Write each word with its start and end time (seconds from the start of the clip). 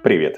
Привет! 0.00 0.36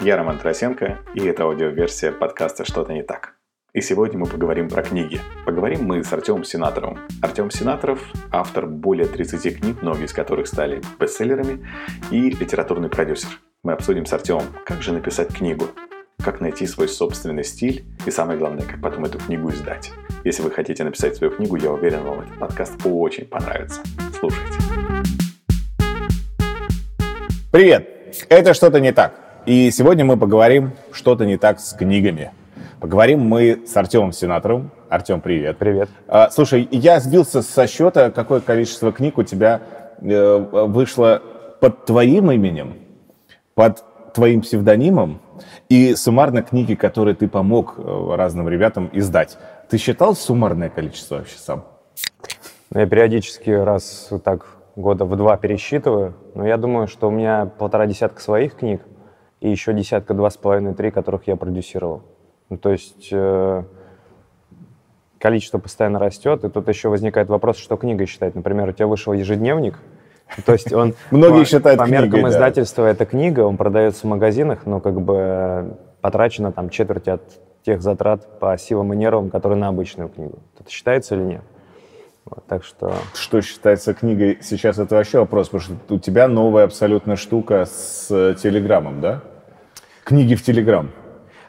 Я 0.00 0.16
Роман 0.16 0.38
Тарасенко, 0.38 0.98
и 1.14 1.24
это 1.24 1.44
аудиоверсия 1.44 2.10
подкаста 2.10 2.64
«Что-то 2.64 2.92
не 2.92 3.04
так». 3.04 3.36
И 3.72 3.80
сегодня 3.80 4.18
мы 4.18 4.26
поговорим 4.26 4.68
про 4.68 4.82
книги. 4.82 5.20
Поговорим 5.46 5.84
мы 5.84 6.02
с 6.02 6.12
Артемом 6.12 6.42
Сенаторовым. 6.42 6.98
Артем 7.22 7.48
Сенаторов– 7.52 8.02
автор 8.32 8.66
более 8.66 9.06
30 9.06 9.60
книг, 9.60 9.82
многие 9.82 10.06
из 10.06 10.12
которых 10.12 10.48
стали 10.48 10.82
бестселлерами, 10.98 11.64
и 12.10 12.30
литературный 12.30 12.88
продюсер. 12.88 13.30
Мы 13.62 13.72
обсудим 13.72 14.04
с 14.04 14.12
Артемом, 14.12 14.42
как 14.66 14.82
же 14.82 14.92
написать 14.92 15.32
книгу, 15.32 15.66
как 16.22 16.40
найти 16.40 16.66
свой 16.66 16.88
собственный 16.88 17.44
стиль 17.44 17.84
и, 18.04 18.10
самое 18.10 18.36
главное, 18.36 18.66
как 18.66 18.80
потом 18.80 19.04
эту 19.04 19.18
книгу 19.20 19.48
издать. 19.50 19.92
Если 20.24 20.42
вы 20.42 20.50
хотите 20.50 20.82
написать 20.82 21.14
свою 21.14 21.32
книгу, 21.32 21.54
я 21.54 21.70
уверен, 21.70 22.02
вам 22.02 22.22
этот 22.22 22.36
подкаст 22.36 22.74
очень 22.84 23.26
понравится. 23.26 23.80
Слушайте. 24.18 24.58
Привет! 27.52 27.97
Это 28.28 28.54
«Что-то 28.54 28.80
не 28.80 28.92
так». 28.92 29.12
И 29.46 29.70
сегодня 29.70 30.04
мы 30.04 30.16
поговорим 30.16 30.72
«Что-то 30.92 31.24
не 31.24 31.36
так 31.36 31.60
с 31.60 31.72
книгами». 31.72 32.32
Поговорим 32.80 33.20
мы 33.20 33.62
с 33.66 33.76
Артемом 33.76 34.12
Сенатором. 34.12 34.70
Артем, 34.88 35.20
привет. 35.20 35.58
Привет. 35.58 35.90
А, 36.06 36.30
слушай, 36.30 36.68
я 36.70 37.00
сбился 37.00 37.42
со 37.42 37.66
счета, 37.66 38.10
какое 38.10 38.40
количество 38.40 38.92
книг 38.92 39.18
у 39.18 39.24
тебя 39.24 39.60
э, 40.00 40.38
вышло 40.38 41.22
под 41.60 41.86
твоим 41.86 42.30
именем, 42.30 42.74
под 43.54 43.82
твоим 44.14 44.42
псевдонимом 44.42 45.20
и 45.68 45.94
суммарно 45.94 46.42
книги, 46.42 46.74
которые 46.74 47.14
ты 47.14 47.26
помог 47.26 47.74
э, 47.78 48.14
разным 48.16 48.48
ребятам 48.48 48.90
издать. 48.92 49.38
Ты 49.68 49.76
считал 49.78 50.14
суммарное 50.14 50.68
количество 50.68 51.16
вообще 51.16 51.38
сам? 51.38 51.64
Я 52.72 52.86
периодически 52.86 53.50
раз 53.50 54.10
так 54.24 54.57
года 54.78 55.04
в 55.04 55.16
два 55.16 55.36
пересчитываю, 55.36 56.14
но 56.34 56.46
я 56.46 56.56
думаю, 56.56 56.86
что 56.86 57.08
у 57.08 57.10
меня 57.10 57.46
полтора 57.46 57.86
десятка 57.86 58.20
своих 58.20 58.54
книг 58.54 58.82
и 59.40 59.50
еще 59.50 59.72
десятка, 59.72 60.14
два 60.14 60.30
с 60.30 60.36
половиной, 60.36 60.74
три, 60.74 60.90
которых 60.90 61.26
я 61.26 61.36
продюсировал. 61.36 62.02
Ну, 62.48 62.58
то 62.58 62.70
есть 62.70 63.08
э, 63.10 63.64
количество 65.18 65.58
постоянно 65.58 65.98
растет, 65.98 66.44
и 66.44 66.48
тут 66.48 66.68
еще 66.68 66.88
возникает 66.88 67.28
вопрос, 67.28 67.56
что 67.56 67.76
книга 67.76 68.06
считать. 68.06 68.36
Например, 68.36 68.68
у 68.68 68.72
тебя 68.72 68.86
вышел 68.86 69.12
ежедневник, 69.12 69.78
то 70.46 70.52
есть 70.52 70.72
он 70.72 70.94
Многие 71.10 71.44
считают 71.44 71.78
по 71.78 71.88
меркам 71.88 72.28
издательства 72.28 72.86
это 72.86 73.04
книга, 73.04 73.40
он 73.40 73.56
продается 73.56 74.06
в 74.06 74.10
магазинах, 74.10 74.64
но 74.64 74.80
как 74.80 75.00
бы 75.00 75.76
потрачено 76.00 76.52
там 76.52 76.70
четверть 76.70 77.08
от 77.08 77.22
тех 77.64 77.82
затрат 77.82 78.38
по 78.38 78.56
силам 78.56 78.92
и 78.92 78.96
нервам, 78.96 79.28
которые 79.30 79.58
на 79.58 79.68
обычную 79.68 80.08
книгу. 80.08 80.38
Это 80.58 80.70
считается 80.70 81.16
или 81.16 81.22
нет? 81.24 81.42
Вот, 82.30 82.44
так 82.46 82.62
что... 82.62 82.92
Что 83.14 83.40
считается 83.40 83.94
книгой 83.94 84.38
сейчас, 84.42 84.78
это 84.78 84.96
вообще 84.96 85.18
вопрос, 85.18 85.48
потому 85.48 85.78
что 85.86 85.94
у 85.94 85.98
тебя 85.98 86.28
новая 86.28 86.64
абсолютно 86.64 87.16
штука 87.16 87.64
с 87.64 88.08
э, 88.10 88.34
Телеграмом, 88.34 89.00
да? 89.00 89.20
Книги 90.04 90.34
в 90.34 90.42
Телеграм. 90.42 90.90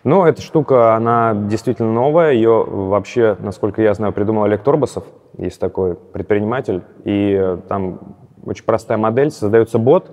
Ну, 0.05 0.23
эта 0.23 0.41
штука, 0.41 0.95
она 0.95 1.33
действительно 1.33 1.91
новая. 1.91 2.31
Ее 2.31 2.63
вообще, 2.63 3.35
насколько 3.39 3.81
я 3.81 3.93
знаю, 3.93 4.13
придумал 4.13 4.43
Олег 4.45 4.63
Торбасов. 4.63 5.03
Есть 5.37 5.59
такой 5.59 5.95
предприниматель. 5.95 6.83
И 7.03 7.37
э, 7.37 7.57
там 7.67 8.15
очень 8.45 8.63
простая 8.63 8.97
модель. 8.97 9.31
Создается 9.31 9.79
бот, 9.79 10.09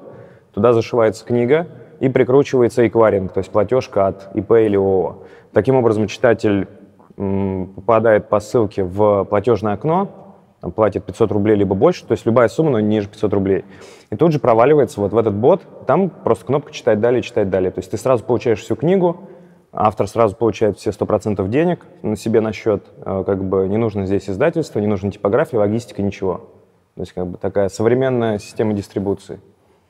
туда 0.53 0.73
зашивается 0.73 1.25
книга 1.25 1.69
и 2.01 2.09
прикручивается 2.09 2.87
эквайринг, 2.89 3.33
то 3.33 3.39
есть 3.39 3.51
платежка 3.51 4.09
от 4.09 4.35
ИП 4.35 4.53
или 4.53 4.77
ООО. 4.77 5.23
Таким 5.53 5.77
образом, 5.77 6.09
читатель 6.09 6.69
попадает 7.17 8.29
по 8.29 8.41
ссылке 8.41 8.85
в 8.85 9.25
платежное 9.25 9.73
окно, 9.73 10.26
платит 10.75 11.05
500 11.05 11.33
рублей 11.33 11.57
либо 11.57 11.75
больше, 11.75 12.05
то 12.05 12.13
есть 12.13 12.27
любая 12.27 12.49
сумма, 12.49 12.73
но 12.73 12.81
ниже 12.81 13.09
500 13.09 13.33
рублей. 13.33 13.65
И 14.11 14.17
тут 14.17 14.33
же 14.33 14.39
проваливается 14.39 15.01
вот 15.01 15.13
в 15.13 15.19
этот 15.19 15.35
бот, 15.35 15.63
там 15.87 16.11
просто 16.11 16.47
кнопка 16.47 16.73
«Читать 16.73 17.01
далее», 17.01 17.23
«Читать 17.23 17.51
далее». 17.51 17.71
То 17.71 17.81
есть 17.81 17.91
ты 17.91 17.97
сразу 17.97 18.25
получаешь 18.25 18.61
всю 18.61 18.77
книгу, 18.77 19.29
автор 19.73 20.09
сразу 20.09 20.37
получает 20.37 20.79
все 20.79 20.91
100% 20.91 21.47
денег 21.49 21.87
на 22.03 22.17
себе 22.17 22.41
на 22.41 22.53
счет, 22.53 22.85
э, 23.05 23.25
как 23.27 23.45
бы 23.45 23.69
не 23.69 23.77
нужно 23.77 24.07
здесь 24.07 24.29
издательство, 24.29 24.79
не 24.79 24.87
нужно 24.87 25.11
типография, 25.11 25.59
логистика, 25.59 26.03
ничего. 26.03 26.49
То 26.95 27.03
есть 27.03 27.13
как 27.13 27.27
бы 27.27 27.39
такая 27.39 27.69
современная 27.69 28.39
система 28.39 28.73
дистрибуции. 28.73 29.41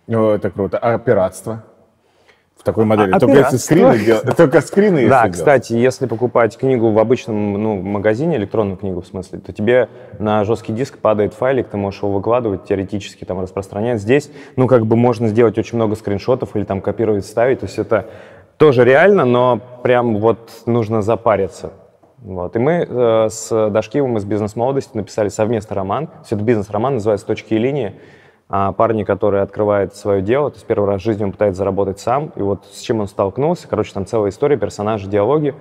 О, 0.09 0.33
это 0.33 0.51
круто. 0.51 0.78
А 0.78 0.99
пиратство? 0.99 1.65
Такой 2.66 2.84
модели. 2.84 3.12
А 3.12 3.21
только 3.21 3.38
если 3.38 3.59
скрины 3.59 3.97
делать. 3.97 4.37
Только 4.37 4.60
скрины 4.60 4.99
если 4.99 5.09
Да, 5.09 5.28
кстати, 5.28 5.72
если 5.72 6.06
покупать 6.06 6.59
книгу 6.59 6.91
в 6.91 6.99
обычном 6.99 7.53
ну, 7.53 7.81
магазине, 7.81 8.37
электронную 8.38 8.77
книгу 8.77 9.03
в 9.03 9.06
смысле, 9.06 9.38
то 9.38 9.53
тебе 9.53 9.88
на 10.19 10.43
жесткий 10.43 10.72
диск 10.72 10.99
падает 10.99 11.32
файлик, 11.32 11.69
ты 11.69 11.77
можешь 11.77 12.03
его 12.03 12.10
выкладывать, 12.10 12.65
теоретически 12.65 13.25
там 13.25 13.38
распространять. 13.41 14.00
Здесь, 14.00 14.32
ну, 14.56 14.66
как 14.66 14.84
бы 14.84 14.97
можно 14.97 15.28
сделать 15.28 15.56
очень 15.59 15.77
много 15.77 15.94
скриншотов 15.94 16.56
или 16.56 16.65
там 16.65 16.81
копировать, 16.81 17.25
ставить, 17.25 17.60
то 17.60 17.66
есть 17.66 17.78
это 17.78 18.06
тоже 18.56 18.84
реально, 18.84 19.25
но 19.25 19.60
прям 19.84 20.16
вот 20.19 20.50
нужно 20.66 21.03
запариться. 21.03 21.71
Вот. 22.19 22.56
И 22.56 22.59
мы 22.59 22.84
э, 22.88 23.28
с 23.31 23.71
Дашкивым 23.71 24.16
из 24.16 24.25
«Бизнес-молодости» 24.25 24.97
написали 24.97 25.28
совместный 25.28 25.77
роман. 25.77 26.09
Есть 26.21 26.33
это 26.33 26.43
бизнес-роман, 26.43 26.94
называется 26.94 27.27
«Точки 27.27 27.54
и 27.54 27.59
линии». 27.59 27.94
А 28.49 28.71
парни, 28.73 29.03
который 29.03 29.43
открывает 29.43 29.97
свое 29.97 30.23
дело, 30.23 30.51
то 30.51 30.57
есть 30.57 30.67
первый 30.67 30.89
раз 30.89 31.01
в 31.03 31.05
жизни 31.05 31.25
он 31.25 31.33
пытается 31.33 31.59
заработать 31.59 31.99
сам, 31.99 32.33
и 32.37 32.43
вот 32.43 32.65
с 32.73 32.81
чем 32.81 33.01
он 33.01 33.09
столкнулся, 33.09 33.67
короче, 33.67 33.93
там 33.93 34.07
целая 34.07 34.31
история, 34.31 34.57
персонажи, 34.57 35.09
диалоги. 35.09 35.55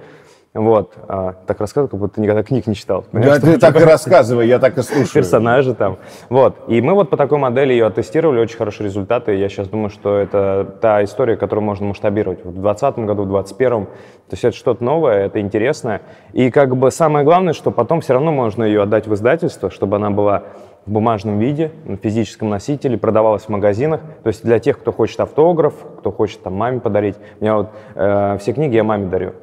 Вот. 0.56 0.94
А, 1.09 1.34
так 1.46 1.59
рассказываю, 1.59 1.90
как 1.90 2.00
будто 2.00 2.22
никогда 2.22 2.41
книг 2.41 2.66
не 2.66 2.75
читал. 2.75 3.03
Да, 3.12 3.40
ты 3.40 3.57
так 3.57 3.75
и 3.75 3.84
рассказывай, 3.84 4.47
я 4.47 4.57
так 4.57 4.78
и 4.78 4.81
слушаю. 4.84 5.12
персонажи 5.12 5.75
там. 5.75 5.97
Вот. 6.29 6.56
И 6.69 6.79
мы 6.79 6.94
вот 6.94 7.09
по 7.09 7.18
такой 7.18 7.40
модели 7.40 7.73
ее 7.73 7.88
оттестировали, 7.88 8.40
очень 8.40 8.56
хорошие 8.56 8.85
результаты. 8.85 9.35
Я 9.35 9.50
сейчас 9.50 9.67
думаю, 9.67 9.90
что 9.90 10.17
это 10.17 10.78
та 10.79 11.03
история, 11.03 11.35
которую 11.35 11.66
можно 11.66 11.88
масштабировать. 11.88 12.46
Вот 12.46 12.53
в 12.53 12.62
2020 12.62 13.00
году, 13.00 13.23
в 13.23 13.28
2021. 13.28 13.85
То 13.85 13.91
есть 14.31 14.44
это 14.46 14.56
что-то 14.56 14.81
новое, 14.81 15.25
это 15.25 15.41
интересно. 15.41 16.00
И 16.31 16.50
как 16.50 16.78
бы 16.78 16.90
самое 16.90 17.25
главное, 17.25 17.52
что 17.52 17.72
потом 17.72 18.00
все 18.00 18.13
равно 18.13 18.31
можно 18.31 18.63
ее 18.63 18.84
отдать 18.84 19.07
в 19.07 19.13
издательство, 19.13 19.69
чтобы 19.69 19.97
она 19.97 20.09
была 20.09 20.44
в 20.85 20.91
бумажном 20.91 21.40
виде, 21.40 21.72
на 21.85 21.97
физическом 21.97 22.50
носителе, 22.50 22.97
продавалась 22.97 23.44
в 23.44 23.50
магазинах. 23.50 24.01
То 24.23 24.28
есть 24.28 24.44
для 24.44 24.59
тех, 24.59 24.79
кто 24.79 24.91
хочет 24.91 25.19
автограф, 25.19 25.73
кто 26.00 26.12
хочет 26.12 26.44
там 26.44 26.53
маме 26.53 26.79
подарить. 26.79 27.16
У 27.40 27.44
меня 27.44 27.56
вот 27.57 27.69
э, 27.96 28.38
все 28.40 28.53
книги 28.53 28.75
я 28.75 28.84
маме 28.84 29.07
дарю. 29.07 29.34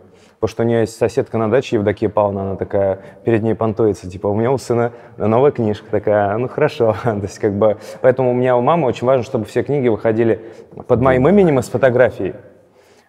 Потому 0.42 0.54
что 0.54 0.62
у 0.64 0.66
нее 0.66 0.80
есть 0.80 0.96
соседка 0.96 1.38
на 1.38 1.48
даче, 1.48 1.76
Евдокия 1.76 2.08
Павловна, 2.08 2.42
она 2.42 2.56
такая, 2.56 2.98
перед 3.24 3.44
ней 3.44 3.54
понтуется, 3.54 4.10
типа, 4.10 4.26
у 4.26 4.34
меня 4.34 4.50
у 4.50 4.58
сына 4.58 4.90
новая 5.16 5.52
книжка 5.52 5.88
такая, 5.88 6.36
ну 6.36 6.48
хорошо. 6.48 6.96
То 7.04 7.20
есть 7.22 7.38
как 7.38 7.52
бы, 7.52 7.76
поэтому 8.00 8.32
у 8.32 8.34
меня 8.34 8.56
у 8.56 8.60
мамы 8.60 8.88
очень 8.88 9.06
важно, 9.06 9.22
чтобы 9.22 9.44
все 9.44 9.62
книги 9.62 9.86
выходили 9.86 10.40
под 10.88 11.00
моим 11.00 11.28
именем 11.28 11.60
и 11.60 11.62
с 11.62 11.68
фотографией. 11.68 12.34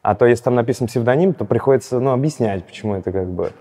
А 0.04 0.16
то 0.16 0.26
если 0.26 0.44
там 0.44 0.56
написан 0.56 0.88
псевдоним, 0.88 1.34
то 1.34 1.46
приходится, 1.46 2.00
ну, 2.00 2.12
объяснять, 2.12 2.66
почему 2.66 2.96
это 2.96 3.12
как 3.12 3.28
бы 3.28 3.52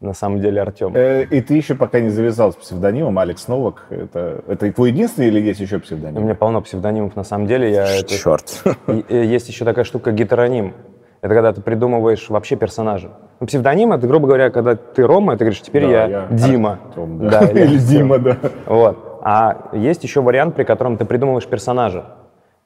на 0.00 0.12
самом 0.12 0.40
деле 0.40 0.62
Артем. 0.62 0.92
Э, 0.94 1.24
И 1.24 1.40
ты 1.40 1.54
еще 1.54 1.74
пока 1.74 1.98
не 2.00 2.08
завязал 2.10 2.52
с 2.52 2.56
псевдонимом 2.56 3.18
Алекс 3.18 3.48
Новак. 3.48 3.86
Это, 3.90 4.42
это 4.46 4.72
твой 4.72 4.90
единственный 4.90 5.28
или 5.28 5.40
есть 5.40 5.60
еще 5.60 5.76
У 5.76 5.80
псевдоним? 5.80 6.22
меня 6.22 6.34
полно 6.34 6.60
псевдонимов 6.60 7.16
на 7.16 7.24
самом 7.24 7.46
деле. 7.46 7.70
Я 7.72 7.84
это- 7.98 8.08
Черт. 8.08 8.62
Есть 9.08 9.48
еще 9.48 9.64
такая 9.64 9.84
штука 9.84 10.12
гетероним. 10.12 10.74
Это 11.20 11.34
когда 11.34 11.52
ты 11.52 11.60
придумываешь 11.60 12.30
вообще 12.30 12.54
персонажа. 12.54 13.10
Ну, 13.40 13.46
псевдоним 13.48 13.92
это, 13.92 14.06
грубо 14.06 14.28
говоря, 14.28 14.50
когда 14.50 14.76
ты 14.76 15.04
Рома, 15.04 15.32
ты 15.32 15.44
говоришь, 15.46 15.60
теперь 15.62 15.82
Да, 15.82 15.88
я, 15.90 16.06
я 16.06 16.26
Дима. 16.30 16.78
Артем, 16.90 17.18
да. 17.28 17.40
или 17.50 17.58
Или 17.58 17.62
Артем. 17.74 17.88
Дима, 17.88 18.18
да. 18.18 18.36
Вот. 18.66 19.20
А 19.24 19.70
есть 19.72 20.04
еще 20.04 20.22
вариант, 20.22 20.54
при 20.54 20.62
котором 20.62 20.96
ты 20.96 21.04
придумываешь 21.04 21.46
персонажа. 21.46 22.02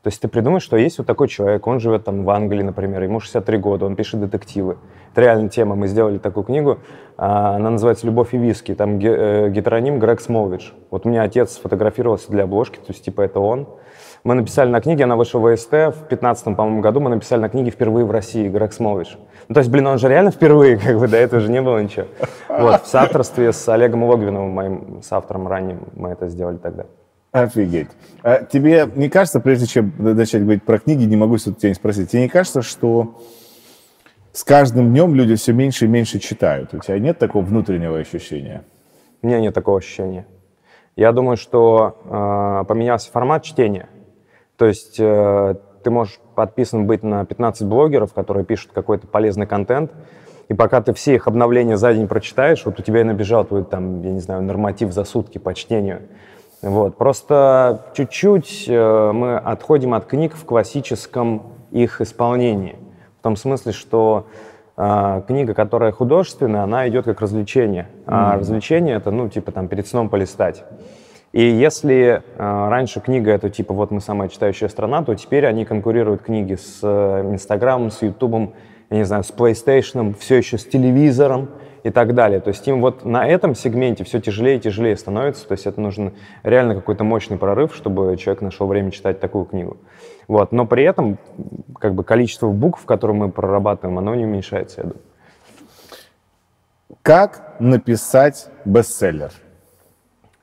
То 0.03 0.09
есть 0.09 0.21
ты 0.21 0.29
придумаешь, 0.29 0.65
что 0.65 0.77
есть 0.77 0.99
вот 0.99 1.07
такой 1.07 1.29
человек, 1.29 1.67
он 1.67 1.79
живет 1.81 2.05
там 2.05 2.25
в 2.25 2.31
Англии, 2.31 2.63
например, 2.63 3.03
ему 3.05 3.21
63 3.21 3.57
года, 3.57 3.87
он 3.87 3.95
пишет 3.97 4.21
детективы. 4.21 4.77
Это 5.13 5.21
реальная 5.21 5.51
тема, 5.51 5.77
мы 5.77 5.89
сделали 5.89 6.17
такую 6.17 6.45
книгу, 6.45 6.79
а, 7.19 7.57
она 7.57 7.71
называется 7.71 8.07
«Любовь 8.07 8.33
и 8.33 8.39
виски», 8.39 8.75
там 8.75 8.99
э, 8.99 9.51
гетероним 9.51 9.99
Грег 9.99 10.23
Смолвич. 10.23 10.73
Вот 10.91 11.05
у 11.05 11.11
меня 11.11 11.23
отец 11.23 11.53
сфотографировался 11.53 12.31
для 12.31 12.45
обложки, 12.45 12.77
то 12.77 12.87
есть 12.89 13.05
типа 13.05 13.21
это 13.21 13.39
он. 13.39 13.69
Мы 14.25 14.35
написали 14.35 14.71
на 14.71 14.81
книге, 14.81 15.05
она 15.05 15.17
вышла 15.17 15.39
в 15.39 15.55
СТ 15.55 15.73
в 15.73 16.07
15 16.09 16.57
по-моему, 16.57 16.81
году, 16.81 17.01
мы 17.01 17.11
написали 17.11 17.41
на 17.41 17.51
книге 17.51 17.71
впервые 17.71 18.07
в 18.07 18.11
России 18.11 18.49
Грег 18.49 18.73
Смолвич. 18.73 19.19
Ну, 19.49 19.55
то 19.55 19.61
есть, 19.61 19.71
блин, 19.71 19.87
он 19.87 19.99
же 19.99 20.09
реально 20.09 20.31
впервые, 20.31 20.79
как 20.85 20.99
бы 20.99 21.09
до 21.09 21.19
этого 21.19 21.43
же 21.43 21.51
не 21.51 21.61
было 21.61 21.83
ничего. 21.83 22.07
Вот, 22.49 22.85
в 22.85 22.87
соавторстве 22.87 23.53
с 23.53 23.69
Олегом 23.69 24.05
Логвиновым, 24.05 24.51
моим 24.51 25.03
соавтором 25.03 25.47
ранним, 25.47 25.89
мы 25.95 26.11
это 26.11 26.29
сделали 26.29 26.57
тогда. 26.57 26.87
Офигеть. 27.33 27.89
А 28.23 28.45
тебе 28.45 28.89
не 28.95 29.11
кажется, 29.11 29.41
прежде 29.41 29.67
чем 29.67 29.93
начать 29.99 30.43
говорить 30.43 30.63
про 30.63 30.79
книги, 30.79 31.05
не 31.05 31.17
могу 31.17 31.37
все-таки 31.37 31.61
тебя 31.61 31.69
не 31.71 31.75
спросить, 31.75 32.11
тебе 32.11 32.23
не 32.23 32.29
кажется, 32.29 32.63
что 32.63 33.19
с 34.33 34.45
каждым 34.45 34.91
днем 34.91 35.15
люди 35.15 35.35
все 35.35 35.53
меньше 35.53 35.85
и 35.85 35.89
меньше 35.89 36.19
читают? 36.19 36.73
У 36.75 36.79
тебя 36.79 36.99
нет 36.99 37.19
такого 37.19 37.45
внутреннего 37.45 37.99
ощущения? 37.99 38.65
У 39.21 39.27
меня 39.27 39.41
нет 39.41 39.55
такого 39.55 39.79
ощущения. 39.79 40.27
Я 40.97 41.13
думаю, 41.13 41.37
что 41.37 41.99
э, 42.05 42.65
поменялся 42.67 43.11
формат 43.11 43.45
чтения. 43.45 43.89
То 44.57 44.67
есть 44.67 44.97
э, 44.99 45.55
ты 45.83 45.91
можешь 45.91 46.19
подписан 46.35 46.87
быть 46.87 47.03
на 47.03 47.25
15 47.25 47.67
блогеров, 47.67 48.13
которые 48.13 48.45
пишут 48.45 48.73
какой-то 48.73 49.07
полезный 49.07 49.47
контент, 49.47 49.93
и 50.49 50.55
пока 50.55 50.83
ты 50.83 50.93
все 50.93 51.15
их 51.15 51.29
обновления 51.29 51.77
за 51.77 51.95
день 51.95 52.09
прочитаешь, 52.09 52.65
вот 52.65 52.79
у 52.79 52.83
тебя 52.83 53.01
и 53.01 53.05
набежал 53.05 53.45
твой, 53.45 53.65
там, 53.65 54.03
я 54.03 54.13
не 54.13 54.21
знаю, 54.21 54.43
норматив 54.43 54.93
за 54.93 55.05
сутки 55.05 55.39
по 55.39 55.55
чтению. 55.55 56.03
Вот. 56.63 56.97
Просто 56.97 57.87
чуть-чуть 57.95 58.67
э, 58.69 59.13
мы 59.13 59.37
отходим 59.37 59.95
от 59.95 60.07
книг 60.07 60.35
в 60.35 60.45
классическом 60.45 61.43
их 61.71 62.01
исполнении. 62.01 62.77
В 63.23 63.25
том 63.25 63.37
смысле, 63.37 63.71
что 63.71 64.27
э, 64.77 65.23
книга, 65.29 65.55
которая 65.55 65.93
художественная, 65.93 66.63
она 66.63 66.89
идет 66.89 67.05
как 67.05 67.21
развлечение. 67.21 67.87
А 68.05 68.35
mm. 68.35 68.41
развлечение 68.41 68.97
это, 68.97 69.13
ну, 69.13 69.29
типа 69.29 69.53
там 69.53 69.69
перед 69.69 69.87
сном 69.87 70.09
полистать. 70.09 70.65
И 71.31 71.41
если 71.41 72.25
э, 72.37 72.69
раньше 72.69 72.99
книга 72.99 73.31
это 73.31 73.49
типа 73.49 73.75
вот 73.75 73.93
мы 73.93 74.01
самая 74.01 74.29
читающая 74.29 74.67
страна, 74.67 75.05
то 75.05 75.15
теперь 75.15 75.47
они 75.47 75.65
конкурируют 75.65 76.23
книги 76.23 76.57
с 76.57 76.81
э, 76.83 77.31
Инстаграмом, 77.31 77.93
с 77.93 78.03
Ютубом, 78.03 78.55
я 78.91 78.97
не 78.97 79.05
знаю, 79.05 79.23
с 79.23 79.31
PlayStation, 79.31 80.17
все 80.19 80.39
еще 80.39 80.59
с 80.59 80.65
телевизором 80.65 81.51
и 81.85 81.91
так 81.91 82.17
далее. 82.17 82.41
То 82.41 82.49
есть 82.49 82.67
им 82.67 82.81
вот 82.81 83.05
на 83.05 83.25
этом 83.25 83.55
сегменте 83.55 84.03
все 84.03 84.21
тяжелее 84.21 84.57
и 84.57 84.61
тяжелее 84.61 84.97
становится. 84.97 85.47
То 85.47 85.53
есть 85.53 85.67
это 85.67 85.81
нужен 85.81 86.13
реально 86.43 86.75
какой-то 86.75 87.05
мощный 87.05 87.39
прорыв, 87.39 87.73
чтобы 87.77 88.17
человек 88.17 88.43
нашел 88.43 88.67
время 88.67 88.91
читать 88.91 89.21
такую 89.21 89.45
книгу. 89.45 89.77
Вот. 90.33 90.51
Но 90.51 90.65
при 90.65 90.83
этом 90.85 91.19
как 91.79 91.95
бы 91.95 92.05
количество 92.05 92.49
букв, 92.49 92.87
которые 92.87 93.15
мы 93.15 93.31
прорабатываем, 93.31 93.99
оно 93.99 94.15
не 94.15 94.25
уменьшается, 94.25 94.81
я 94.81 94.85
думаю. 94.85 95.01
Как 97.03 97.53
написать 97.59 98.49
бестселлер? 98.65 99.31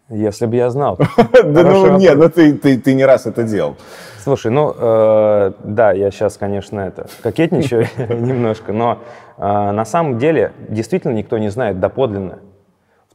Если 0.09 0.45
бы 0.45 0.57
я 0.57 0.69
знал. 0.69 1.00
Да 1.44 1.63
ну 1.63 1.97
нет, 1.97 2.19
ну 2.19 2.30
ты 2.30 2.94
не 2.94 3.03
раз 3.03 3.25
это 3.25 3.41
делал. 3.41 3.77
Слушай, 4.19 4.51
ну 4.51 4.75
э, 4.77 5.53
да, 5.63 5.92
я 5.94 6.12
сейчас, 6.12 6.38
конечно, 6.38 6.81
это 6.81 7.07
кокетничаю 7.24 7.88
немножко, 7.97 8.74
но 8.74 9.00
э, 9.38 9.42
на 9.42 9.85
самом 9.85 10.19
деле 10.19 10.51
действительно 10.68 11.13
никто 11.13 11.39
не 11.39 11.50
знает 11.50 11.80
доподлинно. 11.80 12.38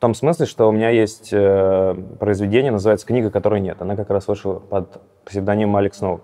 Том 0.05 0.13
смысле, 0.13 0.45
что 0.45 0.69
у 0.69 0.71
меня 0.71 0.91
есть 0.91 1.31
э, 1.33 1.95
произведение, 2.21 2.71
называется 2.71 3.07
«Книга, 3.07 3.31
которой 3.31 3.59
нет». 3.63 3.81
Она 3.81 3.97
как 3.97 4.11
раз 4.11 4.29
вышла 4.29 4.57
под 4.57 5.01
псевдонимом 5.25 5.77
Алекс 5.77 5.99
Новак. 6.03 6.21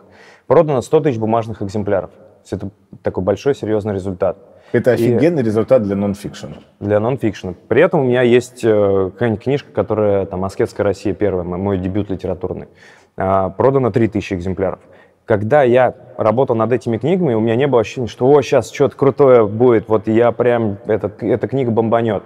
Продано 0.47 0.82
100 0.82 1.00
тысяч 1.00 1.19
бумажных 1.19 1.62
экземпляров. 1.62 2.11
Это 2.50 2.69
такой 3.03 3.25
большой, 3.25 3.55
серьезный 3.55 3.94
результат. 3.94 4.37
Это 4.73 4.91
офигенный 4.91 5.41
и 5.41 5.44
результат 5.47 5.82
для 5.82 5.97
нонфикшена. 5.97 6.56
Для 6.79 7.00
нонфикшена. 7.00 7.55
При 7.69 7.81
этом 7.81 8.00
у 8.00 8.05
меня 8.05 8.21
есть 8.21 8.62
э, 8.65 9.11
какая-нибудь 9.15 9.44
книжка, 9.44 9.73
которая 9.73 10.27
там 10.27 10.44
«Аскетская 10.44 10.85
Россия» 10.85 11.15
первая, 11.15 11.44
мой 11.44 11.79
дебют 11.79 12.11
литературный. 12.11 12.69
Э, 13.17 13.49
продано 13.56 13.91
3000 13.91 14.35
экземпляров. 14.35 14.81
Когда 15.25 15.62
я 15.62 15.94
работал 16.19 16.55
над 16.55 16.71
этими 16.71 16.99
книгами, 16.99 17.32
у 17.32 17.41
меня 17.41 17.56
не 17.56 17.67
было 17.67 17.81
ощущения, 17.81 18.09
что 18.09 18.31
«О, 18.31 18.43
сейчас 18.43 18.71
что-то 18.71 18.94
крутое 18.94 19.47
будет, 19.47 19.88
вот 19.88 20.06
я 20.06 20.32
прям, 20.32 20.77
это, 20.85 21.11
эта 21.21 21.49
книга 21.49 21.71
бомбанет». 21.71 22.23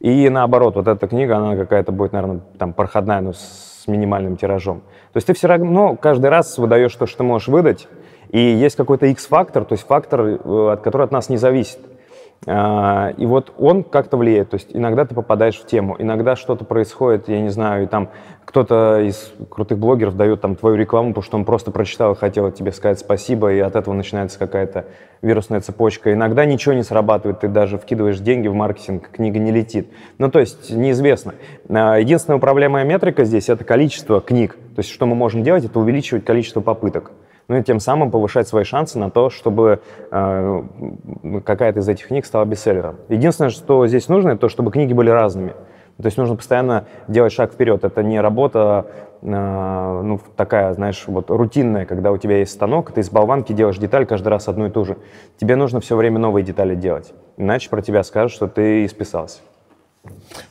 И 0.00 0.28
наоборот, 0.28 0.76
вот 0.76 0.88
эта 0.88 1.08
книга, 1.08 1.36
она 1.36 1.56
какая-то 1.56 1.92
будет, 1.92 2.12
наверное, 2.12 2.40
там 2.58 2.72
проходная, 2.72 3.20
но 3.20 3.32
с 3.32 3.84
минимальным 3.86 4.36
тиражом. 4.36 4.80
То 5.12 5.18
есть 5.18 5.26
ты 5.26 5.34
все 5.34 5.48
равно 5.48 5.96
каждый 5.96 6.30
раз 6.30 6.58
выдаешь 6.58 6.94
то, 6.94 7.06
что 7.06 7.18
ты 7.18 7.24
можешь 7.24 7.48
выдать, 7.48 7.88
и 8.30 8.38
есть 8.38 8.76
какой-то 8.76 9.06
X-фактор, 9.06 9.64
то 9.64 9.72
есть 9.72 9.86
фактор, 9.86 10.20
э, 10.20 10.72
от 10.72 10.80
который 10.82 11.04
от 11.04 11.12
нас 11.12 11.28
не 11.28 11.36
зависит. 11.36 11.78
А, 12.44 13.12
и 13.16 13.26
вот 13.26 13.52
он 13.58 13.82
как-то 13.82 14.16
влияет. 14.16 14.50
То 14.50 14.56
есть 14.56 14.68
иногда 14.72 15.04
ты 15.04 15.14
попадаешь 15.14 15.56
в 15.56 15.66
тему, 15.66 15.96
иногда 15.98 16.36
что-то 16.36 16.64
происходит, 16.64 17.28
я 17.28 17.40
не 17.40 17.48
знаю, 17.48 17.84
и 17.84 17.86
там 17.86 18.10
кто-то 18.44 19.00
из 19.00 19.32
крутых 19.50 19.78
блогеров 19.78 20.16
дает 20.16 20.40
там 20.40 20.54
твою 20.54 20.76
рекламу, 20.76 21.08
потому 21.08 21.24
что 21.24 21.36
он 21.36 21.44
просто 21.44 21.72
прочитал 21.72 22.12
и 22.12 22.16
хотел 22.16 22.50
тебе 22.52 22.70
сказать 22.70 23.00
спасибо, 23.00 23.52
и 23.52 23.58
от 23.58 23.74
этого 23.74 23.94
начинается 23.94 24.38
какая-то 24.38 24.84
вирусная 25.22 25.60
цепочка. 25.60 26.12
Иногда 26.12 26.44
ничего 26.44 26.74
не 26.74 26.84
срабатывает, 26.84 27.40
ты 27.40 27.48
даже 27.48 27.78
вкидываешь 27.78 28.20
деньги 28.20 28.46
в 28.46 28.54
маркетинг, 28.54 29.10
книга 29.10 29.40
не 29.40 29.50
летит. 29.50 29.90
Ну, 30.18 30.30
то 30.30 30.38
есть 30.38 30.70
неизвестно. 30.70 31.34
А, 31.68 31.98
единственная 31.98 32.36
управляемая 32.38 32.84
метрика 32.84 33.24
здесь— 33.24 33.48
это 33.48 33.64
количество 33.64 34.20
книг. 34.20 34.54
То 34.76 34.80
есть 34.80 34.90
что 34.90 35.06
мы 35.06 35.16
можем 35.16 35.42
делать, 35.42 35.64
это 35.64 35.80
увеличивать 35.80 36.24
количество 36.24 36.60
попыток 36.60 37.10
ну 37.48 37.56
и 37.56 37.62
тем 37.62 37.80
самым 37.80 38.10
повышать 38.10 38.48
свои 38.48 38.64
шансы 38.64 38.98
на 38.98 39.10
то, 39.10 39.30
чтобы 39.30 39.80
э, 40.10 40.62
какая-то 41.44 41.80
из 41.80 41.88
этих 41.88 42.08
книг 42.08 42.26
стала 42.26 42.44
бестселлером. 42.44 42.96
Единственное, 43.08 43.50
что 43.50 43.86
здесь 43.86 44.08
нужно, 44.08 44.30
это 44.30 44.42
то, 44.42 44.48
чтобы 44.48 44.70
книги 44.70 44.92
были 44.92 45.10
разными. 45.10 45.54
То 45.98 46.06
есть 46.06 46.18
нужно 46.18 46.36
постоянно 46.36 46.86
делать 47.08 47.32
шаг 47.32 47.52
вперед. 47.52 47.82
Это 47.84 48.02
не 48.02 48.20
работа 48.20 48.86
э, 49.22 49.26
ну, 49.26 50.20
такая, 50.36 50.74
знаешь, 50.74 51.04
вот 51.06 51.30
рутинная, 51.30 51.86
когда 51.86 52.12
у 52.12 52.18
тебя 52.18 52.38
есть 52.38 52.52
станок, 52.52 52.92
ты 52.92 53.00
из 53.00 53.10
болванки 53.10 53.52
делаешь 53.52 53.78
деталь 53.78 54.04
каждый 54.04 54.28
раз 54.28 54.48
одну 54.48 54.66
и 54.66 54.70
ту 54.70 54.84
же. 54.84 54.98
Тебе 55.38 55.56
нужно 55.56 55.80
все 55.80 55.96
время 55.96 56.18
новые 56.18 56.44
детали 56.44 56.74
делать. 56.74 57.14
Иначе 57.38 57.70
про 57.70 57.80
тебя 57.80 58.02
скажут, 58.02 58.32
что 58.32 58.46
ты 58.46 58.84
исписался. 58.84 59.40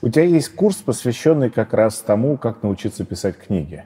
У 0.02 0.10
тебя 0.10 0.24
есть 0.24 0.54
курс, 0.56 0.78
посвященный 0.78 1.50
как 1.50 1.74
раз 1.74 2.00
тому, 2.00 2.38
как 2.38 2.64
научиться 2.64 3.06
писать 3.06 3.38
книги. 3.38 3.84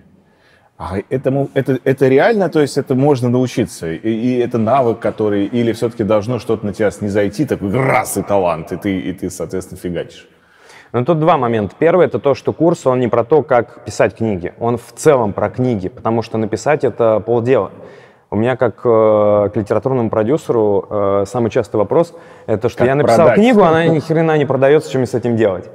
А 0.80 0.96
этому, 1.10 1.50
это, 1.56 1.78
это 1.84 2.08
реально, 2.08 2.48
то 2.48 2.62
есть 2.62 2.78
это 2.78 2.96
можно 2.96 3.28
научиться? 3.28 3.92
И, 3.92 3.98
и 3.98 4.38
это 4.38 4.58
навык, 4.58 5.00
который, 5.00 5.44
или 5.44 5.74
все-таки 5.74 6.06
должно 6.06 6.40
что-то 6.40 6.66
на 6.66 6.74
тебя 6.74 6.90
снизойти, 6.90 7.44
такой 7.46 7.74
раз 7.74 8.16
и 8.16 8.22
талант, 8.22 8.72
и 8.72 8.78
ты, 8.78 8.98
и 8.98 9.12
ты 9.12 9.30
соответственно, 9.30 9.78
фигачишь? 9.78 10.30
Ну, 10.94 11.04
тут 11.04 11.20
два 11.20 11.38
момента. 11.38 11.76
Первый— 11.78 12.06
это 12.08 12.18
то, 12.18 12.34
что 12.34 12.54
курс, 12.54 12.88
он 12.88 13.02
не 13.02 13.10
про 13.10 13.26
то, 13.26 13.44
как 13.44 13.84
писать 13.84 14.16
книги. 14.16 14.54
Он 14.58 14.78
в 14.78 14.94
целом 14.96 15.34
про 15.34 15.50
книги, 15.50 15.90
потому 15.90 16.22
что 16.22 16.38
написать— 16.38 16.84
это 16.86 17.20
полдела. 17.20 17.72
У 18.32 18.38
меня 18.38 18.56
как 18.56 18.80
э, 18.86 19.50
к 19.50 19.52
литературному 19.56 20.10
продюсеру 20.10 20.88
э, 20.90 21.24
самый 21.28 21.52
частый 21.52 21.78
вопрос— 21.78 22.16
это 22.46 22.70
что 22.70 22.80
как 22.80 22.88
я 22.88 22.96
написал 22.96 23.18
продать? 23.18 23.36
книгу, 23.36 23.64
она 23.64 23.86
ни 23.86 24.00
хрена 24.00 24.38
не 24.38 24.46
продается, 24.46 24.88
что 24.90 25.00
мне 25.00 25.08
с 25.08 25.14
этим 25.14 25.36
делать? 25.36 25.70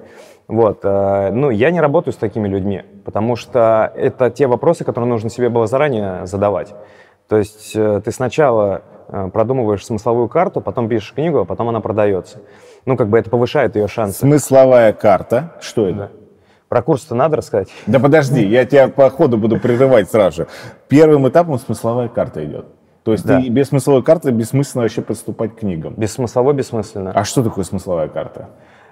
Вот, 0.46 0.80
э, 0.82 1.30
ну, 1.32 1.50
я 1.50 1.70
не 1.70 1.80
работаю 1.80 2.12
с 2.12 2.16
такими 2.16 2.46
людьми, 2.46 2.82
потому 3.04 3.34
что 3.34 3.90
это 3.94 4.30
те 4.30 4.46
вопросы, 4.46 4.84
которые 4.84 5.08
нужно 5.08 5.30
себе 5.30 5.48
было 5.48 5.66
заранее 5.66 6.26
задавать. 6.26 6.74
То 7.28 7.38
есть 7.38 7.72
э, 7.74 8.02
ты 8.04 8.12
сначала 8.12 8.82
э, 9.08 9.30
продумываешь 9.32 9.84
смысловую 9.84 10.28
карту, 10.28 10.60
потом 10.60 10.88
пишешь 10.88 11.14
книгу, 11.14 11.38
а 11.40 11.44
потом 11.46 11.70
она 11.70 11.80
продается. 11.80 12.40
Ну, 12.84 12.96
как 12.98 13.08
бы 13.08 13.18
это 13.18 13.30
повышает 13.30 13.76
ее 13.76 13.88
шансы. 13.88 14.18
Смысловая 14.18 14.92
карта, 14.92 15.54
что 15.60 15.88
это? 15.88 15.96
Да. 15.96 16.10
Про 16.68 16.82
курс-то 16.82 17.14
надо 17.14 17.36
рассказать? 17.36 17.68
Да 17.86 17.98
подожди, 17.98 18.44
я 18.44 18.66
тебя 18.66 18.88
по 18.88 19.08
ходу 19.08 19.38
буду 19.38 19.58
прерывать 19.58 20.10
сразу 20.10 20.42
же. 20.42 20.46
Первым 20.88 21.28
этапом 21.28 21.58
смысловая 21.58 22.08
карта 22.08 22.44
идет. 22.44 22.66
То 23.04 23.12
есть 23.12 23.24
да. 23.24 23.40
ты 23.40 23.48
без 23.48 23.68
смысловой 23.68 24.02
карты 24.02 24.30
бессмысленно 24.30 24.82
вообще 24.82 25.02
подступать 25.02 25.54
к 25.54 25.60
книгам. 25.60 25.94
Без 25.94 26.12
смысловой 26.12 26.54
бессмысленно. 26.54 27.12
А 27.12 27.24
что 27.24 27.42
такое 27.42 27.64
смысловая 27.64 28.08
карта? 28.08 28.48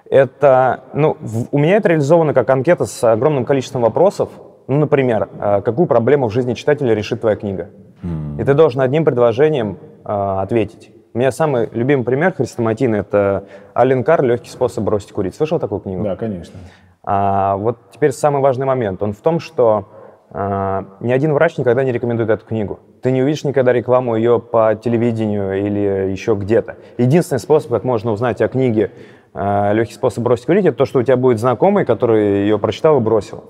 Это, 0.09 0.83
ну, 0.93 1.17
в, 1.19 1.47
у 1.51 1.57
меня 1.57 1.77
это 1.77 1.89
реализовано 1.89 2.33
как 2.33 2.49
анкета 2.49 2.85
с 2.85 3.03
огромным 3.03 3.45
количеством 3.45 3.81
вопросов. 3.81 4.29
Ну, 4.67 4.77
например, 4.79 5.29
э, 5.39 5.61
какую 5.61 5.87
проблему 5.87 6.27
в 6.27 6.33
жизни 6.33 6.53
читателя 6.53 6.93
решит 6.93 7.21
твоя 7.21 7.35
книга? 7.35 7.69
Mm. 8.03 8.41
И 8.41 8.43
ты 8.43 8.53
должен 8.53 8.81
одним 8.81 9.05
предложением 9.05 9.77
э, 10.05 10.11
ответить. 10.41 10.91
У 11.13 11.19
меня 11.19 11.31
самый 11.31 11.69
любимый 11.71 12.03
пример 12.03 12.33
хрестоматийный— 12.33 12.99
это 13.01 13.45
Ален 13.75 14.03
Кар 14.03 14.23
«Легкий 14.23 14.49
способ 14.49 14.83
бросить 14.83 15.11
курить». 15.11 15.35
Слышал 15.35 15.59
такую 15.59 15.81
книгу? 15.81 16.03
Да, 16.03 16.15
конечно. 16.15 16.57
А, 17.03 17.55
вот 17.57 17.77
теперь 17.91 18.11
самый 18.11 18.41
важный 18.41 18.65
момент. 18.65 19.03
Он 19.03 19.13
в 19.13 19.21
том, 19.21 19.39
что 19.39 19.89
а, 20.31 20.85
ни 21.01 21.11
один 21.11 21.33
врач 21.33 21.57
никогда 21.59 21.83
не 21.83 21.91
рекомендует 21.91 22.31
эту 22.31 22.45
книгу. 22.45 22.79
Ты 23.03 23.11
не 23.11 23.21
увидишь 23.21 23.43
никогда 23.43 23.73
рекламу 23.73 24.15
ее 24.15 24.39
по 24.39 24.73
телевидению 24.73 25.59
или 25.59 26.11
еще 26.11 26.33
где-то. 26.33 26.77
Единственный 26.97 27.39
способ, 27.39 27.69
как 27.69 27.83
можно 27.83 28.11
узнать 28.11 28.41
о 28.41 28.47
книге 28.47 28.91
легкий 29.33 29.93
способ 29.93 30.23
бросить 30.23 30.45
курить, 30.45 30.65
это 30.65 30.77
то, 30.77 30.85
что 30.85 30.99
у 30.99 31.03
тебя 31.03 31.17
будет 31.17 31.39
знакомый, 31.39 31.85
который 31.85 32.41
ее 32.41 32.59
прочитал 32.59 32.97
и 32.97 33.01
бросил. 33.01 33.45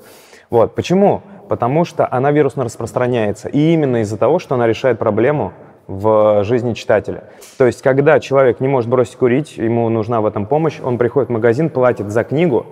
Вот. 0.49 0.75
Почему? 0.75 1.21
Потому 1.49 1.83
что 1.83 2.07
она 2.09 2.31
вирусно 2.31 2.63
распространяется. 2.63 3.49
И 3.49 3.73
именно 3.73 4.01
из-за 4.01 4.17
того, 4.17 4.39
что 4.39 4.55
она 4.55 4.67
решает 4.67 4.99
проблему 4.99 5.51
в 5.87 6.43
жизни 6.43 6.73
читателя. 6.73 7.25
То 7.57 7.65
есть, 7.65 7.81
когда 7.81 8.19
человек 8.19 8.59
не 8.59 8.67
может 8.67 8.89
бросить 8.89 9.15
курить, 9.15 9.57
ему 9.57 9.89
нужна 9.89 10.21
в 10.21 10.25
этом 10.25 10.45
помощь, 10.45 10.79
он 10.81 10.97
приходит 10.97 11.29
в 11.29 11.33
магазин, 11.33 11.69
платит 11.69 12.09
за 12.09 12.23
книгу, 12.23 12.65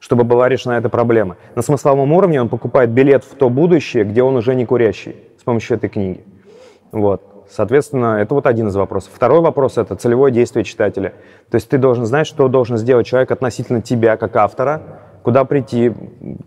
чтобы 0.00 0.24
была 0.24 0.48
решена 0.48 0.72
эта 0.72 0.88
проблема. 0.88 1.36
На 1.54 1.62
смысловом 1.62 2.12
уровне 2.12 2.40
он 2.40 2.48
покупает 2.48 2.90
билет 2.90 3.22
в 3.24 3.34
то 3.36 3.48
будущее, 3.48 4.04
где 4.04 4.22
он 4.22 4.36
уже 4.36 4.54
не 4.54 4.66
курящий 4.66 5.16
с 5.38 5.44
помощью 5.44 5.76
этой 5.76 5.88
книги. 5.88 6.24
Вот. 6.90 7.35
Соответственно, 7.48 8.18
это 8.20 8.34
вот 8.34 8.46
один 8.46 8.68
из 8.68 8.76
вопросов. 8.76 9.12
Второй 9.14 9.40
вопрос— 9.40 9.76
это 9.78 9.94
целевое 9.94 10.32
действие 10.32 10.64
читателя. 10.64 11.14
То 11.50 11.56
есть 11.56 11.68
ты 11.68 11.78
должен 11.78 12.04
знать, 12.04 12.26
что 12.26 12.48
должен 12.48 12.76
сделать 12.76 13.06
человек 13.06 13.30
относительно 13.30 13.80
тебя, 13.80 14.16
как 14.16 14.34
автора, 14.36 14.82
куда 15.22 15.44
прийти, 15.44 15.92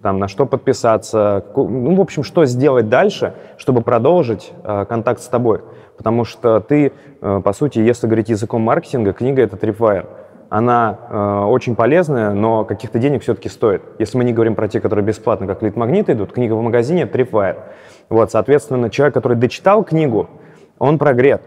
там, 0.01 0.19
на 0.19 0.27
что 0.27 0.45
подписаться, 0.45 1.43
ну, 1.55 1.95
в 1.95 2.01
общем, 2.01 2.23
что 2.23 2.45
сделать 2.45 2.87
дальше, 2.87 3.33
чтобы 3.57 3.81
продолжить 3.81 4.53
э, 4.63 4.85
контакт 4.87 5.21
с 5.21 5.27
тобой. 5.27 5.61
Потому 5.97 6.23
что 6.23 6.61
ты, 6.61 6.93
э, 7.21 7.41
по 7.43 7.53
сути, 7.53 7.79
если 7.79 8.07
говорить 8.07 8.29
языком 8.29 8.61
маркетинга, 8.61 9.11
книга— 9.11 9.41
это 9.43 9.57
tripwire. 9.57 10.05
Она 10.49 10.97
э, 11.09 11.43
очень 11.47 11.75
полезная, 11.75 12.31
но 12.31 12.63
каких-то 12.63 12.99
денег 12.99 13.21
все-таки 13.21 13.49
стоит. 13.49 13.81
Если 13.99 14.17
мы 14.17 14.23
не 14.23 14.31
говорим 14.31 14.55
про 14.55 14.67
те, 14.67 14.79
которые 14.79 15.03
бесплатно, 15.03 15.45
как 15.45 15.61
лид-магниты 15.61 16.13
идут, 16.13 16.31
книга 16.31 16.53
в 16.53 16.61
магазине— 16.61 17.03
tripwire. 17.13 17.57
Вот, 18.07 18.31
соответственно, 18.31 18.89
человек, 18.89 19.13
который 19.13 19.37
дочитал 19.37 19.83
книгу, 19.83 20.29
он 20.79 20.97
прогрет. 20.97 21.41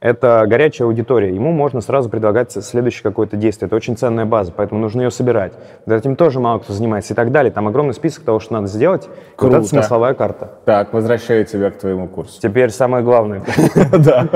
это 0.00 0.44
горячая 0.48 0.88
аудитория. 0.88 1.32
Ему 1.32 1.52
можно 1.52 1.80
сразу 1.80 2.10
предлагать 2.10 2.50
следующее 2.50 3.04
какое-то 3.04 3.36
действие. 3.36 3.68
Это 3.68 3.76
очень 3.76 3.96
ценная 3.96 4.24
база, 4.24 4.50
поэтому 4.50 4.80
нужно 4.80 5.02
ее 5.02 5.12
собирать. 5.12 5.52
Да, 5.86 5.96
этим 5.96 6.16
тоже 6.16 6.40
мало 6.40 6.58
кто 6.58 6.72
занимается 6.72 7.12
и 7.12 7.16
так 7.16 7.30
далее. 7.30 7.52
Там 7.52 7.68
огромный 7.68 7.94
список 7.94 8.24
того, 8.24 8.40
что 8.40 8.54
надо 8.54 8.66
сделать. 8.66 9.08
Круто. 9.36 9.58
Вот 9.58 9.60
это 9.60 9.68
смысловая 9.68 10.14
карта. 10.14 10.58
Так, 10.64 10.92
возвращаю 10.92 11.44
тебя 11.44 11.70
к 11.70 11.78
твоему 11.78 12.08
курсу. 12.08 12.40
Теперь 12.40 12.70
самое 12.70 13.04
главное. 13.04 13.42
Да. 13.96 14.26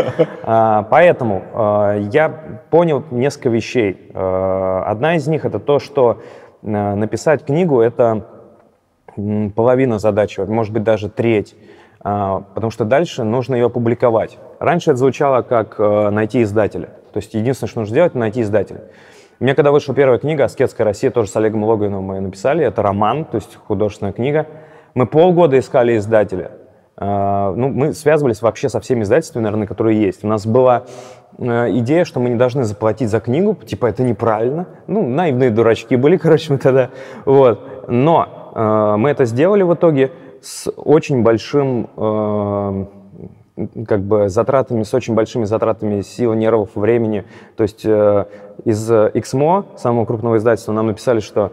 А, 0.44 0.82
Поэтому 0.84 1.42
а, 1.52 1.98
я 1.98 2.28
понял 2.70 3.02
несколько 3.10 3.48
вещей. 3.48 4.12
А, 4.14 4.84
Одна 4.86 5.16
из 5.16 5.26
них 5.26 5.44
это 5.44 5.58
то, 5.58 5.80
что 5.80 6.20
написать 6.62 7.44
книгу 7.44 7.80
это 7.80 8.24
половина 9.54 9.98
задачи, 9.98 10.40
может 10.40 10.72
быть 10.72 10.82
даже 10.82 11.08
треть, 11.08 11.54
потому 12.06 12.70
что 12.70 12.84
дальше 12.84 13.24
нужно 13.24 13.56
ее 13.56 13.66
опубликовать. 13.66 14.38
Раньше 14.60 14.90
это 14.90 14.98
звучало 14.98 15.42
как 15.42 15.74
э, 15.78 16.10
найти 16.10 16.42
издателя. 16.42 16.90
То 17.12 17.16
есть 17.16 17.34
единственное, 17.34 17.68
что 17.68 17.80
нужно 17.80 17.92
сделать, 17.92 18.14
найти 18.14 18.42
издателя. 18.42 18.82
У 19.40 19.44
меня 19.44 19.54
когда 19.54 19.72
вышла 19.72 19.94
первая 19.94 20.18
книга 20.18 20.44
«Аскетская 20.44 20.84
Россия», 20.84 21.10
тоже 21.10 21.30
с 21.30 21.36
Олегом 21.36 21.64
Логиновым 21.64 22.04
мы 22.04 22.14
ее 22.16 22.20
написали, 22.20 22.64
это 22.64 22.80
роман, 22.80 23.24
то 23.24 23.36
есть 23.36 23.56
художественная 23.56 24.12
книга. 24.12 24.46
Мы 24.94 25.06
полгода 25.06 25.58
искали 25.58 25.96
издателя. 25.96 26.52
А, 26.96 27.52
Ну, 27.52 27.68
мы 27.68 27.92
связывались 27.92 28.40
вообще 28.40 28.68
со 28.68 28.80
всеми 28.80 29.02
издательствами, 29.02 29.42
наверное, 29.42 29.66
которые 29.66 30.00
есть. 30.00 30.24
У 30.24 30.28
нас 30.28 30.46
была 30.46 30.84
э, 31.38 31.70
идея, 31.78 32.04
что 32.04 32.20
мы 32.20 32.30
не 32.30 32.36
должны 32.36 32.62
заплатить 32.62 33.10
за 33.10 33.18
книгу, 33.20 33.56
типа 33.56 33.86
это 33.86 34.02
неправильно. 34.04 34.66
Ну, 34.86 35.06
наивные 35.06 35.50
дурачки 35.50 35.96
были, 35.96 36.16
короче, 36.22 36.52
мы 36.52 36.58
тогда. 36.58 36.90
Вот. 37.24 37.88
Но 37.88 38.52
э, 38.54 38.96
мы 38.96 39.10
это 39.10 39.24
сделали 39.24 39.64
в 39.64 39.74
итоге 39.74 40.12
с 40.42 40.70
очень 40.70 41.22
большим 41.22 41.88
э, 41.96 42.86
как 43.86 44.02
бы 44.02 44.28
затратами, 44.28 44.82
с 44.82 44.92
очень 44.94 45.14
большими 45.14 45.44
затратами 45.44 46.02
сил, 46.02 46.34
нервов, 46.34 46.70
времени. 46.74 47.24
То 47.56 47.62
есть 47.62 47.84
э, 47.84 48.26
из 48.64 48.90
XMO, 48.90 49.78
самого 49.78 50.04
крупного 50.04 50.36
издательства, 50.36 50.72
нам 50.72 50.88
написали, 50.88 51.20
что 51.20 51.52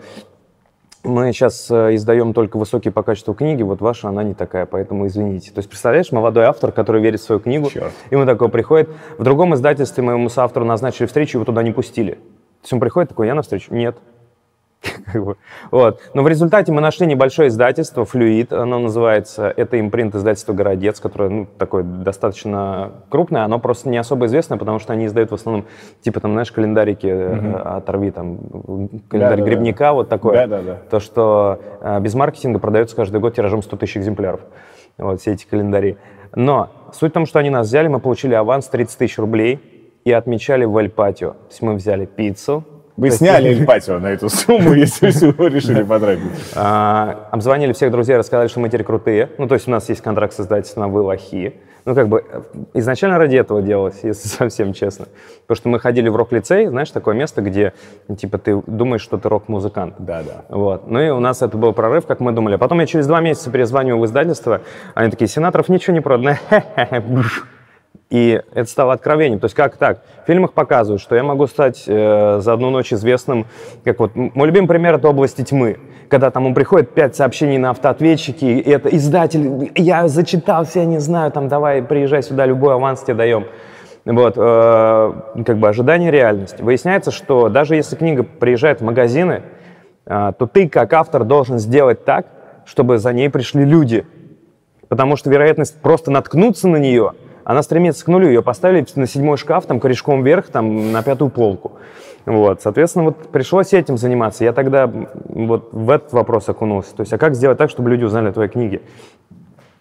мы 1.03 1.31
сейчас 1.33 1.69
э, 1.69 1.95
издаем 1.95 2.33
только 2.33 2.57
высокие 2.57 2.91
по 2.91 3.03
качеству 3.03 3.33
книги, 3.33 3.61
вот 3.61 3.81
ваша 3.81 4.07
она 4.07 4.23
не 4.23 4.33
такая, 4.33 4.65
поэтому 4.65 5.07
извините. 5.07 5.51
То 5.51 5.59
есть, 5.59 5.69
представляешь, 5.69 6.11
молодой 6.11 6.45
автор, 6.45 6.71
который 6.71 7.01
верит 7.01 7.19
в 7.19 7.23
свою 7.23 7.41
книгу, 7.41 7.69
Черт. 7.69 7.91
ему 8.09 8.25
такой 8.25 8.49
приходит. 8.49 8.89
В 9.17 9.23
другом 9.23 9.53
издательстве 9.53 10.03
моему 10.03 10.29
соавтору 10.29 10.65
назначили 10.65 11.05
встречу, 11.05 11.37
его 11.37 11.45
туда 11.45 11.61
не 11.61 11.71
пустили. 11.71 12.11
То 12.11 12.65
есть 12.65 12.73
он 12.73 12.79
приходит 12.79 13.09
такой, 13.09 13.27
я 13.27 13.35
на 13.35 13.41
встречу? 13.41 13.73
Нет. 13.73 13.97
Вот. 15.71 15.99
Но 16.13 16.23
в 16.23 16.27
результате 16.27 16.71
мы 16.71 16.81
нашли 16.81 17.07
небольшое 17.07 17.49
издательство, 17.49 18.05
Флюид, 18.05 18.53
оно 18.53 18.79
называется, 18.79 19.53
это 19.55 19.79
импринт 19.79 20.15
издательства 20.15 20.53
«Городец», 20.53 20.99
которое 20.99 21.29
ну, 21.29 21.47
такое 21.57 21.83
достаточно 21.83 22.91
крупное, 23.09 23.43
оно 23.43 23.59
просто 23.59 23.89
не 23.89 23.97
особо 23.97 24.25
известное, 24.27 24.57
потому 24.57 24.79
что 24.79 24.93
они 24.93 25.05
издают 25.05 25.31
в 25.31 25.35
основном, 25.35 25.65
типа 26.01 26.19
там, 26.19 26.33
знаешь, 26.33 26.51
календарики 26.51 27.07
э, 27.07 27.55
«Оторви», 27.57 28.11
там, 28.11 28.37
календарь 29.09 29.37
Да-да-да. 29.39 29.43
Грибника, 29.43 29.93
вот 29.93 30.09
такое. 30.09 30.47
Да-да-да. 30.47 30.77
То, 30.89 30.99
что 30.99 31.59
э, 31.81 31.99
без 31.99 32.13
маркетинга 32.13 32.59
продается 32.59 32.95
каждый 32.95 33.19
год 33.19 33.35
тиражом 33.35 33.61
100 33.61 33.77
тысяч 33.77 33.97
экземпляров. 33.97 34.41
Вот 34.97 35.21
все 35.21 35.31
эти 35.33 35.45
календари. 35.45 35.97
Но 36.35 36.69
суть 36.91 37.11
в 37.11 37.13
том, 37.13 37.25
что 37.25 37.39
они 37.39 37.49
нас 37.49 37.67
взяли, 37.67 37.87
мы 37.87 37.99
получили 37.99 38.33
аванс 38.33 38.67
30 38.67 38.97
тысяч 38.97 39.17
рублей 39.17 39.59
и 40.03 40.11
отмечали 40.11 40.65
в 40.65 40.75
Эль-Патио. 40.77 41.31
То 41.31 41.47
есть 41.49 41.61
мы 41.61 41.75
взяли 41.75 42.05
пиццу, 42.05 42.63
Вы 42.95 43.09
сняли 43.09 43.49
Эльпатио 43.49 43.99
на 43.99 44.07
эту 44.07 44.29
сумму, 44.29 44.73
если 44.75 45.09
всего 45.09 45.47
решили 45.47 45.83
потратить. 45.83 46.23
А, 46.55 47.27
обзвонили 47.31 47.73
всех 47.73 47.91
друзей, 47.91 48.17
рассказали, 48.17 48.47
что 48.47 48.59
мы 48.59 48.69
теперь 48.69 48.83
крутые. 48.83 49.29
Ну, 49.37 49.47
то 49.47 49.55
есть 49.55 49.67
у 49.67 49.71
нас 49.71 49.89
есть 49.89 50.01
контракт 50.01 50.33
с 50.33 50.39
издательством, 50.39 50.83
а 50.83 50.87
вы 50.87 51.01
лохи. 51.01 51.55
Ну, 51.85 51.95
как 51.95 52.07
бы 52.07 52.23
э, 52.29 52.41
изначально 52.75 53.17
ради 53.17 53.35
этого 53.35 53.61
делалось, 53.61 53.99
если 54.03 54.27
совсем 54.27 54.73
честно. 54.73 55.07
Потому 55.47 55.55
что 55.57 55.69
мы 55.69 55.79
ходили 55.79 56.07
в 56.07 56.15
рок-лицей, 56.15 56.67
знаешь, 56.67 56.91
такое 56.91 57.15
место, 57.15 57.41
где, 57.41 57.73
типа, 58.15 58.37
ты 58.37 58.61
думаешь, 58.67 59.01
что 59.01 59.17
ты 59.17 59.27
рок-музыкант. 59.27 59.95
Да-да. 59.97 60.45
Вот. 60.49 60.87
Ну 60.87 61.01
и 61.01 61.09
у 61.09 61.19
нас 61.19 61.41
это 61.41 61.57
был 61.57 61.73
прорыв, 61.73 62.05
как 62.05 62.19
мы 62.19 62.31
думали. 62.31 62.55
А 62.55 62.57
потом 62.59 62.79
я 62.79 62.85
через 62.85 63.07
два 63.07 63.21
месяца 63.21 63.49
перезваниваю 63.49 63.99
в 63.99 64.05
издательство, 64.05 64.61
они 64.93 65.09
такие, 65.09 65.27
сенаторов 65.27 65.67
ничего 65.67 65.93
не 65.95 66.01
продано. 66.01 66.37
И 68.09 68.39
это 68.53 68.69
стало 68.69 68.93
откровением. 68.93 69.39
То 69.39 69.45
есть 69.45 69.55
как 69.55 69.77
так? 69.77 70.03
В 70.23 70.27
фильмах 70.27 70.53
показывают, 70.53 71.01
что 71.01 71.15
я 71.15 71.23
могу 71.23 71.47
стать 71.47 71.85
э, 71.87 72.39
за 72.41 72.53
одну 72.53 72.69
ночь 72.69 72.93
известным. 72.93 73.47
Как 73.83 73.99
вот 73.99 74.15
мой 74.15 74.47
любимый 74.47 74.67
пример 74.67 74.95
это 74.95 75.09
области 75.09 75.43
тьмы. 75.43 75.79
Когда 76.09 76.29
там 76.29 76.45
ему 76.45 76.53
приходит 76.53 76.91
пять 76.93 77.15
сообщений 77.15 77.57
на 77.57 77.71
автоответчике, 77.71 78.59
и 78.59 78.69
это 78.69 78.89
издатель, 78.89 79.71
я 79.75 80.07
зачитался, 80.07 80.79
я 80.79 80.85
не 80.85 80.99
знаю, 80.99 81.31
там 81.31 81.47
давай 81.47 81.81
приезжай 81.81 82.21
сюда, 82.21 82.45
любой 82.45 82.75
аванс 82.75 83.01
тебе 83.01 83.15
даем. 83.15 83.45
Вот, 84.05 84.35
э, 84.37 85.13
как 85.45 85.57
бы 85.57 85.67
ожидание 85.67 86.11
реальность. 86.11 86.59
Выясняется, 86.59 87.09
что 87.09 87.49
даже 87.49 87.75
если 87.75 87.95
книга 87.95 88.21
приезжает 88.21 88.81
в 88.81 88.83
магазины, 88.83 89.41
э, 90.05 90.33
то 90.37 90.45
ты 90.45 90.69
как 90.69 90.93
автор 90.93 91.23
должен 91.23 91.57
сделать 91.57 92.05
так, 92.05 92.27
чтобы 92.65 92.99
за 92.99 93.11
ней 93.11 93.29
пришли 93.31 93.65
люди. 93.65 94.05
Потому 94.87 95.15
что 95.15 95.31
вероятность 95.31 95.81
просто 95.81 96.11
наткнуться 96.11 96.67
на 96.67 96.77
нее, 96.77 97.13
она 97.43 97.63
стремится 97.63 98.05
к 98.05 98.07
нулю. 98.07 98.27
Ее 98.27 98.41
поставили 98.41 98.85
на 98.95 99.07
седьмой 99.07 99.37
шкаф, 99.37 99.65
там, 99.65 99.79
корешком 99.79 100.23
вверх, 100.23 100.47
там, 100.47 100.91
на 100.91 101.03
пятую 101.03 101.29
полку. 101.29 101.73
Вот, 102.25 102.61
соответственно, 102.61 103.05
вот 103.05 103.27
пришлось 103.29 103.73
этим 103.73 103.97
заниматься. 103.97 104.45
Я 104.45 104.53
тогда 104.53 104.89
вот 105.25 105.69
в 105.73 105.89
этот 105.89 106.13
вопрос 106.13 106.47
окунулся. 106.47 106.95
То 106.95 107.01
есть, 107.01 107.11
а 107.11 107.17
как 107.17 107.35
сделать 107.35 107.57
так, 107.57 107.69
чтобы 107.69 107.89
люди 107.89 108.03
узнали 108.05 108.29
о 108.29 108.33
твоей 108.33 108.49
книге? 108.49 108.81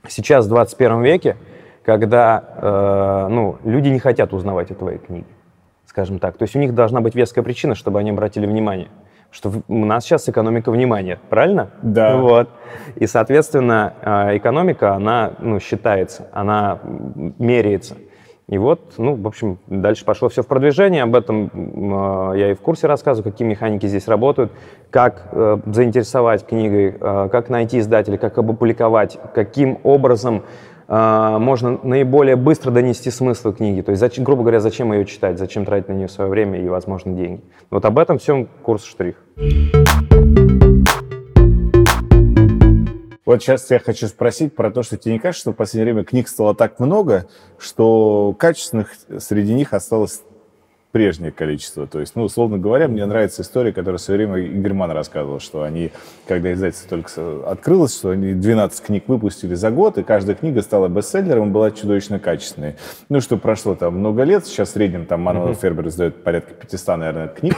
Сейчас, 0.08 0.46
в 0.46 0.48
21 0.48 1.02
веке, 1.02 1.36
когда 1.84 2.42
э, 2.56 3.28
ну, 3.30 3.58
люди 3.64 3.88
не 3.88 4.00
хотят 4.00 4.32
узнавать 4.32 4.72
о 4.72 4.74
твоей 4.74 4.98
книге, 4.98 5.26
скажем 5.86 6.18
так. 6.18 6.36
То 6.36 6.42
есть 6.42 6.56
у 6.56 6.58
них 6.58 6.74
должна 6.74 7.00
быть 7.00 7.14
веская 7.14 7.44
причина, 7.44 7.76
чтобы 7.76 8.00
они 8.00 8.10
обратили 8.10 8.46
внимание. 8.46 8.88
Что 9.32 9.50
у 9.66 9.84
нас 9.86 10.04
сейчас 10.04 10.28
экономика 10.28 10.70
внимания, 10.70 11.18
правильно? 11.30 11.70
Да. 11.80 12.18
Вот. 12.18 12.50
И, 12.96 13.06
соответственно, 13.06 13.94
э, 14.02 14.36
экономика, 14.36 14.94
она 14.94 15.32
ну, 15.38 15.58
считается, 15.58 16.28
она 16.32 16.80
меряется. 17.38 17.96
И 18.48 18.58
вот, 18.58 18.94
ну, 18.98 19.14
в 19.14 19.26
общем, 19.26 19.58
дальше 19.68 20.04
пошло 20.04 20.28
все 20.28 20.42
в 20.42 20.46
продвижение. 20.46 21.04
Об 21.04 21.14
этом 21.14 21.50
э, 21.54 22.38
я 22.38 22.50
и 22.50 22.54
в 22.54 22.60
курсе 22.60 22.86
рассказываю, 22.86 23.32
какие 23.32 23.48
механики 23.48 23.86
здесь 23.86 24.06
работают, 24.06 24.52
как 24.90 25.28
э, 25.32 25.58
заинтересовать 25.64 26.46
книгой, 26.46 26.94
э, 27.00 27.28
как 27.32 27.48
найти 27.48 27.78
издателя, 27.78 28.18
как 28.18 28.36
опубликовать, 28.36 29.18
каким 29.34 29.78
образом 29.82 30.42
можно 30.92 31.80
наиболее 31.82 32.36
быстро 32.36 32.70
донести 32.70 33.10
смысл 33.10 33.54
книги. 33.54 33.80
То 33.80 33.92
есть, 33.92 34.18
грубо 34.18 34.42
говоря, 34.42 34.60
зачем 34.60 34.92
ее 34.92 35.06
читать, 35.06 35.38
зачем 35.38 35.64
тратить 35.64 35.88
на 35.88 35.94
нее 35.94 36.08
свое 36.08 36.28
время 36.28 36.60
и, 36.60 36.68
возможно, 36.68 37.14
деньги. 37.14 37.40
Вот 37.70 37.86
об 37.86 37.98
этом 37.98 38.18
всем 38.18 38.46
курс 38.62 38.84
«Штрих». 38.84 39.16
Вот 43.24 43.40
сейчас 43.40 43.70
я 43.70 43.78
хочу 43.78 44.08
спросить 44.08 44.54
про 44.54 44.70
то, 44.70 44.82
что 44.82 44.98
тебе 44.98 45.14
не 45.14 45.18
кажется, 45.18 45.40
что 45.40 45.52
в 45.52 45.56
последнее 45.56 45.94
время 45.94 46.04
книг 46.04 46.28
стало 46.28 46.54
так 46.54 46.78
много, 46.78 47.26
что 47.56 48.34
качественных 48.38 48.90
среди 49.18 49.54
них 49.54 49.72
осталось 49.72 50.22
прежнее 50.92 51.32
количество. 51.32 51.86
То 51.86 52.00
есть, 52.00 52.14
ну, 52.14 52.22
условно 52.24 52.58
говоря, 52.58 52.86
мне 52.86 53.04
нравится 53.06 53.42
история, 53.42 53.72
которую 53.72 53.98
в 53.98 54.02
свое 54.02 54.26
время 54.26 54.46
Игорь 54.46 54.74
Ман 54.74 54.90
рассказывал, 54.92 55.40
что 55.40 55.62
они, 55.62 55.90
когда 56.28 56.52
издательство 56.52 56.98
только 56.98 57.50
открылось, 57.50 57.96
что 57.96 58.10
они 58.10 58.34
12 58.34 58.84
книг 58.84 59.04
выпустили 59.08 59.54
за 59.54 59.70
год, 59.70 59.98
и 59.98 60.02
каждая 60.02 60.36
книга 60.36 60.62
стала 60.62 60.88
бестселлером, 60.88 61.48
и 61.48 61.52
была 61.52 61.70
чудовищно 61.70 62.18
качественной. 62.18 62.76
Ну, 63.08 63.20
что 63.20 63.36
прошло 63.36 63.74
там 63.74 63.98
много 63.98 64.22
лет, 64.22 64.46
сейчас 64.46 64.68
в 64.68 64.72
среднем 64.72 65.06
там 65.06 65.22
Мануэл 65.22 65.54
Фербер 65.54 65.88
издает 65.88 66.22
порядка 66.22 66.54
500, 66.54 66.98
наверное, 66.98 67.28
книг, 67.28 67.56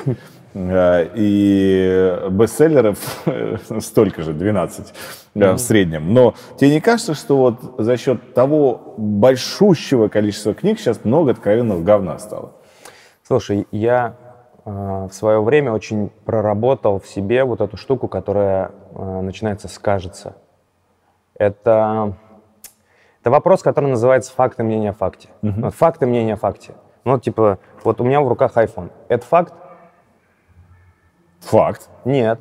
Э, 0.54 1.08
и 1.14 2.16
бестселлеров 2.30 2.98
столько 3.80 4.22
же, 4.22 4.32
12 4.32 4.94
э, 5.34 5.52
в 5.52 5.58
среднем. 5.58 6.14
Но 6.14 6.34
тебе 6.58 6.70
не 6.70 6.80
кажется, 6.80 7.14
что 7.14 7.36
вот 7.36 7.74
за 7.78 7.96
счет 7.96 8.34
того 8.34 8.94
большущего 8.96 10.08
количества 10.08 10.54
книг 10.54 10.78
сейчас 10.78 11.04
много 11.04 11.32
откровенного 11.32 11.82
говна 11.82 12.18
стало? 12.18 12.52
Слушай, 13.26 13.66
я 13.70 14.16
э, 14.66 15.08
в 15.10 15.12
свое 15.12 15.42
время 15.42 15.72
очень 15.72 16.10
проработал 16.26 17.00
в 17.00 17.06
себе 17.06 17.44
вот 17.44 17.62
эту 17.62 17.78
штуку, 17.78 18.06
которая 18.06 18.72
э, 18.94 19.20
начинается 19.22 19.66
с 19.66 19.78
«кажется». 19.78 20.36
Это, 21.34 22.16
это 23.20 23.30
вопрос, 23.30 23.62
который 23.62 23.88
называется 23.88 24.30
«факт 24.32 24.60
и 24.60 24.62
мнение 24.62 24.90
о 24.90 24.92
факте». 24.92 25.30
Вот 25.40 25.74
факт 25.74 26.02
и 26.02 26.06
мнение 26.06 26.34
о 26.34 26.36
факте. 26.36 26.74
Ну, 27.04 27.18
типа, 27.18 27.58
вот 27.82 28.00
у 28.02 28.04
меня 28.04 28.20
в 28.20 28.28
руках 28.28 28.58
iPhone. 28.58 28.90
Это 29.08 29.24
факт? 29.24 29.54
Факт. 31.40 31.88
Нет. 32.04 32.40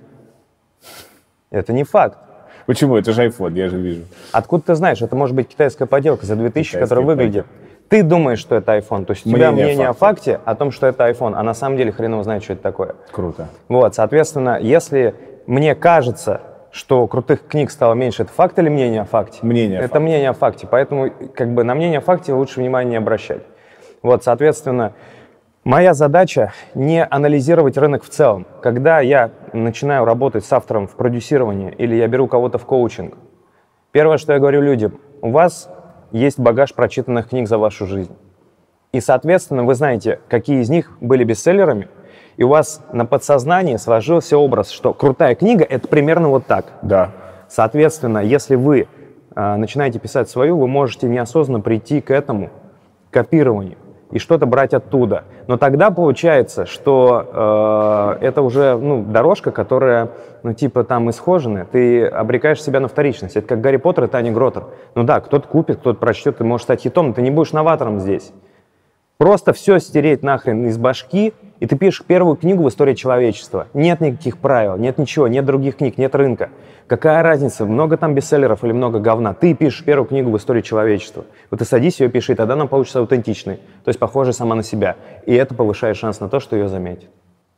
Это 1.50 1.72
не 1.72 1.86
факт. 1.86 2.18
Почему? 2.66 2.98
Это 2.98 3.14
же 3.14 3.26
iPhone, 3.26 3.54
я 3.54 3.70
же 3.70 3.78
вижу. 3.78 4.04
Откуда 4.34 4.66
ты 4.66 4.76
знаешь? 4.76 5.02
Это 5.02 5.16
может 5.16 5.34
быть 5.36 5.48
китайская 5.48 5.86
поделка 5.86 6.26
за 6.26 6.36
2000, 6.36 6.72
Китайская 6.72 6.82
которая 6.82 7.06
выглядит. 7.06 7.46
Ты 7.90 8.04
думаешь, 8.04 8.40
что 8.40 8.56
это 8.56 8.76
iPhone. 8.78 9.06
То 9.06 9.14
есть 9.14 9.26
у 9.26 9.30
тебя 9.30 9.52
Мнение 9.52 9.90
о 9.90 9.94
факте 9.94 10.40
о 10.46 10.56
том, 10.56 10.72
что 10.72 10.88
это 10.88 11.08
iPhone, 11.10 11.34
а 11.36 11.44
на 11.44 11.54
самом 11.54 11.78
деле 11.78 11.92
хрен 11.92 12.14
его 12.14 12.24
знает, 12.24 12.44
что 12.44 12.54
это 12.54 12.64
такое. 12.64 12.96
Круто. 13.12 13.50
Вот, 13.70 13.94
соответственно, 13.94 14.58
если 14.60 15.14
мне 15.46 15.76
кажется, 15.76 16.42
что 16.72 17.06
крутых 17.08 17.46
книг 17.48 17.70
стало 17.70 17.94
меньше, 17.94 18.24
это 18.24 18.32
факт 18.32 18.58
или 18.58 18.68
мнение 18.68 19.02
о 19.02 19.06
факте? 19.06 19.40
Мнение 19.44 19.78
Это 19.78 19.90
факте. 19.90 20.00
мнение 20.00 20.30
о 20.32 20.34
факте, 20.34 20.68
поэтому 20.70 21.12
как 21.36 21.54
бы 21.54 21.64
на 21.64 21.76
мнение 21.76 22.00
о 22.00 22.02
факте 22.02 22.34
лучше 22.34 22.60
внимания 22.60 22.92
не 22.92 22.96
обращать. 22.96 23.44
Вот, 24.02 24.24
соответственно, 24.24 24.94
моя 25.64 25.94
задача 25.94 26.52
не 26.74 27.06
анализировать 27.06 27.78
рынок 27.78 28.04
в 28.04 28.10
целом. 28.10 28.48
Когда 28.62 29.02
я 29.02 29.30
начинаю 29.54 30.04
работать 30.06 30.46
с 30.46 30.52
автором 30.52 30.88
в 30.88 30.96
продюсировании 30.96 31.72
или 31.78 31.96
я 31.96 32.08
беру 32.08 32.28
кого-то 32.28 32.58
в 32.58 32.66
коучинг, 32.66 33.18
первое, 33.92 34.18
что 34.18 34.34
я 34.34 34.40
говорю 34.40 34.62
людям, 34.62 35.00
у 35.22 35.30
вас 35.30 35.70
есть 36.14 36.40
багаж 36.40 36.74
прочитанных 36.74 37.28
книг 37.30 37.50
за 37.50 37.58
вашу 37.58 37.86
жизнь. 37.86 38.16
И, 38.94 39.02
соответственно, 39.02 39.64
вы 39.64 39.74
знаете, 39.74 40.20
какие 40.30 40.62
из 40.62 40.70
них 40.70 40.92
были 41.02 41.24
бестселлерами, 41.24 41.90
и 42.38 42.44
у 42.44 42.48
вас 42.48 42.82
на 42.94 43.06
подсознании 43.06 43.76
сложился 43.76 44.38
образ, 44.38 44.70
что 44.70 44.94
крутая 44.94 45.36
книга— 45.36 45.66
это 45.70 45.88
примерно 45.88 46.30
вот 46.30 46.46
так. 46.46 46.66
Да. 46.82 47.12
Соответственно, 47.50 48.20
если 48.20 48.56
вы 48.56 48.88
э, 49.36 49.56
начинаете 49.56 50.00
писать 50.00 50.30
свою, 50.30 50.58
вы 50.58 50.68
можете 50.68 51.08
неосознанно 51.08 51.60
прийти 51.60 52.02
к 52.02 52.12
этому 52.12 52.50
копированию 53.12 53.78
и 54.14 54.20
что-то 54.20 54.46
брать 54.46 54.76
оттуда. 54.76 55.24
Но 55.48 55.58
тогда 55.58 55.90
получается, 55.90 56.68
что 56.68 58.16
э, 58.22 58.26
это 58.26 58.44
уже 58.44 58.78
ну, 58.78 59.04
дорожка, 59.04 59.52
которая, 59.52 60.12
ну, 60.44 60.54
типа, 60.54 60.84
там 60.84 61.10
исхоженная. 61.10 61.66
Ты 61.66 62.06
обрекаешь 62.06 62.62
себя 62.62 62.80
на 62.80 62.88
вторичность. 62.88 63.36
Это 63.36 63.48
как 63.48 63.62
Гарри 63.62 63.78
Поттер 63.78 64.04
и 64.04 64.08
Таня 64.08 64.32
Гротер. 64.32 64.66
Ну 64.94 65.04
да, 65.04 65.20
кто-то 65.20 65.48
купит, 65.48 65.80
кто-то 65.80 66.00
прочтет, 66.00 66.38
ты 66.38 66.44
можешь 66.44 66.66
стать 66.66 66.82
хитом, 66.82 67.08
но 67.08 67.14
ты 67.14 67.24
не 67.24 67.32
будешь 67.32 67.54
новатором 67.54 68.00
здесь. 68.00 68.32
Просто 69.18 69.52
все 69.52 69.80
стереть 69.80 70.22
нахрен 70.22 70.68
из 70.68 70.78
башки, 70.78 71.34
и 71.64 71.66
ты 71.66 71.78
пишешь 71.78 72.04
первую 72.06 72.36
книгу 72.36 72.62
в 72.62 72.68
истории 72.68 72.94
человечества. 72.94 73.68
Нет 73.74 74.02
никаких 74.02 74.38
правил, 74.38 74.76
нет 74.76 74.98
ничего, 74.98 75.30
нет 75.30 75.46
других 75.46 75.78
книг, 75.78 75.98
нет 75.98 76.14
рынка. 76.14 76.50
Какая 76.88 77.24
разница, 77.24 77.66
много 77.66 77.96
там 77.96 78.14
бестселлеров 78.16 78.66
или 78.66 78.74
много 78.74 79.00
говна? 79.00 79.34
Ты 79.34 79.54
пишешь 79.54 79.86
первую 79.86 80.06
книгу 80.06 80.30
в 80.30 80.36
истории 80.36 80.60
человечества. 80.60 81.24
Вот 81.50 81.62
ты 81.62 81.66
садись 81.66 82.02
ее 82.02 82.10
пиши, 82.10 82.34
и 82.34 82.36
тогда 82.36 82.56
она 82.56 82.66
получится 82.66 83.00
аутентичной, 83.00 83.62
то 83.86 83.88
есть 83.88 83.98
похожей 83.98 84.34
сама 84.34 84.56
на 84.56 84.64
себя. 84.64 84.98
И 85.26 85.34
это 85.34 85.56
повышает 85.56 85.96
шанс 85.96 86.20
на 86.20 86.28
то, 86.28 86.42
что 86.42 86.58
ее 86.58 86.68
заметят. 86.68 87.10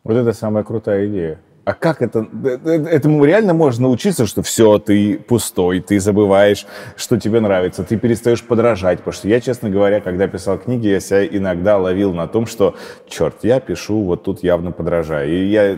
Вот 0.03 0.15
это 0.15 0.33
самая 0.33 0.63
крутая 0.63 1.07
идея. 1.07 1.39
А 1.65 1.73
как 1.73 2.03
это? 2.03 2.27
Э, 2.43 2.57
э, 2.63 2.85
этому 2.91 3.25
реально 3.25 3.55
можно 3.55 3.87
научиться, 3.87 4.27
что 4.27 4.43
все, 4.43 4.77
ты 4.77 5.17
пустой, 5.17 5.79
ты 5.79 5.99
забываешь, 5.99 6.67
что 6.95 7.19
тебе 7.19 7.39
нравится, 7.39 7.83
ты 7.83 7.97
перестаешь 7.97 8.43
подражать. 8.43 8.99
Потому 8.99 9.13
что 9.13 9.27
я, 9.27 9.41
честно 9.41 9.71
говоря, 9.71 9.99
когда 9.99 10.27
писал 10.27 10.59
книги, 10.59 10.87
я 10.87 10.99
себя 10.99 11.25
иногда 11.25 11.77
ловил 11.77 12.13
на 12.13 12.27
том, 12.27 12.45
что, 12.45 12.75
черт, 13.07 13.37
я 13.41 13.59
пишу, 13.59 14.03
вот 14.03 14.23
тут 14.23 14.43
явно 14.43 14.71
подражаю. 14.71 15.27
И 15.33 15.45
я, 15.47 15.75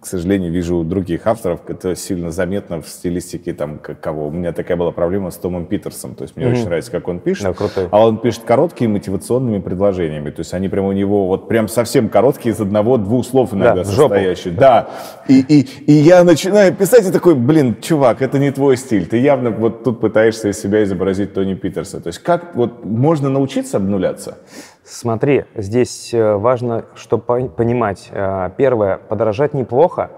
к 0.00 0.06
сожалению, 0.06 0.50
вижу 0.50 0.78
у 0.78 0.84
других 0.84 1.26
авторов, 1.26 1.60
это 1.68 1.94
сильно 1.96 2.30
заметно 2.30 2.80
в 2.80 2.88
стилистике 2.88 3.52
там 3.52 3.78
кого. 3.78 4.28
У 4.28 4.30
меня 4.30 4.52
такая 4.52 4.78
была 4.78 4.90
проблема 4.90 5.30
с 5.30 5.36
Томом 5.36 5.66
Питерсом. 5.66 6.14
То 6.14 6.22
есть 6.22 6.36
мне 6.36 6.46
mm-hmm. 6.46 6.52
очень 6.52 6.64
нравится, 6.64 6.90
как 6.90 7.08
он 7.08 7.20
пишет. 7.20 7.44
Да, 7.44 7.52
крутой. 7.52 7.88
А 7.90 8.06
он 8.06 8.16
пишет 8.18 8.44
короткими 8.44 8.92
мотивационными 8.92 9.58
предложениями. 9.58 10.30
То 10.30 10.40
есть 10.40 10.54
они 10.54 10.70
прямо 10.70 10.88
у 10.88 10.92
него 10.92 11.26
вот 11.26 11.46
прям 11.46 11.68
совсем 11.68 12.08
короткие, 12.08 12.54
из 12.54 12.60
одного-двух 12.60 13.26
слов 13.26 13.52
иногда 13.52 13.74
да, 13.74 13.84
состоящие. 13.84 14.54
Да, 14.54 14.88
и, 15.28 15.40
и, 15.40 15.68
и 15.86 15.92
я 15.92 16.24
начинаю 16.24 16.74
писать, 16.74 17.08
и 17.08 17.12
такой, 17.12 17.34
блин, 17.34 17.76
чувак, 17.80 18.22
это 18.22 18.38
не 18.38 18.50
твой 18.50 18.76
стиль. 18.76 19.06
Ты 19.06 19.18
явно 19.18 19.50
вот 19.50 19.84
тут 19.84 20.00
пытаешься 20.00 20.48
из 20.48 20.60
себя 20.60 20.82
изобразить 20.84 21.34
Тони 21.34 21.54
Питерса. 21.54 22.00
То 22.00 22.08
есть 22.08 22.20
как 22.20 22.54
вот 22.54 22.84
можно 22.84 23.28
научиться 23.28 23.76
обнуляться? 23.76 24.38
Смотри, 24.84 25.44
здесь 25.54 26.14
э, 26.14 26.36
важно, 26.36 26.84
что 26.94 27.18
понимать. 27.18 28.08
Э, 28.12 28.50
первое, 28.56 28.98
подражать 28.98 29.52
неплохо, 29.52 30.10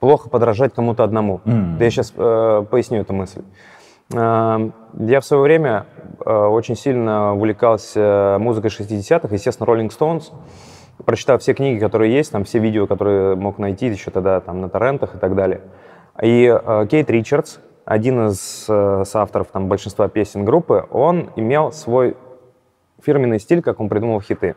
плохо 0.00 0.30
подражать 0.30 0.72
кому-то 0.74 1.04
одному. 1.04 1.40
Mm. 1.44 1.76
Да 1.78 1.84
я 1.84 1.90
сейчас 1.90 2.12
э, 2.16 2.64
поясню 2.70 3.02
эту 3.02 3.12
мысль. 3.12 3.42
Э, 4.14 4.70
я 4.98 5.20
в 5.20 5.24
свое 5.24 5.42
время 5.42 5.86
э, 6.24 6.32
очень 6.32 6.76
сильно 6.76 7.34
увлекался 7.34 8.38
музыкой 8.40 8.70
60-х, 8.70 9.28
естественно, 9.30 9.66
Rolling 9.66 9.90
Stones 9.90 10.32
прочитав 11.04 11.42
все 11.42 11.54
книги, 11.54 11.78
которые 11.78 12.12
есть, 12.12 12.32
там 12.32 12.44
все 12.44 12.58
видео, 12.58 12.86
которые 12.86 13.36
мог 13.36 13.58
найти 13.58 13.86
еще 13.86 14.10
тогда 14.10 14.40
там 14.40 14.60
на 14.60 14.68
торрентах 14.68 15.14
и 15.14 15.18
так 15.18 15.34
далее. 15.34 15.60
И 16.20 16.46
э, 16.46 16.86
Кейт 16.90 17.10
Ричардс, 17.10 17.58
один 17.84 18.28
из 18.28 18.66
э, 18.68 19.04
соавторов 19.06 19.48
там 19.48 19.68
большинства 19.68 20.08
песен 20.08 20.44
группы, 20.44 20.86
он 20.90 21.30
имел 21.36 21.72
свой 21.72 22.16
фирменный 23.02 23.38
стиль, 23.38 23.62
как 23.62 23.80
он 23.80 23.88
придумал 23.88 24.20
хиты. 24.20 24.56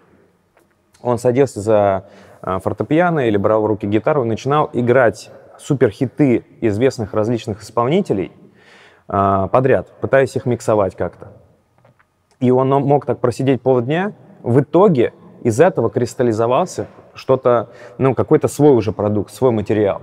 Он 1.01 1.17
садился 1.17 1.61
за 1.61 2.05
э, 2.41 2.59
фортепиано 2.59 3.27
или 3.27 3.37
брал 3.37 3.61
в 3.61 3.65
руки 3.67 3.85
гитару 3.85 4.23
и 4.23 4.27
начинал 4.27 4.69
играть 4.73 5.31
суперхиты 5.59 6.43
известных 6.61 7.13
различных 7.13 7.61
исполнителей 7.61 8.31
э, 9.07 9.47
подряд, 9.51 9.87
пытаясь 10.01 10.35
их 10.35 10.45
миксовать 10.45 10.95
как-то. 10.95 11.31
И 12.39 12.49
он 12.49 12.69
мог 12.69 13.05
так 13.05 13.19
просидеть 13.19 13.61
полдня. 13.61 14.13
В 14.41 14.61
итоге 14.61 15.13
из 15.41 15.59
этого 15.59 15.89
кристаллизовался 15.89 16.87
что-то, 17.13 17.69
ну, 17.97 18.15
какой-то 18.15 18.47
свой 18.47 18.75
уже 18.75 18.91
продукт, 18.91 19.33
свой 19.33 19.51
материал. 19.51 20.01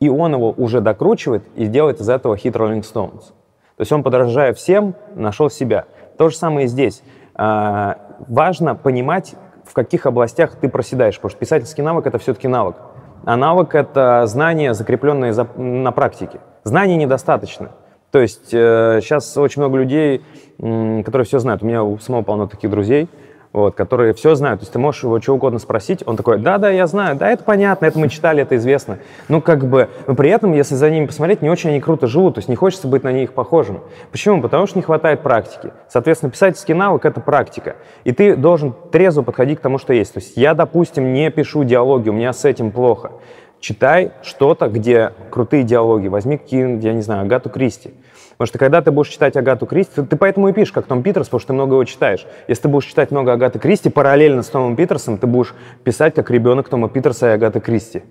И 0.00 0.08
он 0.08 0.34
его 0.34 0.52
уже 0.56 0.80
докручивает 0.80 1.44
и 1.54 1.66
делает 1.66 2.00
из 2.00 2.08
этого 2.08 2.36
хит 2.36 2.56
Rolling 2.56 2.82
Stones. 2.82 3.28
То 3.76 3.80
есть 3.80 3.92
он, 3.92 4.02
подражая 4.02 4.52
всем, 4.52 4.94
нашел 5.14 5.48
себя. 5.48 5.86
То 6.18 6.28
же 6.28 6.36
самое 6.36 6.66
и 6.66 6.68
здесь. 6.68 7.02
А, 7.34 7.98
важно 8.28 8.74
понимать, 8.74 9.34
в 9.64 9.72
каких 9.72 10.06
областях 10.06 10.56
ты 10.56 10.68
проседаешь, 10.68 11.16
потому 11.16 11.30
что 11.30 11.38
писательский 11.38 11.82
навык— 11.82 12.06
это 12.08 12.18
все-таки 12.18 12.48
навык. 12.48 12.76
А 13.24 13.36
навык— 13.36 13.74
это 13.76 14.24
знания, 14.26 14.74
закрепленные 14.74 15.32
за, 15.32 15.44
на 15.56 15.92
практике. 15.92 16.40
Знаний 16.64 16.96
недостаточно. 16.96 17.70
То 18.10 18.18
есть 18.18 18.52
э, 18.52 18.98
сейчас 19.00 19.36
очень 19.38 19.62
много 19.62 19.78
людей, 19.78 20.22
которые 20.58 21.24
все 21.24 21.38
знают. 21.38 21.62
У 21.62 21.66
меня 21.66 21.82
у 21.82 21.98
самого 21.98 22.22
полно 22.22 22.46
таких 22.46 22.70
друзей— 22.70 23.08
вот, 23.52 23.74
которые 23.74 24.14
все 24.14 24.34
знают. 24.34 24.60
То 24.60 24.64
есть 24.64 24.72
ты 24.72 24.78
можешь 24.78 25.02
его 25.02 25.20
что 25.20 25.34
угодно 25.34 25.58
спросить, 25.58 26.02
он 26.06 26.16
такой, 26.16 26.38
да-да, 26.38 26.70
я 26.70 26.86
знаю, 26.86 27.16
да, 27.16 27.30
это 27.30 27.44
понятно, 27.44 27.86
это 27.86 27.98
мы 27.98 28.08
читали, 28.08 28.42
это 28.42 28.56
известно. 28.56 28.98
Ну, 29.28 29.40
как 29.40 29.66
бы, 29.66 29.88
но 30.06 30.14
при 30.14 30.30
этом, 30.30 30.52
если 30.52 30.74
за 30.74 30.90
ними 30.90 31.06
посмотреть, 31.06 31.42
не 31.42 31.50
очень 31.50 31.70
они 31.70 31.80
круто 31.80 32.06
живут, 32.06 32.34
то 32.34 32.38
есть 32.38 32.48
не 32.48 32.56
хочется 32.56 32.88
быть 32.88 33.02
на 33.02 33.12
них 33.12 33.32
похожим. 33.32 33.80
Почему? 34.10 34.40
Потому 34.40 34.66
что 34.66 34.78
не 34.78 34.82
хватает 34.82 35.20
практики. 35.20 35.72
Соответственно, 35.88 36.30
писательский 36.30 36.74
навык— 36.74 37.04
это 37.06 37.20
практика. 37.20 37.76
И 38.04 38.12
ты 38.12 38.36
должен 38.36 38.74
трезво 38.90 39.22
подходить 39.22 39.58
к 39.58 39.62
тому, 39.62 39.78
что 39.78 39.92
есть. 39.92 40.14
То 40.14 40.20
есть 40.20 40.36
я, 40.36 40.54
допустим, 40.54 41.12
не 41.12 41.30
пишу 41.30 41.64
диалоги, 41.64 42.08
у 42.08 42.12
меня 42.12 42.32
с 42.32 42.44
этим 42.44 42.70
плохо. 42.70 43.12
Читай 43.60 44.10
что-то, 44.22 44.68
где 44.68 45.12
крутые 45.30 45.62
диалоги. 45.62 46.08
Возьми 46.08 46.36
какие 46.36 46.84
я 46.84 46.92
не 46.94 47.02
знаю, 47.02 47.22
Агату 47.22 47.48
Кристи. 47.48 47.94
Потому 48.42 48.54
что 48.54 48.58
когда 48.58 48.82
ты 48.82 48.90
будешь 48.90 49.08
читать 49.08 49.36
Агату 49.36 49.66
Кристи, 49.66 49.92
ты, 49.94 50.02
ты 50.02 50.16
поэтому 50.16 50.48
и 50.48 50.52
пишешь, 50.52 50.72
как 50.72 50.86
Том 50.86 51.04
Питерс, 51.04 51.28
потому 51.28 51.38
что 51.38 51.46
ты 51.46 51.52
много 51.52 51.74
его 51.74 51.84
читаешь. 51.84 52.26
Если 52.48 52.62
ты 52.62 52.68
будешь 52.68 52.86
читать 52.86 53.12
много 53.12 53.32
Агаты 53.32 53.60
Кристи, 53.60 53.88
параллельно 53.88 54.42
с 54.42 54.48
Томом 54.48 54.74
Питерсом, 54.74 55.16
ты 55.16 55.28
будешь 55.28 55.54
писать 55.84 56.16
как 56.16 56.28
ребенок 56.28 56.68
Тома 56.68 56.88
Питерса 56.88 57.28
и 57.28 57.34
Агаты 57.34 57.60
Кристи. 57.60 58.02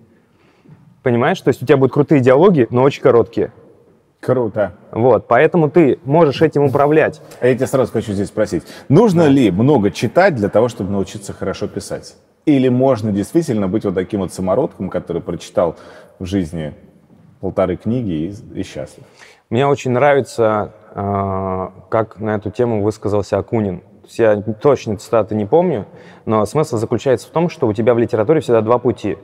Понимаешь? 1.04 1.42
То 1.42 1.50
есть 1.50 1.62
у 1.62 1.66
тебя 1.66 1.76
будут 1.76 1.92
крутые 1.92 2.22
диалоги, 2.22 2.66
но 2.70 2.84
очень 2.84 3.02
короткие. 3.02 3.52
Круто. 4.22 4.78
Вот, 4.94 5.28
поэтому 5.28 5.70
ты 5.70 6.00
можешь 6.06 6.42
этим 6.42 6.64
управлять. 6.64 7.22
А 7.42 7.48
я 7.48 7.54
тебя 7.54 7.68
сразу 7.68 7.92
хочу 7.92 8.14
здесь 8.14 8.30
спросить. 8.30 8.64
Нужно 8.88 9.24
да. 9.24 9.30
ли 9.30 9.52
много 9.52 9.92
читать 9.92 10.36
для 10.36 10.48
того, 10.48 10.70
чтобы 10.70 10.92
научиться 10.92 11.34
хорошо 11.34 11.68
писать? 11.68 12.16
Или 12.46 12.70
можно 12.70 13.12
действительно 13.12 13.68
быть 13.68 13.84
вот 13.84 13.96
таким 13.96 14.22
вот 14.22 14.32
самородком, 14.32 14.90
который 14.90 15.22
прочитал 15.22 15.76
в 16.20 16.26
жизни 16.26 16.74
полторы 17.42 17.76
книги 17.76 18.12
и, 18.54 18.60
и 18.62 18.64
счастлив? 18.64 19.04
Мне 19.52 19.68
очень 19.68 19.92
нравится, 19.92 20.72
э, 20.96 21.68
как 21.90 22.22
на 22.22 22.36
эту 22.36 22.52
тему 22.52 22.82
высказался 22.84 23.38
Акунин. 23.38 23.84
Я 24.18 24.38
точно 24.38 24.96
цитаты 24.96 25.36
не 25.36 25.46
помню, 25.46 25.88
но 26.26 26.46
смысл 26.46 26.78
заключается 26.78 27.28
в 27.28 27.32
том, 27.32 27.50
что 27.50 27.68
у 27.68 27.74
тебя 27.74 27.94
в 27.94 28.00
литературе 28.00 28.40
всегда 28.40 28.62
два 28.62 28.78
пути. 28.78 29.18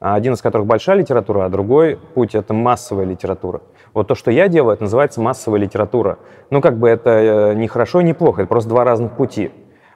Один 0.00 0.32
из 0.32 0.40
которых 0.40 0.66
большая 0.66 0.96
литература, 0.96 1.44
а 1.44 1.48
другой 1.50 1.98
путь— 2.14 2.34
это 2.34 2.54
массовая 2.54 3.04
литература. 3.04 3.60
Вот 3.92 4.08
то, 4.08 4.14
что 4.14 4.30
я 4.30 4.48
делаю, 4.48 4.72
это 4.72 4.84
называется 4.84 5.20
массовая 5.20 5.60
литература. 5.60 6.18
Ну, 6.48 6.62
как 6.62 6.78
бы 6.78 6.88
это 6.88 7.10
э, 7.10 7.54
не 7.54 7.68
хорошо 7.68 8.00
не 8.00 8.14
плохо, 8.14 8.40
это 8.40 8.48
просто 8.48 8.70
два 8.70 8.84
разных 8.84 9.12
пути. 9.12 9.50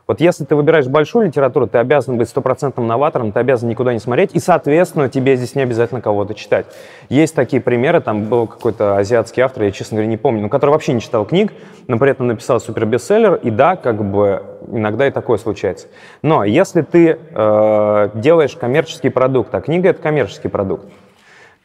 Вот 0.08 0.22
если 0.22 0.46
ты 0.46 0.56
выбираешь 0.56 0.86
большую 0.86 1.26
литературу, 1.26 1.66
ты 1.66 1.76
обязан 1.76 2.16
быть 2.16 2.30
стопроцентным 2.30 2.86
новатором, 2.86 3.30
ты 3.30 3.40
обязан 3.40 3.68
никуда 3.68 3.92
не 3.92 3.98
смотреть, 3.98 4.30
и, 4.34 4.38
соответственно, 4.40 5.10
тебе 5.10 5.36
здесь 5.36 5.54
не 5.54 5.60
обязательно 5.60 6.00
кого-то 6.00 6.32
читать. 6.32 6.64
Есть 7.10 7.34
такие 7.34 7.60
примеры, 7.60 8.00
там 8.00 8.24
был 8.24 8.46
какой-то 8.46 8.96
азиатский 8.96 9.42
автор, 9.42 9.64
я, 9.64 9.70
честно 9.70 9.96
говоря, 9.96 10.08
не 10.08 10.16
помню, 10.16 10.40
но 10.40 10.48
который 10.48 10.70
вообще 10.70 10.94
не 10.94 11.02
читал 11.02 11.26
книг, 11.26 11.52
но 11.88 11.98
при 11.98 12.10
этом 12.10 12.26
написал 12.26 12.58
супербестселлер, 12.58 13.34
и 13.34 13.50
да, 13.50 13.76
как 13.76 14.02
бы 14.02 14.42
иногда 14.72 15.06
и 15.06 15.10
такое 15.10 15.36
случается. 15.36 15.88
Но 16.22 16.42
если 16.42 16.80
ты 16.80 17.18
э, 17.18 18.10
делаешь 18.14 18.56
коммерческий 18.56 19.10
продукт, 19.10 19.54
а 19.54 19.60
книга— 19.60 19.88
это 19.90 20.00
коммерческий 20.00 20.48
продукт, 20.48 20.86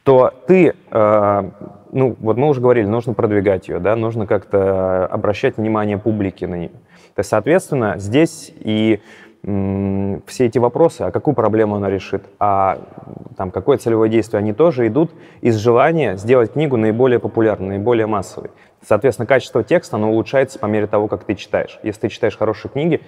то 0.04 0.34
ты, 0.48 0.74
э, 0.92 1.44
ну, 1.94 2.18
вот 2.20 2.36
мы 2.36 2.50
уже 2.50 2.60
говорили, 2.60 2.88
нужно 2.88 3.14
продвигать 3.14 3.70
ее, 3.70 3.80
да, 3.80 3.96
нужно 3.96 4.28
как-то 4.28 5.06
обращать 5.06 5.56
внимание 5.56 5.98
публики 5.98 6.44
на 6.44 6.56
нее. 6.56 6.72
То 7.16 7.20
есть, 7.20 7.30
соответственно, 7.30 7.96
здесь 7.98 8.52
и 8.60 9.02
все 9.44 10.46
эти 10.46 10.58
вопросы, 10.58 11.02
а 11.02 11.12
какую 11.12 11.36
проблему 11.36 11.76
она 11.76 11.90
решит, 11.90 12.24
а 12.40 12.80
там, 13.36 13.52
какое 13.52 13.78
целевое 13.78 14.10
действие, 14.10 14.40
они 14.40 14.54
тоже 14.54 14.88
идут 14.88 15.12
из 15.42 15.58
желания 15.58 16.16
сделать 16.16 16.54
книгу 16.54 16.78
наиболее 16.78 17.20
популярной, 17.20 17.68
наиболее 17.78 18.08
массовой. 18.08 18.52
Соответственно, 18.88 19.26
качество 19.26 19.62
текста, 19.62 19.98
оно 19.98 20.12
улучшается 20.12 20.60
по 20.60 20.66
мере 20.68 20.88
того, 20.88 21.10
как 21.10 21.26
ты 21.26 21.36
читаешь. 21.36 21.78
Если 21.84 22.02
ты 22.02 22.10
читаешь 22.10 22.38
хорошие 22.38 22.72
книги, 22.72 23.02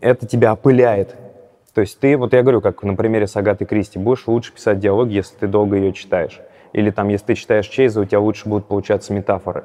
это 0.00 0.26
тебя 0.26 0.54
опыляет. 0.54 1.14
То 1.74 1.82
есть 1.82 2.00
ты, 2.00 2.16
вот 2.16 2.32
я 2.32 2.42
говорю, 2.42 2.62
как 2.62 2.82
на 2.82 2.94
примере 2.94 3.26
с 3.26 3.36
Агатой 3.36 3.66
Кристи, 3.66 3.98
будешь 3.98 4.26
лучше 4.26 4.54
писать 4.54 4.78
диалоги, 4.78 5.14
если 5.14 5.36
ты 5.36 5.46
долго 5.46 5.76
ее 5.76 5.92
читаешь. 5.92 6.40
Или 6.72 6.90
там, 6.90 7.08
если 7.08 7.26
ты 7.26 7.34
читаешь 7.34 7.66
Чейза, 7.66 8.00
у 8.00 8.04
тебя 8.06 8.20
лучше 8.20 8.48
будут 8.48 8.66
получаться 8.66 9.12
метафоры. 9.12 9.64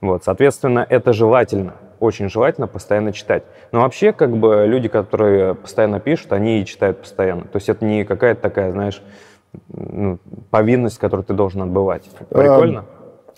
Вот, 0.00 0.24
соответственно, 0.24 0.86
это 0.88 1.12
желательно, 1.12 1.74
очень 2.00 2.28
желательно 2.28 2.66
постоянно 2.66 3.12
читать. 3.12 3.44
Но 3.72 3.80
вообще, 3.80 4.12
как 4.12 4.36
бы, 4.36 4.64
люди, 4.66 4.88
которые 4.88 5.54
постоянно 5.54 6.00
пишут, 6.00 6.32
они 6.32 6.60
и 6.60 6.66
читают 6.66 7.00
постоянно. 7.00 7.42
То 7.42 7.56
есть 7.56 7.68
это 7.68 7.84
не 7.84 8.04
какая-то 8.04 8.40
такая, 8.40 8.72
знаешь, 8.72 9.02
ну, 9.68 10.18
повинность, 10.50 10.98
которую 10.98 11.24
ты 11.24 11.34
должен 11.34 11.62
отбывать. 11.62 12.04
Прикольно? 12.30 12.84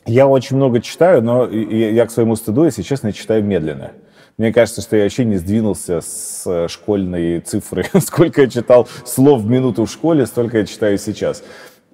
Я 0.07 0.27
очень 0.27 0.57
много 0.57 0.81
читаю, 0.81 1.23
но 1.23 1.47
я 1.47 2.07
к 2.07 2.11
своему 2.11 2.35
стыду, 2.37 2.65
если 2.65 2.83
честно, 2.83 3.13
читаю 3.13 3.45
медленно. 3.45 3.93
Мне 4.39 4.53
кажется, 4.53 4.81
что 4.81 4.97
я 4.97 5.03
вообще 5.03 5.25
не 5.25 5.37
сдвинулся 5.37 6.01
с 6.01 6.69
школьной 6.69 7.41
цифры. 7.41 7.85
Сколько 8.01 8.43
я 8.43 8.49
читал 8.49 8.89
слов 9.05 9.43
в 9.43 9.51
минуту 9.51 9.85
в 9.85 9.91
школе, 9.91 10.27
столько 10.27 10.59
я 10.59 10.65
читаю 10.65 10.97
сейчас. 10.97 11.43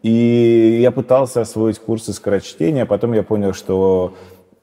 И 0.03 0.79
я 0.83 0.91
пытался 0.91 1.41
освоить 1.41 1.79
курсы 1.79 2.13
скорочтения, 2.13 2.83
а 2.83 2.87
потом 2.87 3.15
я 3.15 3.23
понял, 3.23 3.55
что 3.55 4.15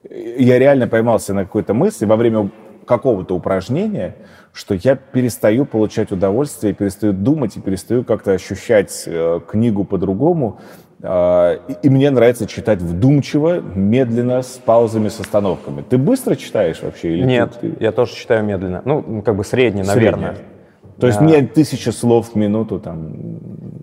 я 0.10 0.60
реально 0.60 0.88
поймался 0.88 1.34
на 1.34 1.46
какой-то 1.46 1.74
мысли 1.74 2.06
во 2.06 2.16
время 2.16 2.50
какого-то 2.86 3.36
упражнения, 3.36 4.16
что 4.54 4.74
я 4.74 4.96
перестаю 4.96 5.66
получать 5.66 6.12
удовольствие, 6.12 6.74
перестаю 6.74 7.14
думать 7.14 7.56
и 7.56 7.62
перестаю 7.62 8.04
как-то 8.04 8.32
ощущать 8.32 9.04
э, 9.06 9.40
книгу 9.48 9.86
по-другому. 9.86 10.60
Э, 11.02 11.60
и, 11.82 11.90
мне 11.90 12.10
нравится 12.10 12.48
читать 12.48 12.82
вдумчиво, 12.82 13.62
медленно, 13.62 14.42
с 14.42 14.60
паузами, 14.66 15.10
с 15.10 15.20
остановками. 15.20 15.84
Ты 15.88 15.98
быстро 15.98 16.36
читаешь 16.36 16.82
вообще? 16.82 17.14
Или 17.14 17.24
Нет, 17.24 17.58
ты, 17.62 17.72
ты... 17.72 17.84
я 17.84 17.92
тоже 17.92 18.14
читаю 18.14 18.44
медленно. 18.44 18.82
Ну, 18.84 19.22
как 19.22 19.36
бы 19.36 19.46
средний, 19.46 19.84
наверное. 19.84 20.34
Средний. 20.34 20.52
То 21.00 21.08
есть 21.08 21.20
да. 21.20 21.26
не 21.26 21.42
тысяча 21.48 21.92
слов 21.92 22.32
в 22.34 22.36
минуту 22.36 22.80
там. 22.80 23.14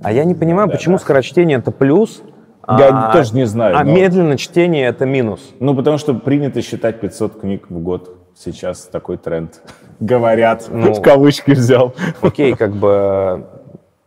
А 0.02 0.12
я 0.12 0.24
не 0.24 0.34
понимаю, 0.34 0.68
да, 0.68 0.74
почему 0.74 0.96
да. 0.96 1.02
скорочтение 1.02 1.58
это 1.58 1.72
плюс, 1.72 2.22
я 2.68 3.08
а, 3.08 3.12
тоже 3.12 3.34
не 3.34 3.46
знаю. 3.46 3.76
А 3.78 3.84
но... 3.84 3.92
медленное 3.92 4.36
чтение 4.36 4.86
это 4.86 5.06
минус. 5.06 5.40
Ну, 5.58 5.74
потому 5.74 5.96
что 5.96 6.12
принято 6.14 6.60
считать 6.60 7.00
500 7.00 7.40
книг 7.40 7.66
в 7.70 7.78
год. 7.78 8.14
Сейчас 8.36 8.82
такой 8.82 9.16
тренд. 9.16 9.62
Говорят, 10.00 10.66
ну, 10.70 10.92
в 10.92 11.02
кавычки 11.02 11.52
взял. 11.52 11.94
Окей, 12.20 12.54
как 12.54 12.72
бы 12.72 13.46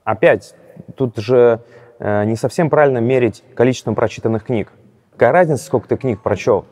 опять, 0.04 0.54
тут 0.96 1.18
же 1.18 1.62
э, 2.00 2.26
не 2.26 2.36
совсем 2.36 2.70
правильно 2.70 3.00
мерить 3.00 3.44
количеством 3.56 3.96
прочитанных 3.96 4.44
книг. 4.44 4.72
Какая 5.14 5.32
разница, 5.32 5.66
сколько 5.66 5.88
ты 5.88 5.98
книг 5.98 6.22
прочел? 6.22 6.66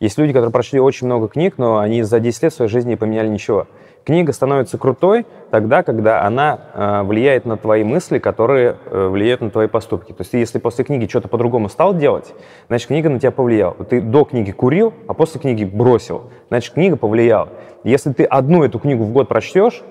Есть 0.00 0.18
люди, 0.18 0.32
которые 0.32 0.50
прочли 0.50 0.80
очень 0.80 1.06
много 1.06 1.28
книг, 1.28 1.54
но 1.58 1.78
они 1.78 2.02
за 2.02 2.20
10 2.20 2.42
лет 2.42 2.52
своей 2.52 2.70
жизни 2.70 2.90
не 2.90 2.96
поменяли 2.96 3.28
ничего. 3.28 3.66
Книга 4.06 4.32
становится 4.32 4.78
крутой 4.78 5.26
тогда, 5.50 5.82
когда 5.82 6.22
она 6.22 6.60
э, 6.72 7.02
влияет 7.02 7.44
на 7.44 7.56
твои 7.56 7.82
мысли, 7.82 8.20
которые 8.20 8.76
э, 8.86 9.08
влияют 9.08 9.40
на 9.40 9.50
твои 9.50 9.66
поступки. 9.66 10.12
То 10.12 10.20
есть 10.20 10.32
если 10.32 10.60
после 10.60 10.84
книги 10.84 11.08
что-то 11.08 11.26
по-другому 11.26 11.68
стал 11.68 11.92
делать, 11.92 12.32
значит, 12.68 12.86
книга 12.86 13.10
на 13.10 13.18
тебя 13.18 13.32
повлияла. 13.32 13.74
Ты 13.74 14.00
до 14.00 14.22
книги 14.22 14.52
курил, 14.52 14.94
а 15.08 15.14
после 15.14 15.40
книги 15.40 15.64
бросил, 15.64 16.30
значит, 16.50 16.72
книга 16.74 16.96
повлияла. 16.96 17.48
Если 17.82 18.12
ты 18.12 18.22
одну 18.22 18.62
эту 18.62 18.78
книгу 18.78 19.02
в 19.02 19.10
год 19.12 19.26
прочтешь, 19.26 19.82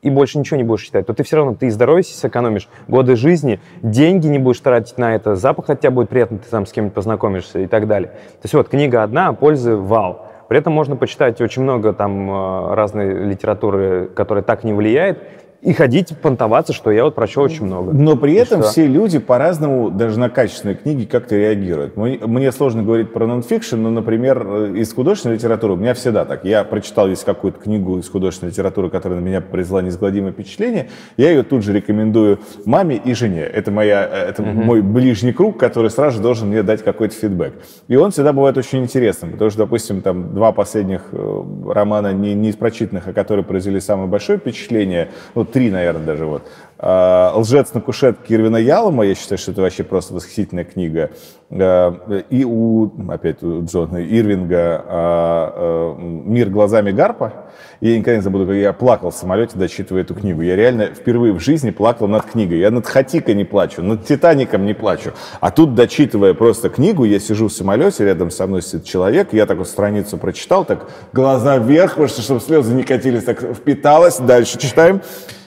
и 0.00 0.08
больше 0.08 0.38
ничего 0.38 0.56
не 0.56 0.64
будешь 0.64 0.86
читать, 0.86 1.04
то 1.04 1.12
ты 1.12 1.22
все 1.22 1.36
равно, 1.36 1.54
ты 1.54 1.66
и 1.66 1.70
здоровье 1.70 2.02
сэкономишь, 2.04 2.66
годы 2.88 3.14
жизни, 3.14 3.60
деньги 3.82 4.26
не 4.28 4.38
будешь 4.38 4.60
тратить 4.60 4.96
на 4.96 5.14
это, 5.14 5.36
запах 5.36 5.68
от 5.68 5.80
тебя 5.80 5.90
будет 5.90 6.08
приятный, 6.08 6.38
ты 6.38 6.48
там 6.48 6.64
с 6.64 6.72
кем-нибудь 6.72 6.94
познакомишься 6.94 7.58
и 7.58 7.66
так 7.66 7.86
далее. 7.86 8.08
То 8.08 8.44
есть 8.44 8.54
вот, 8.54 8.70
книга 8.70 9.02
одна, 9.02 9.28
а 9.28 9.32
пользы 9.34 9.76
вау. 9.76 10.29
При 10.50 10.58
этом 10.58 10.72
можно 10.72 10.96
почитать 10.96 11.40
очень 11.40 11.62
много 11.62 11.92
там 11.92 12.28
э, 12.28 12.74
разной 12.74 13.24
литературы, 13.24 14.10
которая 14.12 14.42
так 14.42 14.64
не 14.64 14.72
влияет, 14.72 15.39
и 15.62 15.74
ходить 15.74 16.16
понтоваться, 16.16 16.72
что 16.72 16.90
я 16.90 17.04
вот 17.04 17.14
прочел 17.14 17.42
очень 17.42 17.66
много. 17.66 17.92
Но 17.92 18.16
при 18.16 18.34
этом 18.34 18.62
что? 18.62 18.70
все 18.70 18.86
люди 18.86 19.18
по-разному, 19.18 19.90
даже 19.90 20.18
на 20.18 20.30
качественные 20.30 20.74
книги, 20.74 21.04
как-то 21.04 21.36
реагируют. 21.36 21.96
Мне 21.96 22.50
сложно 22.50 22.82
говорить 22.82 23.12
про 23.12 23.26
нонфикшн, 23.26 23.76
но, 23.76 23.90
например, 23.90 24.46
э, 24.46 24.72
из 24.78 24.92
художественной 24.94 25.34
литературы 25.34 25.74
у 25.74 25.76
меня 25.76 25.92
всегда 25.92 26.24
так. 26.24 26.46
Я 26.46 26.64
прочитал 26.64 27.08
здесь 27.08 27.24
какую-то 27.24 27.60
книгу 27.60 27.98
из 27.98 28.08
художественной 28.08 28.52
литературы, 28.52 28.88
которая 28.88 29.20
на 29.20 29.24
меня 29.24 29.42
произвела 29.42 29.82
неизгладимое 29.82 30.32
впечатление, 30.32 30.88
я 31.18 31.30
ее 31.30 31.42
тут 31.42 31.62
же 31.62 31.74
рекомендую 31.74 32.40
маме 32.64 32.96
и 32.96 33.12
жене. 33.12 33.42
Это, 33.42 33.70
моя, 33.70 34.08
э, 34.10 34.30
это 34.30 34.42
угу. 34.42 34.50
мой 34.52 34.80
ближний 34.80 35.34
круг, 35.34 35.58
который 35.58 35.90
сразу 35.90 36.16
же 36.16 36.22
должен 36.22 36.48
мне 36.48 36.62
дать 36.62 36.82
какой-то 36.82 37.14
фидбэк. 37.14 37.52
И 37.88 37.96
он 37.96 38.12
всегда 38.12 38.32
бывает 38.32 38.56
очень 38.56 38.82
интересным, 38.82 39.32
потому 39.32 39.50
что, 39.50 39.58
допустим, 39.58 40.00
там 40.00 40.34
два 40.34 40.52
последних 40.52 41.02
э, 41.12 41.42
романа 41.66 42.14
не, 42.14 42.32
не 42.32 42.48
из 42.48 42.56
прочитанных, 42.56 43.08
а 43.08 43.12
которые 43.12 43.44
произвели 43.44 43.78
самое 43.78 44.08
большое 44.08 44.38
впечатление, 44.38 45.10
вот 45.34 45.49
три, 45.52 45.70
наверное, 45.70 46.04
даже 46.04 46.26
вот. 46.26 46.42
А, 46.82 47.34
«Лжец 47.36 47.74
на 47.74 47.82
кушетке» 47.82 48.34
Ирвина 48.34 48.56
Ялома, 48.56 49.04
я 49.04 49.14
считаю, 49.14 49.38
что 49.38 49.52
это 49.52 49.60
вообще 49.60 49.84
просто 49.84 50.14
восхитительная 50.14 50.64
книга. 50.64 51.10
А, 51.50 52.22
и 52.30 52.44
у, 52.44 52.90
опять 53.10 53.42
у 53.42 53.62
Джона 53.66 53.98
Ирвинга 53.98 54.82
а, 54.86 55.94
«Мир 55.98 56.48
глазами 56.48 56.90
Гарпа». 56.90 57.34
Я 57.82 57.98
никогда 57.98 58.16
не 58.16 58.22
забуду, 58.22 58.46
как 58.46 58.54
я 58.54 58.72
плакал 58.72 59.10
в 59.10 59.14
самолете, 59.14 59.58
дочитывая 59.58 60.02
эту 60.02 60.14
книгу. 60.14 60.40
Я 60.40 60.56
реально 60.56 60.86
впервые 60.86 61.34
в 61.34 61.40
жизни 61.40 61.70
плакал 61.70 62.08
над 62.08 62.24
книгой. 62.24 62.58
Я 62.58 62.70
над 62.70 62.86
Хатикой 62.86 63.34
не 63.34 63.44
плачу, 63.44 63.82
над 63.82 64.06
Титаником 64.06 64.64
не 64.64 64.72
плачу. 64.72 65.12
А 65.40 65.50
тут, 65.50 65.74
дочитывая 65.74 66.32
просто 66.32 66.70
книгу, 66.70 67.04
я 67.04 67.20
сижу 67.20 67.48
в 67.48 67.52
самолете, 67.52 68.06
рядом 68.06 68.30
со 68.30 68.46
мной 68.46 68.62
сидит 68.62 68.84
человек, 68.84 69.34
я 69.34 69.44
такую 69.44 69.66
страницу 69.66 70.16
прочитал, 70.16 70.64
так 70.64 70.88
глаза 71.12 71.58
вверх, 71.58 71.98
чтобы 72.08 72.40
слезы 72.40 72.74
не 72.74 72.84
катились, 72.84 73.24
так 73.24 73.42
впиталось. 73.42 74.18
Дальше 74.18 74.58
читаем 74.58 75.02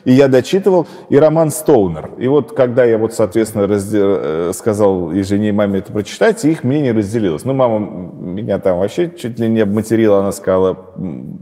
и 0.06 0.14
я 0.14 0.28
дочитывал, 0.28 0.88
и 1.10 1.18
роман 1.18 1.52
Стоунер. 1.52 2.12
И 2.18 2.28
вот 2.28 2.54
когда 2.54 2.84
я 2.86 2.98
вот, 2.98 3.14
соответственно, 3.14 3.68
разде... 3.68 4.00
Э, 4.02 4.52
сказал 4.54 5.12
и 5.12 5.22
жене, 5.24 5.50
и 5.50 5.52
маме 5.52 5.80
это 5.80 5.92
прочитать, 5.92 6.44
их 6.46 6.64
мнение 6.64 6.94
разделилось. 6.94 7.44
Ну, 7.46 7.54
мама 7.54 7.80
меня 7.80 8.60
там 8.60 8.80
вообще 8.80 9.12
чуть 9.18 9.40
ли 9.40 9.48
не 9.48 9.62
обматерила, 9.62 10.20
она 10.20 10.32
сказала, 10.32 10.74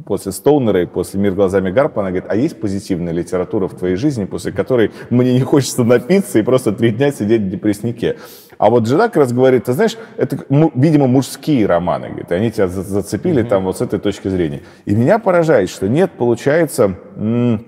после 0.05 0.31
Стоунера 0.31 0.81
и 0.81 0.85
после 0.85 1.19
«Мир 1.19 1.33
глазами 1.33 1.71
Гарпа», 1.71 2.01
она 2.01 2.09
говорит, 2.09 2.29
а 2.29 2.35
есть 2.35 2.59
позитивная 2.59 3.13
литература 3.13 3.67
в 3.67 3.75
твоей 3.75 3.95
жизни, 3.95 4.25
после 4.25 4.51
которой 4.51 4.91
мне 5.09 5.33
не 5.33 5.41
хочется 5.41 5.83
напиться 5.83 6.39
и 6.39 6.41
просто 6.41 6.71
три 6.71 6.91
дня 6.91 7.11
сидеть 7.11 7.41
в 7.41 7.49
депресснике. 7.49 8.17
А 8.57 8.69
вот 8.69 8.87
жена 8.87 9.07
как 9.07 9.17
раз 9.17 9.33
говорит, 9.33 9.65
ты 9.65 9.73
знаешь, 9.73 9.97
это, 10.17 10.37
видимо, 10.75 11.07
мужские 11.07 11.65
романы, 11.65 12.09
говорит, 12.09 12.31
они 12.31 12.51
тебя 12.51 12.67
зацепили 12.67 13.43
mm-hmm. 13.43 13.47
там 13.47 13.63
вот 13.65 13.77
с 13.77 13.81
этой 13.81 13.99
точки 13.99 14.27
зрения. 14.27 14.61
И 14.85 14.95
меня 14.95 15.19
поражает, 15.19 15.69
что 15.69 15.87
нет, 15.87 16.11
получается, 16.11 16.95
м- 17.15 17.65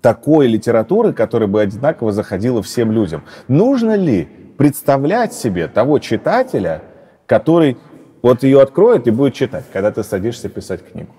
такой 0.00 0.46
литературы, 0.46 1.12
которая 1.12 1.48
бы 1.48 1.60
одинаково 1.60 2.12
заходила 2.12 2.62
всем 2.62 2.92
людям. 2.92 3.24
Нужно 3.48 3.96
ли 3.96 4.28
представлять 4.56 5.32
себе 5.32 5.68
того 5.68 5.98
читателя, 5.98 6.82
который 7.26 7.76
вот 8.22 8.42
ее 8.42 8.60
откроет 8.60 9.06
и 9.06 9.10
будет 9.10 9.34
читать, 9.34 9.64
когда 9.72 9.90
ты 9.90 10.02
садишься 10.02 10.48
писать 10.48 10.84
книгу? 10.90 11.10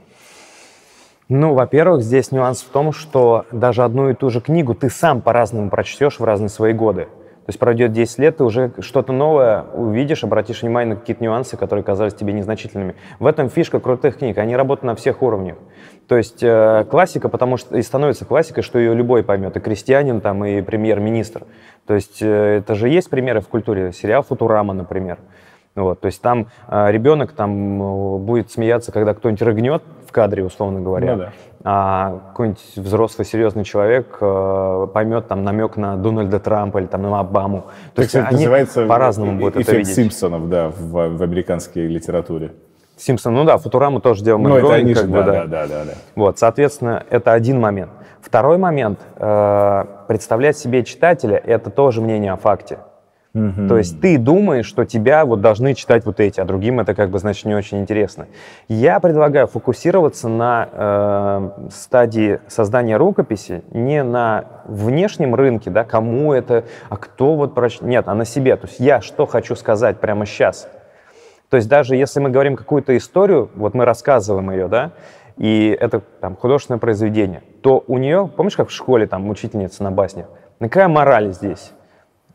Ну, 1.29 1.53
во-первых, 1.53 2.01
здесь 2.01 2.31
нюанс 2.31 2.61
в 2.61 2.69
том, 2.69 2.91
что 2.91 3.45
даже 3.51 3.83
одну 3.83 4.09
и 4.09 4.15
ту 4.15 4.31
же 4.31 4.41
книгу 4.41 4.73
ты 4.73 4.89
сам 4.89 5.21
по-разному 5.21 5.69
прочтешь 5.69 6.19
в 6.19 6.23
разные 6.23 6.49
свои 6.49 6.73
годы. 6.73 7.05
То 7.05 7.51
есть 7.51 7.59
пройдет 7.59 7.91
10 7.91 8.19
лет, 8.19 8.37
ты 8.37 8.43
уже 8.43 8.73
что-то 8.79 9.11
новое 9.13 9.63
увидишь, 9.73 10.23
обратишь 10.23 10.61
внимание 10.61 10.93
на 10.93 10.99
какие-то 10.99 11.23
нюансы, 11.23 11.55
которые 11.57 11.83
казались 11.83 12.13
тебе 12.13 12.33
незначительными. 12.33 12.95
В 13.19 13.25
этом 13.25 13.49
фишка 13.49 13.79
крутых 13.79 14.17
книг. 14.17 14.37
Они 14.37 14.55
работают 14.55 14.83
на 14.83 14.95
всех 14.95 15.21
уровнях. 15.21 15.57
То 16.09 16.17
есть 16.17 16.41
э, 16.41 16.85
классика, 16.89 17.29
потому 17.29 17.57
что 17.57 17.77
и 17.77 17.83
становится 17.83 18.25
классикой, 18.25 18.63
что 18.63 18.79
ее 18.79 18.95
любой 18.95 19.21
поймет, 19.21 19.55
и 19.55 19.59
крестьянин 19.59 20.21
там, 20.21 20.43
и 20.43 20.63
премьер-министр. 20.63 21.43
То 21.85 21.93
есть 21.93 22.23
э, 22.23 22.57
это 22.57 22.73
же 22.73 22.89
есть 22.89 23.11
примеры 23.11 23.41
в 23.41 23.47
культуре. 23.47 23.93
Сериал 23.93 24.23
«Футурама», 24.23 24.73
например. 24.73 25.19
Вот, 25.75 26.01
то 26.01 26.07
есть 26.07 26.19
там 26.19 26.47
э, 26.67 26.91
ребенок 26.91 27.33
там 27.33 27.81
э, 27.81 28.17
будет 28.17 28.49
смеяться, 28.49 28.91
когда 28.91 29.13
кто-нибудь 29.13 29.43
рыгнет 29.43 29.83
в 30.07 30.11
кадре, 30.11 30.43
условно 30.43 30.81
говоря. 30.81 31.15
Ну, 31.15 31.21
да. 31.21 31.31
А 31.63 32.21
какой-нибудь 32.29 32.63
взрослый, 32.77 33.23
серьезный 33.23 33.63
человек 33.63 34.17
э, 34.19 34.87
поймет 34.91 35.27
там 35.27 35.43
намек 35.43 35.77
на 35.77 35.95
Дональда 35.95 36.39
Трампа 36.39 36.79
или 36.79 36.87
там 36.87 37.03
на 37.03 37.19
Обаму. 37.19 37.65
То 37.93 38.01
есть 38.01 38.15
они 38.15 38.47
по-разному 38.87 39.37
будут 39.37 39.57
это 39.57 39.75
видеть. 39.75 39.93
Симпсонов, 39.93 40.49
да, 40.49 40.69
в, 40.69 41.17
в 41.17 41.21
американской 41.21 41.85
литературе. 41.85 42.53
Симпсон, 42.99 43.33
ну 43.33 43.45
да, 43.45 43.57
Футураму 43.57 44.01
тоже 44.01 44.23
делал 44.23 44.39
ну, 44.41 44.57
это 44.57 44.73
они 44.73 44.93
же, 44.93 45.07
да, 45.07 45.23
да, 45.23 45.45
да, 45.45 45.67
да. 45.67 45.91
Вот, 46.15 46.37
соответственно, 46.37 47.03
это 47.09 47.31
один 47.31 47.59
момент. 47.59 47.91
Второй 48.21 48.57
момент, 48.57 48.99
э, 49.15 49.85
представлять 50.07 50.57
себе 50.57 50.83
читателя, 50.83 51.37
это 51.37 51.69
тоже 51.69 52.01
мнение 52.01 52.33
о 52.33 52.35
факте. 52.35 52.79
Mm-hmm. 53.33 53.67
То 53.67 53.77
есть 53.77 54.01
ты 54.01 54.17
думаешь, 54.17 54.65
что 54.65 54.85
тебя 54.85 55.23
вот 55.23 55.39
должны 55.39 55.75
читать 55.75 56.03
вот 56.05 56.19
эти, 56.19 56.41
а 56.41 56.45
другим 56.45 56.79
это 56.79 56.93
как 56.93 57.09
бы, 57.09 57.19
значит, 57.19 57.45
не 57.45 57.55
очень 57.55 57.79
интересно. 57.79 58.27
Я 58.67 58.99
предлагаю 58.99 59.47
фокусироваться 59.47 60.27
на 60.27 60.67
э, 60.71 61.69
стадии 61.71 62.39
создания 62.47 62.97
рукописи, 62.97 63.63
не 63.71 64.03
на 64.03 64.45
внешнем 64.65 65.35
рынке, 65.35 65.69
да, 65.69 65.85
кому 65.85 66.33
это, 66.33 66.65
а 66.89 66.97
кто 66.97 67.35
вот 67.35 67.53
прочитает. 67.53 67.89
Нет, 67.89 68.07
а 68.07 68.15
на 68.15 68.25
себе. 68.25 68.57
То 68.57 68.67
есть 68.67 68.79
я 68.79 68.99
что 68.99 69.25
хочу 69.25 69.55
сказать 69.55 69.99
прямо 69.99 70.25
сейчас– 70.25 70.67
То 71.49 71.57
есть 71.57 71.67
даже 71.67 71.95
если 71.95 72.19
мы 72.19 72.29
говорим 72.29 72.55
какую-то 72.55 72.95
историю, 72.95 73.49
вот 73.55 73.73
мы 73.73 73.85
рассказываем 73.85 74.51
ее, 74.51 74.67
да, 74.67 74.91
и 75.37 75.75
это 75.79 76.01
там 76.21 76.35
художественное 76.35 76.79
произведение, 76.79 77.41
то 77.61 77.83
у 77.87 77.97
нее, 77.97 78.29
помнишь, 78.35 78.55
как 78.55 78.69
в 78.69 78.73
школе 78.73 79.07
там 79.07 79.27
учительница 79.29 79.83
на 79.83 79.91
басне, 79.91 80.27
какая 80.59 80.87
мораль 80.87 81.31
здесь? 81.31 81.71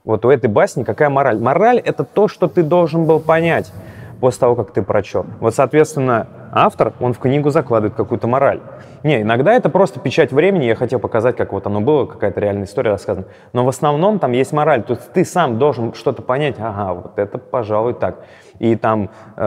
Вот 0.04 0.24
у 0.24 0.30
этой 0.30 0.50
басни 0.50 0.84
какая 0.84 1.10
мораль? 1.10 1.38
Мораль— 1.38 1.78
это 1.84 2.04
то, 2.04 2.28
что 2.28 2.48
ты 2.48 2.62
должен 2.62 3.06
был 3.06 3.20
понять 3.20 3.72
после 4.20 4.40
того, 4.40 4.56
как 4.56 4.72
ты 4.72 4.82
прочел. 4.82 5.24
Вот, 5.40 5.54
соответственно, 5.54 6.26
автор, 6.54 6.92
он 7.00 7.12
в 7.12 7.18
книгу 7.18 7.50
закладывает 7.50 7.94
какую-то 7.94 8.26
мораль. 8.26 8.60
Не, 9.02 9.22
иногда 9.22 9.52
это 9.52 9.68
просто 9.68 10.00
печать 10.00 10.32
времени, 10.32 10.64
я 10.64 10.74
хотел 10.76 10.98
показать, 11.00 11.36
как 11.36 11.52
вот 11.52 11.66
оно 11.66 11.80
было, 11.80 12.06
какая-то 12.06 12.40
реальная 12.40 12.64
история 12.64 12.90
рассказана. 12.92 13.26
Но 13.52 13.64
в 13.64 13.68
основном 13.68 14.18
там 14.18 14.32
есть 14.32 14.52
мораль, 14.52 14.82
то 14.82 14.94
есть 14.94 15.12
ты 15.12 15.24
сам 15.24 15.58
должен 15.58 15.92
что-то 15.94 16.22
понять, 16.22 16.56
ага, 16.58 16.94
вот 16.94 17.18
это, 17.18 17.38
пожалуй, 17.38 17.94
так. 17.94 18.24
И 18.60 18.76
там, 18.76 19.10
э, 19.36 19.40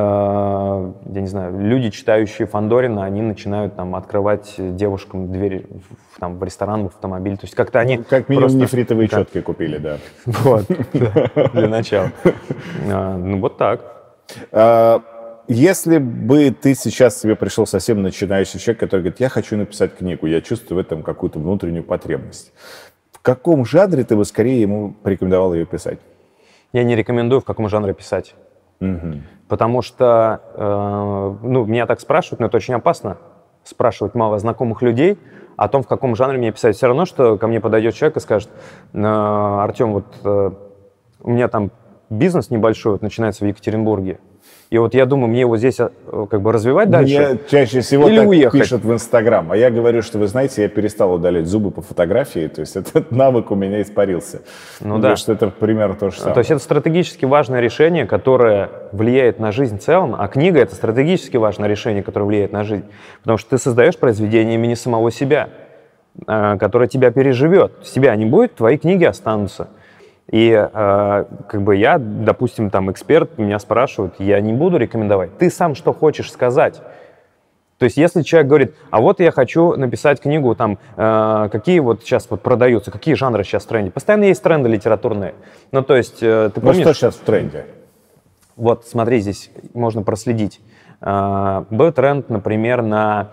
я 1.13 1.21
не 1.21 1.27
знаю, 1.27 1.57
люди, 1.59 1.89
читающие 1.91 2.45
Фандорина, 2.45 3.05
они 3.05 3.21
начинают 3.21 3.75
там 3.75 3.95
открывать 3.95 4.55
девушкам 4.57 5.31
двери 5.31 5.65
в, 6.15 6.19
там, 6.19 6.37
в 6.37 6.43
ресторан, 6.43 6.83
в 6.83 6.87
автомобиль. 6.87 7.37
То 7.37 7.45
есть 7.45 7.55
как-то 7.55 7.79
они... 7.79 7.97
Как 7.99 8.27
минимум 8.27 8.49
просто- 8.49 8.57
нефритовые 8.59 9.07
как- 9.07 9.19
четкие 9.21 9.43
купили, 9.43 9.77
да. 9.77 9.97
Вот, 10.25 10.65
да, 10.93 11.47
для 11.53 11.67
начала. 11.69 12.11
А, 12.91 13.15
Ну, 13.17 13.39
вот 13.39 13.57
так. 13.57 13.79
Если 15.47 15.97
бы 15.97 16.51
ты 16.51 16.75
сейчас 16.75 17.21
себе 17.21 17.35
пришел 17.37 17.65
совсем 17.65 18.01
начинающий 18.01 18.59
человек, 18.59 18.81
который 18.81 19.01
говорит, 19.01 19.21
я 19.21 19.29
хочу 19.29 19.55
написать 19.55 19.95
книгу, 19.95 20.27
я 20.27 20.41
чувствую 20.41 20.75
в 20.75 20.85
этом 20.85 21.03
какую-то 21.03 21.39
внутреннюю 21.39 21.85
потребность. 21.85 22.51
В 23.13 23.21
каком 23.21 23.65
жанре 23.65 24.03
ты 24.03 24.17
бы 24.17 24.25
скорее 24.25 24.61
ему 24.61 24.93
порекомендовал 25.03 25.53
ее 25.53 25.65
писать? 25.65 25.99
Я 26.73 26.83
не 26.83 26.97
рекомендую, 26.97 27.39
в 27.39 27.45
каком 27.45 27.69
жанре 27.69 27.93
писать. 27.93 28.35
Потому 29.47 29.81
что, 29.81 30.41
э, 30.53 31.47
ну, 31.47 31.65
меня 31.65 31.85
так 31.85 32.01
спрашивают, 32.01 32.41
но 32.41 32.47
это 32.47 32.57
очень 32.57 32.73
опасно, 32.73 33.17
спрашивать 33.63 34.15
мало 34.15 34.37
знакомых 34.39 34.81
людей 34.81 35.17
о 35.55 35.69
том, 35.69 35.81
в 35.81 35.87
каком 35.87 36.15
жанре 36.17 36.37
мне 36.37 36.51
писать. 36.51 36.75
Все 36.75 36.87
равно, 36.87 37.05
что 37.05 37.37
ко 37.37 37.47
мне 37.47 37.61
подойдет 37.61 37.95
человек 37.95 38.17
и 38.17 38.19
скажет, 38.19 38.49
«Э, 38.91 38.99
Артем, 39.01 39.93
вот 39.93 40.05
э, 40.25 40.51
у 41.21 41.29
меня 41.29 41.47
там 41.47 41.71
бизнес 42.09 42.49
небольшой 42.49 42.93
вот, 42.93 43.01
начинается 43.01 43.45
в 43.45 43.47
Екатеринбурге, 43.47 44.19
и 44.69 44.77
вот 44.77 44.93
я 44.93 45.05
думаю, 45.05 45.29
мне 45.29 45.41
его 45.41 45.55
здесь 45.55 45.79
э, 45.79 45.89
как 46.29 46.41
бы 46.41 46.51
развивать 46.51 46.89
дальше. 46.89 47.29
Мне 47.29 47.39
чаще 47.49 47.79
всего 47.79 48.09
Или 48.09 48.17
так 48.17 48.27
уехать. 48.27 48.61
пишут 48.61 48.83
в 48.83 48.91
Инстаграм. 48.91 49.49
А 49.51 49.55
я 49.55 49.71
говорю, 49.71 50.01
что, 50.01 50.19
вы 50.19 50.27
знаете, 50.27 50.63
я 50.63 50.67
перестал 50.67 51.13
удалять 51.13 51.47
зубы 51.47 51.71
по 51.71 51.81
фотографии, 51.81 52.47
то 52.47 52.59
есть 52.59 52.75
этот 52.75 53.09
навык 53.11 53.49
у 53.51 53.55
меня 53.55 53.81
испарился. 53.81 54.41
Ну 54.81 54.95
Потому 54.95 55.01
да. 55.01 55.15
что 55.15 55.31
это 55.31 55.47
примерно 55.47 55.95
то 55.95 56.09
же 56.09 56.17
самое. 56.17 56.33
То 56.33 56.39
есть 56.39 56.51
это 56.51 56.59
стратегически 56.59 57.23
важное 57.23 57.61
решение, 57.61 58.05
которое 58.05 58.69
влияет 58.91 59.39
на 59.39 59.53
жизнь 59.53 59.79
в 59.79 59.81
целом, 59.81 60.15
а 60.19 60.27
книга— 60.27 60.59
это 60.61 60.75
стратегически 60.75 61.37
важное 61.37 61.69
решение, 61.69 62.03
которое 62.03 62.25
влияет 62.25 62.51
на 62.51 62.65
жизнь. 62.65 62.85
Потому 63.21 63.37
что 63.37 63.51
ты 63.51 63.57
создаешь 63.57 63.97
произведение 63.97 64.55
имени 64.55 64.73
самого 64.73 65.11
себя, 65.11 65.47
э, 66.27 66.57
которое 66.59 66.89
тебя 66.89 67.11
переживет. 67.11 67.71
Себя 67.83 68.13
не 68.17 68.25
будет, 68.25 68.55
твои 68.55 68.77
книги 68.77 69.05
останутся. 69.05 69.69
И 70.31 70.51
э, 70.51 71.25
как 71.47 71.61
бы 71.61 71.75
я, 71.75 71.97
допустим, 71.99 72.69
там 72.69 72.91
эксперт, 72.91 73.37
меня 73.37 73.59
спрашивают, 73.59 74.15
я 74.19 74.41
не 74.41 74.53
буду 74.53 74.77
рекомендовать. 74.77 75.37
Ты 75.37 75.49
сам 75.49 75.73
что 75.73 75.93
хочешь 75.93 76.31
сказать? 76.31 76.81
То 77.77 77.85
есть, 77.85 77.95
если 77.95 78.23
человек 78.23 78.49
говорит, 78.49 78.75
а 78.89 78.99
вот 78.99 79.19
я 79.19 79.31
хочу 79.31 79.75
написать 79.75 80.19
книгу, 80.19 80.55
там, 80.55 80.79
э, 80.97 81.49
какие 81.51 81.79
вот 81.79 82.01
сейчас 82.01 82.27
вот 82.29 82.41
продаются, 82.41 82.91
какие 82.91 83.13
жанры 83.13 83.43
сейчас 83.43 83.65
в 83.65 83.67
тренде. 83.67 83.91
Постоянно 83.91 84.25
есть 84.25 84.41
тренды 84.41 84.67
литературные. 84.67 85.35
Ну, 85.71 85.83
то 85.83 85.95
есть, 85.95 86.21
э, 86.21 86.49
ты 86.53 86.59
Ну 86.59 86.67
помнишь... 86.67 86.81
что 86.83 86.93
сейчас 86.93 87.15
в 87.15 87.21
тренде? 87.21 87.65
Вот, 88.55 88.85
смотри, 88.87 89.19
здесь 89.19 89.51
можно 89.75 90.01
проследить. 90.01 90.59
А, 90.99 91.65
Был 91.69 91.91
тренд, 91.91 92.29
например, 92.29 92.81
на 92.81 93.29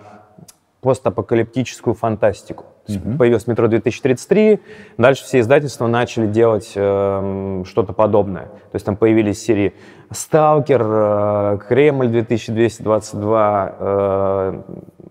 постапокалиптическую 0.84 1.94
фантастику. 1.94 2.66
Есть 2.86 3.02
Появилось 3.16 3.46
«Метро 3.46 3.66
2033», 3.66 4.60
дальше 4.98 5.24
все 5.24 5.40
издательства 5.40 5.86
начали 5.86 6.26
делать 6.26 6.72
эм, 6.74 7.64
что-то 7.64 7.94
подобное. 7.94 8.44
То 8.44 8.74
есть 8.74 8.84
там 8.84 8.96
появились 8.96 9.42
серии 9.42 9.72
«Сталкер», 10.10 10.82
э, 10.84 11.58
«Кремль 11.66 12.08
2222», 12.08 13.74
э, 13.78 14.62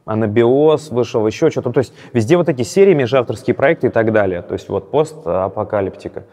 «Анабиоз» 0.06 0.92
вышел, 0.92 1.26
еще 1.26 1.50
что-то. 1.50 1.72
То 1.72 1.80
есть 1.80 1.96
везде 2.14 2.38
вот 2.38 2.48
эти 2.48 2.62
серии, 2.62 2.94
межавторские 2.94 3.56
проекты 3.56 3.88
и 3.88 3.90
так 3.90 4.14
далее. 4.14 4.44
То 4.44 4.54
есть 4.54 4.70
вот 4.70 4.92
постапокалиптика. 4.92 6.26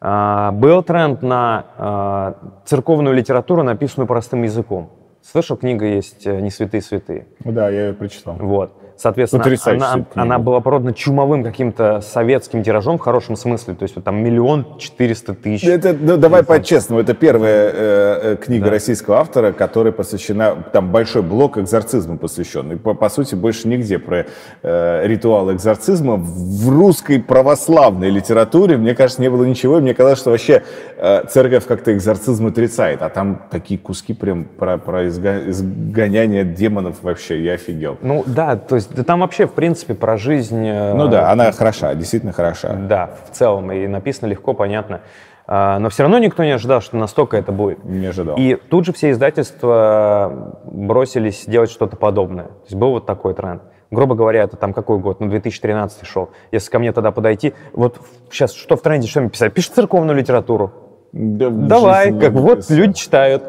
А, 0.00 0.52
Был 0.52 0.82
тренд 0.82 1.20
на 1.20 1.66
а, 1.76 2.34
церковную 2.64 3.14
литературу, 3.14 3.62
написанную 3.62 4.06
простым 4.08 4.44
языком. 4.44 4.90
Слышал, 5.22 5.56
книга 5.56 5.86
есть 5.86 6.26
«Не 6.26 6.50
святые 6.50 6.80
святые». 6.80 7.26
Да, 7.40 7.68
я 7.70 7.88
ее 7.88 7.92
прочитал. 7.92 8.36
Вот. 8.36 8.72
Соответственно, 9.00 9.44
она, 9.64 10.04
она 10.14 10.38
была 10.38 10.60
продана 10.60 10.92
чумовым 10.92 11.42
каким-то 11.42 12.02
советским 12.02 12.62
тиражом 12.62 12.98
в 12.98 13.00
хорошем 13.00 13.34
смысле. 13.34 13.74
То 13.74 13.84
есть 13.84 13.96
вот 13.96 14.04
там 14.04 14.22
миллион 14.22 14.76
четыреста 14.78 15.32
тысяч. 15.34 15.66
Это, 15.66 15.96
ну, 15.98 16.18
давай 16.18 16.42
по-честному, 16.42 17.00
это 17.00 17.14
первая 17.14 17.70
э, 17.72 17.72
э, 17.72 18.36
книга 18.36 18.68
российского 18.68 19.16
автора, 19.16 19.52
которая 19.52 19.94
посвящена, 19.94 20.54
там 20.72 20.92
большой 20.92 21.22
блок 21.22 21.56
экзорцизму 21.56 22.18
посвящен. 22.18 22.72
И 22.72 22.76
по, 22.76 22.92
по 22.92 23.08
сути 23.08 23.34
больше 23.34 23.68
нигде 23.68 23.98
про 23.98 24.26
э, 24.62 25.06
ритуал 25.06 25.50
экзорцизма 25.50 26.16
в 26.16 26.68
русской 26.68 27.20
православной 27.20 28.10
литературе, 28.10 28.76
мне 28.76 28.94
кажется, 28.94 29.22
не 29.22 29.30
было 29.30 29.44
ничего. 29.44 29.78
И 29.78 29.80
мне 29.80 29.94
казалось, 29.94 30.18
что 30.18 30.30
вообще 30.30 30.62
э, 30.98 31.24
церковь 31.26 31.64
как-то 31.64 31.94
экзорцизм 31.94 32.48
отрицает. 32.48 33.00
А 33.00 33.08
там 33.08 33.46
такие 33.50 33.80
куски 33.80 34.12
прям 34.12 34.44
про, 34.44 34.76
про 34.76 35.08
изгоняние 35.08 36.44
демонов 36.44 36.96
вообще, 37.00 37.42
я 37.42 37.54
офигел. 37.54 37.96
Ну 38.02 38.24
да, 38.26 38.56
то 38.56 38.76
есть 38.76 38.89
да 38.94 39.04
там 39.04 39.20
вообще 39.20 39.46
в 39.46 39.52
принципе 39.52 39.94
про 39.94 40.16
жизнь. 40.16 40.66
э, 40.66 40.94
Ну 40.94 41.08
да, 41.08 41.30
она 41.30 41.52
хороша, 41.52 41.94
действительно 41.94 42.32
хороша. 42.32 42.74
Да, 42.74 43.10
в 43.30 43.36
целом. 43.36 43.70
И 43.72 43.86
написано 43.86 44.28
легко, 44.28 44.52
понятно. 44.54 45.00
А, 45.46 45.78
Но 45.78 45.88
все 45.88 46.04
равно 46.04 46.18
никто 46.18 46.44
не 46.44 46.52
ожидал, 46.52 46.80
что 46.80 46.96
настолько 46.96 47.36
это 47.36 47.50
будет. 47.52 47.84
Не 47.84 48.06
ожидал. 48.06 48.36
И 48.36 48.54
тут 48.54 48.86
же 48.86 48.92
все 48.92 49.10
издательства 49.10 50.60
бросились 50.64 51.44
делать 51.46 51.70
что-то 51.70 51.96
подобное. 51.96 52.44
То 52.44 52.64
есть 52.66 52.76
был 52.76 52.90
вот 52.92 53.06
такой 53.06 53.34
тренд. 53.34 53.62
Грубо 53.90 54.14
говоря, 54.14 54.44
это 54.44 54.56
там 54.56 54.72
какой 54.72 54.98
год? 54.98 55.18
Ну, 55.18 55.28
2013 55.28 56.06
шел. 56.06 56.30
Если 56.52 56.70
ко 56.70 56.78
мне 56.78 56.92
тогда 56.92 57.10
подойти, 57.10 57.54
вот 57.72 57.98
сейчас 58.30 58.52
что 58.52 58.76
в 58.76 58.82
тренде, 58.82 59.08
что 59.08 59.20
мне 59.20 59.30
писать? 59.30 59.52
Пишет 59.52 59.74
церковную 59.74 60.16
литературу. 60.16 60.72
Да, 61.12 61.50
Давай, 61.50 62.16
как 62.16 62.32
вот 62.32 62.70
люди 62.70 62.92
читают. 62.92 63.42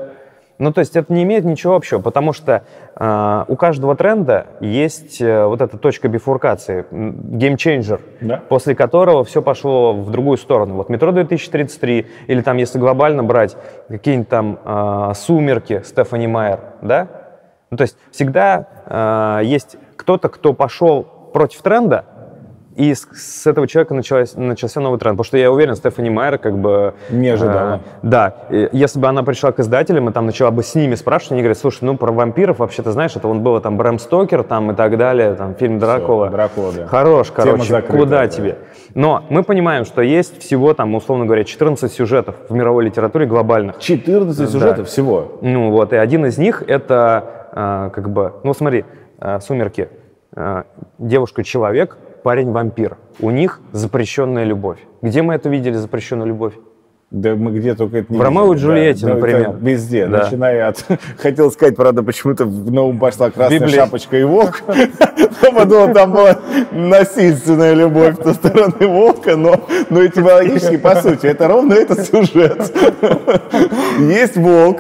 Ну, 0.62 0.72
то 0.72 0.78
есть 0.78 0.96
это 0.96 1.12
не 1.12 1.24
имеет 1.24 1.44
ничего 1.44 1.76
общего, 1.76 2.00
потому 2.00 2.34
что 2.34 2.62
э, 2.96 3.46
у 3.48 3.56
каждого 3.56 3.96
тренда 3.96 4.46
есть 4.60 5.20
э, 5.20 5.44
вот 5.46 5.60
эта 5.60 5.76
точка 5.80 6.08
бифуркации, 6.08 6.86
game 6.92 7.28
changer, 7.28 8.00
Да. 8.22 8.44
после 8.48 8.76
которого 8.76 9.24
все 9.24 9.42
пошло 9.42 9.94
в 9.94 10.12
другую 10.12 10.38
сторону. 10.38 10.76
Вот 10.76 10.90
метро 10.90 11.12
2033, 11.12 12.06
или 12.28 12.42
там, 12.42 12.58
если 12.58 12.78
глобально 12.78 13.24
брать, 13.24 13.58
какие-нибудь 13.88 14.30
там 14.30 14.60
э, 14.64 15.14
сумерки 15.16 15.82
Стефани 15.84 16.28
Майер, 16.28 16.60
да? 16.84 17.08
Ну, 17.72 17.78
то 17.78 17.82
есть 17.82 17.98
всегда 18.12 18.68
э, 18.86 19.46
есть 19.46 19.78
кто-то, 19.96 20.30
кто 20.30 20.54
пошел 20.54 21.02
против 21.34 21.64
тренда, 21.64 22.06
и 22.76 22.94
с, 22.94 23.08
с 23.14 23.48
этого 23.48 23.68
человека 23.68 23.94
началась, 23.94 24.36
начался 24.36 24.80
новый 24.80 25.00
тренд. 25.00 25.16
Потому 25.16 25.26
что 25.26 25.38
я 25.38 25.52
уверен, 25.52 25.76
Стефани 25.76 26.10
Майер 26.10 26.38
как 26.38 26.58
бы... 26.58 26.94
Не 27.10 27.30
ожидала. 27.30 27.82
э, 28.02 28.08
да. 28.08 28.36
Если 28.72 29.00
бы 29.00 29.08
она 29.08 29.24
пришла 29.24 29.52
к 29.52 29.60
издателям 29.60 30.10
и 30.10 30.14
там 30.14 30.26
начала 30.26 30.52
бы 30.52 30.64
с 30.64 30.76
ними 30.76 30.96
спрашивать, 30.96 31.34
они 31.34 31.42
говорят, 31.42 31.58
слушай, 31.58 31.84
ну 31.84 31.98
про 31.98 32.12
вампиров 32.12 32.60
вообще-то 32.60 32.92
знаешь, 32.92 33.16
это 33.16 33.28
он 33.28 33.42
было 33.42 33.62
там 33.62 33.78
Брэм 33.78 34.00
Стокер 34.00 34.44
там 34.44 34.72
и 34.72 34.76
так 34.76 34.98
далее, 34.98 35.36
там 35.36 35.56
фильм 35.56 35.80
Дракула. 35.80 36.30
Дракула, 36.30 36.72
да. 36.72 36.88
Хорош, 36.88 37.28
Тема 37.28 37.44
короче, 37.44 37.64
закрыта, 37.72 37.98
куда 37.98 38.20
да. 38.20 38.28
тебе? 38.28 38.58
Но 38.96 39.24
мы 39.30 39.44
понимаем, 39.44 39.86
что 39.86 40.02
есть 40.02 40.42
всего 40.42 40.74
там, 40.74 40.96
условно 40.96 41.26
говоря, 41.26 41.44
14 41.44 41.92
сюжетов 41.92 42.36
в 42.50 42.54
мировой 42.54 42.86
литературе 42.86 43.26
глобальных. 43.26 43.80
14 43.80 44.50
сюжетов 44.50 44.88
всего. 44.88 45.40
Ну 45.42 45.72
вот, 45.72 45.94
и 45.94 45.96
один 45.96 46.26
из 46.26 46.38
них 46.38 46.64
это 46.68 47.50
а, 47.52 47.90
как 47.90 48.10
бы, 48.10 48.34
ну 48.44 48.54
смотри, 48.54 48.86
а, 49.20 49.40
«Сумерки», 49.40 49.90
а, 50.36 50.66
девушка-человек, 50.98 51.98
парень-вампир. 52.24 52.98
У 53.20 53.32
них 53.32 53.60
запрещенная 53.72 54.44
любовь. 54.44 54.80
Где 55.02 55.22
мы 55.22 55.34
это 55.34 55.50
видели, 55.50 55.74
запрещенную 55.74 56.28
любовь? 56.28 56.54
Да 57.12 57.36
мы 57.36 57.52
где 57.52 57.76
только 57.76 57.98
это 57.98 58.14
не 58.14 58.18
В 58.20 58.22
«Ромео 58.22 58.54
и 58.54 58.58
Джульетте», 58.58 59.06
да. 59.06 59.16
Например. 59.16 59.54
везде, 59.60 60.08
Да. 60.08 60.24
начиная 60.24 60.70
от... 60.70 60.86
Хотел 61.18 61.52
сказать, 61.52 61.76
правда, 61.76 62.04
почему-то 62.04 62.46
в 62.46 62.72
новом 62.72 63.00
пошла 63.00 63.30
красная 63.30 63.60
Библия. 63.60 63.82
шапочка 63.82 64.18
и 64.18 64.24
волк. 64.24 64.64
Я 65.42 65.52
подумал, 65.52 65.94
там 65.94 66.14
была 66.14 66.40
насильственная 66.72 67.74
любовь 67.74 68.16
со 68.24 68.34
стороны 68.34 68.88
волка, 68.88 69.36
но, 69.36 69.68
но 69.90 70.06
этимологически, 70.06 70.78
по 70.78 70.96
сути, 70.96 71.26
это 71.26 71.50
ровно 71.50 71.74
этот 71.74 72.06
сюжет. 72.06 72.72
Есть 74.00 74.38
волк, 74.38 74.80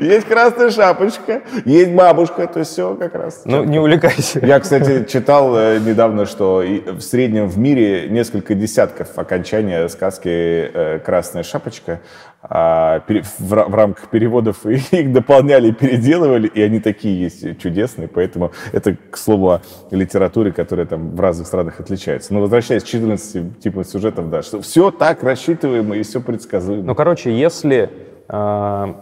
есть 0.00 0.26
красная 0.26 0.70
шапочка, 0.70 1.42
есть 1.64 1.90
бабушка, 1.92 2.46
то 2.46 2.60
есть 2.60 2.72
все 2.72 2.94
как 2.94 3.14
раз. 3.14 3.42
Ну, 3.44 3.64
не 3.64 3.78
увлекайся. 3.78 4.40
Я, 4.44 4.60
кстати, 4.60 5.04
читал 5.04 5.54
э, 5.56 5.78
недавно, 5.80 6.26
что 6.26 6.62
в 6.86 7.00
среднем 7.00 7.48
в 7.48 7.58
мире 7.58 8.08
несколько 8.08 8.54
десятков 8.54 9.08
окончания 9.16 9.88
сказки 9.88 10.28
э, 10.28 10.98
красной 11.04 11.33
красная 11.34 11.42
шапочка, 11.42 12.00
а, 12.42 13.02
в, 13.08 13.50
в 13.50 13.74
рамках 13.74 14.08
переводов 14.08 14.64
их 14.66 15.12
дополняли, 15.12 15.72
переделывали, 15.72 16.46
и 16.46 16.62
они 16.62 16.80
такие 16.80 17.20
есть 17.22 17.60
чудесные, 17.60 18.08
поэтому 18.08 18.52
это, 18.72 18.96
к 19.10 19.16
слову, 19.16 19.50
о 19.50 19.60
литературе, 19.90 20.52
которая 20.52 20.86
там 20.86 21.16
в 21.16 21.20
разных 21.20 21.46
странах 21.46 21.80
отличается. 21.80 22.32
Но 22.32 22.40
возвращаясь 22.40 22.84
к 22.84 22.86
14 22.86 23.58
типам 23.58 23.84
сюжетов, 23.84 24.30
да, 24.30 24.42
что 24.42 24.60
все 24.60 24.90
так 24.90 25.22
рассчитываемо 25.22 25.96
и 25.96 26.02
все 26.02 26.20
предсказуемо. 26.20 26.84
Ну, 26.84 26.94
короче, 26.94 27.36
если 27.36 27.90
э, 28.28 28.94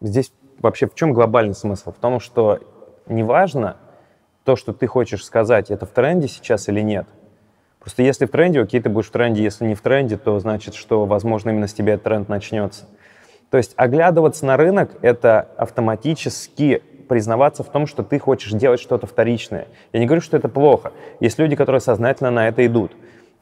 здесь 0.00 0.32
вообще 0.58 0.86
в 0.86 0.94
чем 0.94 1.12
глобальный 1.12 1.54
смысл? 1.54 1.92
В 1.92 2.00
том, 2.00 2.20
что 2.20 2.58
неважно 3.08 3.76
то, 4.44 4.56
что 4.56 4.72
ты 4.72 4.86
хочешь 4.86 5.24
сказать, 5.24 5.70
это 5.70 5.84
в 5.84 5.90
тренде 5.90 6.28
сейчас 6.28 6.68
или 6.68 6.80
нет– 6.80 7.06
Просто 7.80 8.02
если 8.02 8.26
в 8.26 8.30
тренде, 8.30 8.60
окей, 8.60 8.80
ты 8.80 8.90
будешь 8.90 9.08
в 9.08 9.10
тренде, 9.10 9.42
если 9.42 9.66
не 9.66 9.74
в 9.74 9.80
тренде, 9.80 10.18
то 10.18 10.38
значит, 10.38 10.74
что, 10.74 11.06
возможно, 11.06 11.50
именно 11.50 11.66
с 11.66 11.72
тебя 11.72 11.94
этот 11.94 12.04
тренд 12.04 12.28
начнется. 12.28 12.84
То 13.50 13.56
есть 13.56 13.72
оглядываться 13.76 14.46
на 14.46 14.56
рынок— 14.56 14.90
это 15.02 15.48
автоматически 15.56 16.82
признаваться 17.08 17.64
в 17.64 17.68
том, 17.70 17.86
что 17.86 18.04
ты 18.04 18.20
хочешь 18.20 18.52
делать 18.52 18.80
что-то 18.80 19.06
вторичное. 19.06 19.66
Я 19.92 19.98
не 19.98 20.06
говорю, 20.06 20.20
что 20.20 20.36
это 20.36 20.48
плохо. 20.48 20.92
Есть 21.18 21.38
люди, 21.40 21.56
которые 21.56 21.80
сознательно 21.80 22.30
на 22.30 22.46
это 22.46 22.64
идут, 22.64 22.92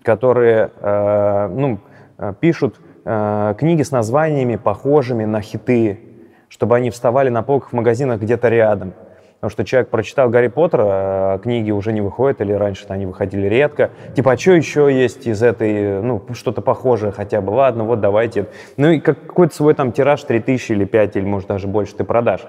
которые 0.02 0.70
э, 0.80 1.48
ну, 1.48 1.80
э, 2.16 2.32
пишут 2.40 2.76
э, 3.04 3.54
книги 3.58 3.82
с 3.82 3.90
названиями, 3.90 4.56
похожими 4.56 5.26
на 5.26 5.42
хиты, 5.42 6.00
чтобы 6.48 6.76
они 6.76 6.90
вставали 6.90 7.28
на 7.28 7.42
полках 7.42 7.70
в 7.70 7.72
магазинах 7.74 8.22
где-то 8.22 8.48
рядом. 8.48 8.94
Потому 9.40 9.50
что 9.52 9.64
человек 9.64 9.88
прочитал 9.88 10.30
Гарри 10.30 10.48
Поттера, 10.48 11.38
книги 11.40 11.70
уже 11.70 11.92
не 11.92 12.00
выходят, 12.00 12.40
или 12.40 12.52
раньше 12.52 12.86
они 12.88 13.06
выходили 13.06 13.46
редко. 13.46 13.90
Типа, 14.16 14.32
а 14.32 14.36
что 14.36 14.52
еще 14.52 14.92
есть 14.92 15.28
из 15.28 15.44
этой, 15.44 16.02
ну, 16.02 16.20
что-то 16.32 16.60
похожее 16.60 17.12
хотя 17.12 17.40
бы? 17.40 17.52
Ладно, 17.52 17.84
вот 17.84 18.00
давайте. 18.00 18.46
Ну 18.76 18.90
и 18.90 18.98
какой-то 18.98 19.54
свой 19.54 19.74
там 19.74 19.92
тираж 19.92 20.24
3000 20.24 20.72
или 20.72 20.84
5, 20.84 21.16
или 21.16 21.24
может 21.24 21.48
даже 21.48 21.68
больше 21.68 21.94
ты 21.94 22.02
продашь. 22.02 22.44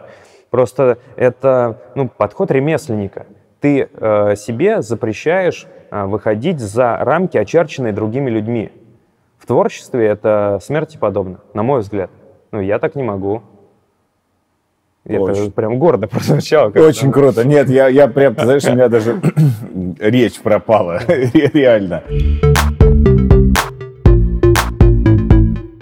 Просто 0.50 0.98
это, 1.16 1.80
ну, 1.94 2.10
подход 2.10 2.50
ремесленника. 2.50 3.28
Ты 3.60 3.88
э, 3.92 4.36
себе 4.36 4.82
запрещаешь 4.82 5.68
э, 5.92 6.06
выходить 6.06 6.60
за 6.60 6.98
рамки, 6.98 7.38
очерченные 7.38 7.94
другими 7.94 8.32
людьми. 8.32 8.72
В 9.38 9.46
творчестве 9.46 10.08
это 10.08 10.58
смерти 10.60 10.98
подобно, 10.98 11.42
на 11.54 11.62
мой 11.62 11.82
взгляд. 11.82 12.10
Ну, 12.52 12.62
я 12.62 12.80
так 12.80 12.96
не 12.96 13.04
могу. 13.04 13.44
Очень. 15.06 15.44
Это 15.44 15.52
прям 15.52 15.80
гордо 15.80 16.08
прозвучало. 16.10 16.70
Очень 16.70 17.12
круто. 17.12 17.44
Нет, 17.44 17.70
я, 17.70 17.88
я 17.88 18.08
прям, 18.08 18.36
знаешь, 18.36 18.66
у 18.66 18.72
меня 18.72 18.90
даже 18.90 19.20
речь 20.00 20.40
пропала. 20.40 21.02
Реально. 21.08 22.04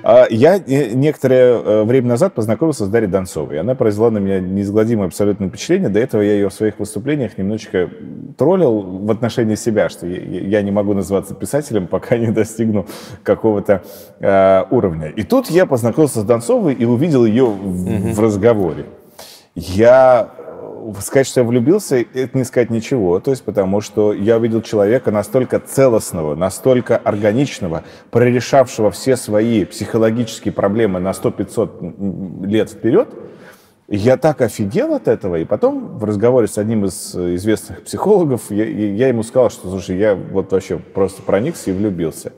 А 0.09 0.25
я 0.29 0.57
некоторое 0.57 1.59
э, 1.59 1.83
время 1.83 2.07
назад 2.07 2.33
познакомился 2.33 2.85
с 2.85 2.87
Дарьей 2.87 3.11
Донцовой. 3.11 3.59
Она 3.59 3.75
произвела 3.75 4.09
на 4.09 4.19
меня 4.19 4.39
неизгладимое 4.39 5.07
абсолютное 5.07 5.49
впечатление. 5.49 5.89
До 5.89 5.99
этого 5.99 6.21
я 6.21 6.31
ее 6.31 6.47
в 6.47 6.53
своих 6.53 6.79
выступлениях 6.79 7.37
немножечко 7.37 7.89
троллил 8.37 8.83
в 8.83 9.11
отношении 9.11 9.55
себя, 9.55 9.89
что 9.89 10.07
я 10.07 10.61
не 10.61 10.71
могу 10.71 10.93
называться 10.93 11.35
писателем, 11.35 11.87
пока 11.91 12.15
не 12.17 12.27
достигну 12.27 12.85
какого-то 13.23 13.83
э, 14.21 14.63
уровня. 14.71 15.09
И 15.09 15.23
тут 15.23 15.49
я 15.49 15.65
познакомился 15.65 16.21
с 16.21 16.23
Донцовой 16.23 16.73
и 16.73 16.85
увидел 16.85 17.25
ее 17.25 17.47
в 17.47 18.17
разговоре. 18.21 18.85
Я 19.59 20.29
э, 20.37 20.91
сказать, 21.01 21.25
что 21.25 21.39
я 21.39 21.43
влюбился, 21.43 21.97
это 21.97 22.37
не 22.37 22.43
сказать 22.43 22.69
ничего. 22.69 23.19
То 23.19 23.31
есть 23.31 23.41
потому 23.43 23.81
что 23.81 24.13
я 24.13 24.37
увидел 24.37 24.61
человека 24.61 25.09
настолько 25.09 25.59
целостного, 25.59 26.35
настолько 26.35 26.95
органичного, 26.95 27.83
прорешавшего 28.11 28.91
все 28.91 29.17
свои 29.17 29.65
психологические 29.65 30.51
проблемы 30.51 30.99
на 30.99 31.09
100-500 31.09 32.45
лет 32.45 32.69
вперед. 32.69 33.09
Я 33.87 34.17
так 34.17 34.41
офигел 34.41 34.93
от 34.93 35.07
этого. 35.07 35.37
И 35.37 35.45
потом 35.45 35.97
в 35.97 36.03
разговоре 36.03 36.47
с 36.47 36.59
одним 36.59 36.85
из 36.85 37.15
известных 37.15 37.83
психологов 37.83 38.51
я, 38.51 38.63
я 38.63 39.07
ему 39.07 39.23
сказал, 39.23 39.49
что, 39.49 39.71
слушай, 39.71 39.97
я 39.97 40.13
вот 40.13 40.51
вообще 40.51 40.77
просто 40.77 41.23
проникся 41.23 41.71
и 41.71 41.73
влюбился. 41.73 42.31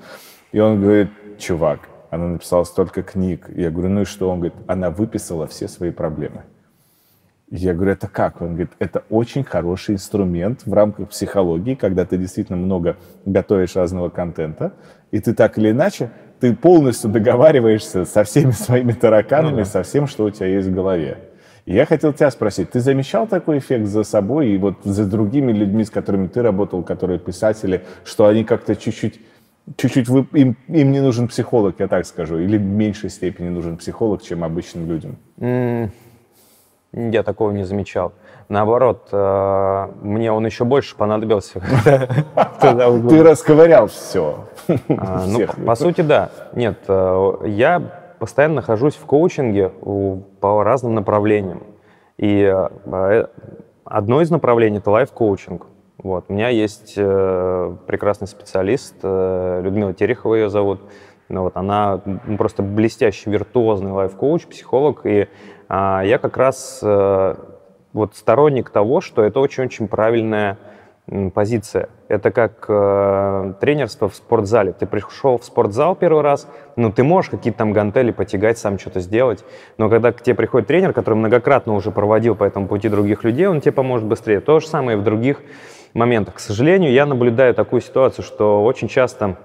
И 0.53 0.59
он 0.61 0.79
говорит, 0.79 1.09
чувак, 1.37 1.81
она 2.11 2.27
написала 2.27 2.63
столько 2.63 3.03
книг. 3.03 3.49
Я 3.53 3.71
говорю, 3.71 3.89
ну 3.89 4.01
и 4.03 4.05
что? 4.05 4.29
Он 4.29 4.39
говорит, 4.39 4.55
она 4.67 4.89
выписала 4.89 5.47
все 5.47 5.67
свои 5.67 5.91
проблемы. 5.91 6.45
Я 7.51 7.73
говорю, 7.73 7.93
это 7.93 8.07
как? 8.07 8.41
Он 8.41 8.49
говорит, 8.49 8.71
это 8.77 9.03
очень 9.09 9.43
хороший 9.43 9.95
инструмент 9.95 10.61
в 10.65 10.73
рамках 10.73 11.09
психологии, 11.09 11.73
когда 11.73 12.05
ты 12.05 12.17
действительно 12.17 12.57
много 12.57 12.97
готовишь 13.25 13.75
разного 13.75 14.09
контента, 14.09 14.73
и 15.09 15.19
ты 15.19 15.33
так 15.33 15.57
или 15.57 15.71
иначе, 15.71 16.11
ты 16.39 16.55
полностью 16.55 17.09
договариваешься 17.09 18.05
со 18.05 18.23
всеми 18.23 18.51
своими 18.51 18.91
тараканами, 18.91 19.51
ну, 19.51 19.57
да. 19.57 19.65
со 19.65 19.83
всем, 19.83 20.05
что 20.05 20.25
у 20.25 20.29
тебя 20.29 20.45
есть 20.45 20.67
в 20.67 20.73
голове. 20.73 21.17
И 21.65 21.73
я 21.73 21.85
хотел 21.85 22.13
тебя 22.13 22.29
спросить, 22.29 22.71
ты 22.71 22.79
замечал 22.79 23.25
такой 23.25 23.57
эффект 23.57 23.87
за 23.87 24.03
собой 24.03 24.49
и 24.49 24.57
вот 24.57 24.75
за 24.83 25.05
другими 25.05 25.51
людьми, 25.51 25.83
с 25.83 25.89
которыми 25.89 26.27
ты 26.27 26.43
работал, 26.43 26.83
которые 26.83 27.19
писатели, 27.19 27.83
что 28.03 28.27
они 28.27 28.43
как-то 28.43 28.75
чуть-чуть 28.75 29.19
чуть-чуть 29.77 30.07
вы, 30.07 30.25
им, 30.33 30.57
им 30.67 30.91
не 30.91 30.99
нужен 30.99 31.27
психолог, 31.27 31.75
я 31.79 31.87
так 31.87 32.05
скажу, 32.05 32.39
или 32.39 32.57
в 32.57 32.63
меньшей 32.63 33.09
степени 33.09 33.49
нужен 33.49 33.77
психолог, 33.77 34.23
чем 34.23 34.43
обычным 34.43 34.87
людям? 34.87 35.17
Mm. 35.37 35.91
Я 36.91 37.21
такого 37.21 37.51
не 37.51 37.63
замечал. 37.63 38.13
Наоборот, 38.47 39.09
э, 39.11 39.87
мне 40.01 40.31
он 40.31 40.43
еще 40.45 40.65
больше 40.65 40.95
понадобился. 40.95 41.61
Ты 42.61 43.23
расковырял 43.23 43.87
все. 43.87 44.45
А, 44.97 45.23
ну, 45.27 45.45
по 45.65 45.75
сути, 45.75 46.01
да. 46.01 46.31
Нет, 46.53 46.79
э, 46.87 47.33
я 47.45 47.81
постоянно 48.17 48.55
нахожусь 48.55 48.95
в 48.95 49.05
коучинге 49.05 49.69
по 49.69 50.63
разным 50.63 50.95
направлениям. 50.95 51.61
И 52.17 52.41
э, 52.41 53.27
одно 53.85 54.21
из 54.21 54.31
направлений— 54.31 54.77
это 54.79 54.89
лайф-коучинг. 54.89 55.67
Вот. 55.99 56.25
У 56.27 56.33
меня 56.33 56.49
есть 56.49 56.95
прекрасный 56.95 58.27
специалист, 58.27 58.95
Людмила 59.03 59.93
Терехова 59.93 60.35
ее 60.35 60.49
зовут. 60.49 60.79
Ну, 61.27 61.43
вот, 61.43 61.57
она 61.57 62.01
просто 62.37 62.63
блестящий, 62.63 63.29
виртуозный 63.29 63.91
лайф-коуч, 63.91 64.47
психолог, 64.47 65.05
и 65.05 65.27
я 65.69 66.17
как 66.17 66.37
раз 66.37 66.79
э, 66.81 67.35
вот 67.93 68.15
сторонник 68.15 68.69
того, 68.69 69.01
что 69.01 69.23
это 69.23 69.39
очень-очень 69.39 69.87
правильная 69.87 70.57
позиция. 71.33 71.89
Это 72.07 72.31
как 72.31 72.65
э, 72.67 73.53
тренерство 73.59 74.09
в 74.09 74.15
спортзале. 74.15 74.73
Ты 74.73 74.85
пришел 74.85 75.37
в 75.37 75.43
спортзал 75.43 75.95
первый 75.95 76.21
раз, 76.21 76.47
ну, 76.75 76.91
ты 76.91 77.03
можешь 77.03 77.31
какие-то 77.31 77.59
там 77.59 77.73
гантели 77.73 78.11
потягать, 78.11 78.57
сам 78.57 78.77
что-то 78.77 78.99
сделать, 78.99 79.43
но 79.77 79.89
когда 79.89 80.11
к 80.11 80.21
тебе 80.21 80.35
приходит 80.35 80.67
тренер, 80.67 80.93
который 80.93 81.15
многократно 81.15 81.73
уже 81.73 81.91
проводил 81.91 82.35
по 82.35 82.43
этому 82.43 82.67
пути 82.67 82.89
других 82.89 83.23
людей, 83.23 83.47
он 83.47 83.61
тебе 83.61 83.71
поможет 83.71 84.07
быстрее. 84.07 84.39
То 84.39 84.59
же 84.59 84.67
самое 84.67 84.97
и 84.97 85.01
в 85.01 85.03
других 85.03 85.41
моментах. 85.93 86.35
К 86.35 86.39
сожалению, 86.39 86.91
я 86.91 87.05
наблюдаю 87.05 87.53
такую 87.55 87.81
ситуацию, 87.81 88.23
что 88.23 88.63
очень 88.63 88.87
часто 88.87 89.37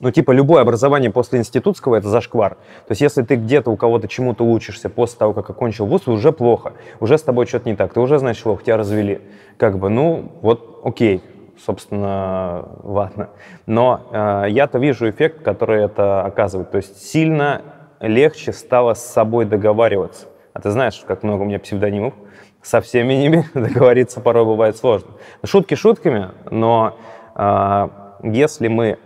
ну, 0.00 0.12
типа, 0.12 0.30
любое 0.30 0.62
образование 0.62 1.10
после 1.10 1.40
институтского— 1.40 1.96
это 1.96 2.08
зашквар. 2.08 2.54
То 2.86 2.90
есть, 2.90 3.00
если 3.00 3.22
ты 3.22 3.34
где-то 3.34 3.70
у 3.70 3.76
кого-то 3.76 4.06
чему-то 4.06 4.44
учишься 4.44 4.88
после 4.88 5.18
того, 5.18 5.32
как 5.32 5.50
окончил 5.50 5.86
вуз, 5.86 6.06
уже 6.06 6.30
плохо. 6.30 6.74
Уже 7.00 7.18
с 7.18 7.22
тобой 7.22 7.46
что-то 7.46 7.68
не 7.68 7.74
так. 7.74 7.92
Ты 7.92 8.00
уже, 8.00 8.18
значит, 8.18 8.44
плохо, 8.44 8.62
тебя 8.62 8.76
развели. 8.76 9.20
Как 9.56 9.78
бы, 9.78 9.88
ну, 9.88 10.30
вот, 10.40 10.82
окей, 10.84 11.20
собственно, 11.58 12.68
ладно. 12.84 13.30
Но 13.66 14.06
э, 14.12 14.44
я-то 14.50 14.78
вижу 14.78 15.10
эффект, 15.10 15.42
который 15.42 15.82
это 15.82 16.22
оказывает. 16.22 16.70
То 16.70 16.76
есть, 16.76 17.04
сильно 17.04 17.62
легче 18.00 18.52
стало 18.52 18.94
с 18.94 19.04
собой 19.04 19.46
договариваться. 19.46 20.26
А 20.52 20.60
ты 20.60 20.70
знаешь, 20.70 21.02
как 21.06 21.24
много 21.24 21.42
у 21.42 21.44
меня 21.44 21.58
псевдонимов. 21.58 22.14
Со 22.62 22.80
всеми 22.80 23.14
ними 23.14 23.46
договориться 23.54 24.20
порой 24.20 24.44
бывает 24.44 24.76
сложно. 24.76 25.08
Шутки 25.44 25.74
шутками, 25.74 26.28
но 26.50 26.96
э, 27.34 27.88
если 28.22 28.68
мы 28.68 28.98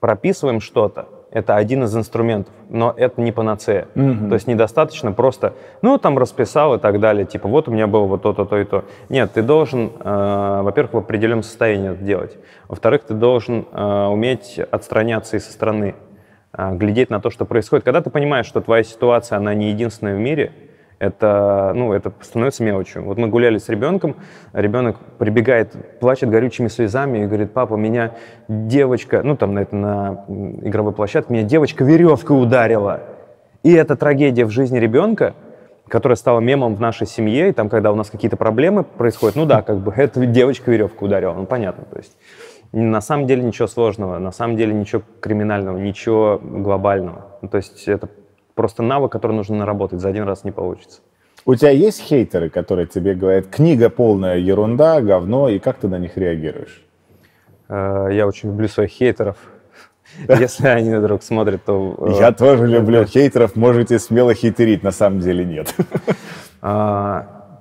прописываем 0.00 0.60
что-то, 0.60 1.08
это 1.30 1.56
один 1.56 1.84
из 1.84 1.94
инструментов, 1.94 2.54
но 2.70 2.94
это 2.96 3.20
не 3.20 3.32
панацея. 3.32 3.88
Mm-hmm. 3.94 4.28
То 4.28 4.34
есть 4.34 4.46
недостаточно 4.46 5.12
просто, 5.12 5.54
ну, 5.82 5.98
там 5.98 6.16
расписал 6.16 6.74
и 6.74 6.78
так 6.78 7.00
далее, 7.00 7.26
типа, 7.26 7.48
вот 7.48 7.68
у 7.68 7.70
меня 7.70 7.86
было 7.86 8.04
вот 8.04 8.22
то-то, 8.22 8.44
то 8.44 8.56
и 8.56 8.64
то. 8.64 8.84
Нет, 9.08 9.32
ты 9.32 9.42
должен, 9.42 9.92
э, 10.00 10.60
во-первых, 10.62 10.94
в 10.94 10.98
определенном 10.98 11.42
состоянии 11.42 11.92
это 11.92 12.02
делать. 12.02 12.38
Во-вторых, 12.68 13.02
ты 13.04 13.14
должен 13.14 13.66
э, 13.70 14.06
уметь 14.06 14.58
отстраняться 14.58 15.36
и 15.36 15.40
со 15.40 15.52
стороны, 15.52 15.94
э, 16.56 16.74
глядеть 16.76 17.10
на 17.10 17.20
то, 17.20 17.30
что 17.30 17.44
происходит. 17.44 17.84
Когда 17.84 18.00
ты 18.00 18.10
понимаешь, 18.10 18.46
что 18.46 18.60
твоя 18.60 18.82
ситуация, 18.82 19.36
она 19.36 19.52
не 19.52 19.70
единственная 19.70 20.16
в 20.16 20.18
мире, 20.18 20.52
это, 20.98 21.72
ну, 21.74 21.92
это 21.92 22.12
становится 22.20 22.64
мелочью. 22.64 23.04
Вот 23.04 23.18
мы 23.18 23.28
гуляли 23.28 23.58
с 23.58 23.68
ребенком, 23.68 24.16
ребенок 24.52 24.96
прибегает, 25.18 25.72
плачет 26.00 26.28
горючими 26.28 26.68
слезами 26.68 27.18
и 27.18 27.26
говорит, 27.26 27.52
папа, 27.52 27.74
меня 27.74 28.14
девочка, 28.48 29.22
ну, 29.22 29.36
там, 29.36 29.54
на, 29.54 29.60
это, 29.60 29.76
на 29.76 30.24
игровой 30.28 30.92
площадке, 30.92 31.32
меня 31.32 31.44
девочка 31.44 31.84
веревкой 31.84 32.42
ударила. 32.42 33.00
И 33.62 33.72
это 33.72 33.96
трагедия 33.96 34.44
в 34.44 34.50
жизни 34.50 34.78
ребенка, 34.78 35.34
которая 35.86 36.16
стала 36.16 36.40
мемом 36.40 36.74
в 36.74 36.80
нашей 36.80 37.06
семье, 37.06 37.50
и 37.50 37.52
там, 37.52 37.68
когда 37.68 37.92
у 37.92 37.94
нас 37.94 38.10
какие-то 38.10 38.36
проблемы 38.36 38.82
происходят, 38.82 39.36
ну 39.36 39.46
да, 39.46 39.62
как 39.66 39.78
бы, 39.78 39.92
эта 39.92 40.26
девочка 40.26 40.70
веревку 40.70 41.04
ударила, 41.04 41.32
ну, 41.32 41.46
понятно, 41.46 41.84
то 41.84 41.96
есть. 41.96 42.16
На 42.70 43.00
самом 43.00 43.26
деле 43.26 43.42
ничего 43.42 43.66
сложного, 43.66 44.18
на 44.18 44.30
самом 44.30 44.58
деле 44.58 44.74
ничего 44.74 45.00
криминального, 45.20 45.78
ничего 45.78 46.38
глобального. 46.42 47.38
Ну, 47.40 47.48
то 47.48 47.56
есть 47.56 47.88
это 47.88 48.10
просто 48.58 48.82
навык, 48.82 49.12
который 49.12 49.36
нужно 49.36 49.56
наработать, 49.56 50.00
за 50.00 50.08
один 50.08 50.24
раз 50.24 50.42
не 50.42 50.50
получится. 50.50 51.00
У 51.46 51.54
тебя 51.54 51.70
есть 51.70 52.00
хейтеры, 52.00 52.50
которые 52.50 52.88
тебе 52.88 53.14
говорят, 53.14 53.46
книга 53.46 53.88
полная 53.88 54.36
ерунда, 54.36 55.00
говно, 55.00 55.48
и 55.48 55.60
как 55.60 55.76
ты 55.78 55.86
на 55.86 55.96
них 55.98 56.16
реагируешь? 56.16 56.84
Э, 57.68 58.08
я 58.10 58.26
очень 58.26 58.48
люблю 58.48 58.66
своих 58.66 58.90
хейтеров. 58.90 59.36
Если 60.28 60.66
они 60.66 60.92
вдруг 60.92 61.22
смотрят, 61.22 61.64
то... 61.64 61.94
э, 62.00 62.18
Я 62.18 62.32
тоже 62.32 62.66
люблю 62.66 63.04
хейтеров, 63.04 63.54
можете 63.54 64.00
смело 64.00 64.34
хейтерить, 64.34 64.82
на 64.82 64.90
самом 64.90 65.20
деле 65.20 65.44
нет. 65.44 65.74
А, 66.60 67.60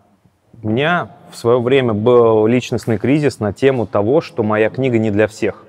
У 0.64 0.70
меня 0.70 1.10
в 1.30 1.38
свое 1.38 1.62
время 1.62 1.94
был 1.94 2.48
личностный 2.48 2.98
кризис 2.98 3.40
на 3.40 3.54
тему 3.54 3.86
того, 3.86 4.22
что 4.22 4.42
моя 4.42 4.72
книга 4.72 4.98
не 4.98 5.12
для 5.12 5.28
всех. 5.28 5.64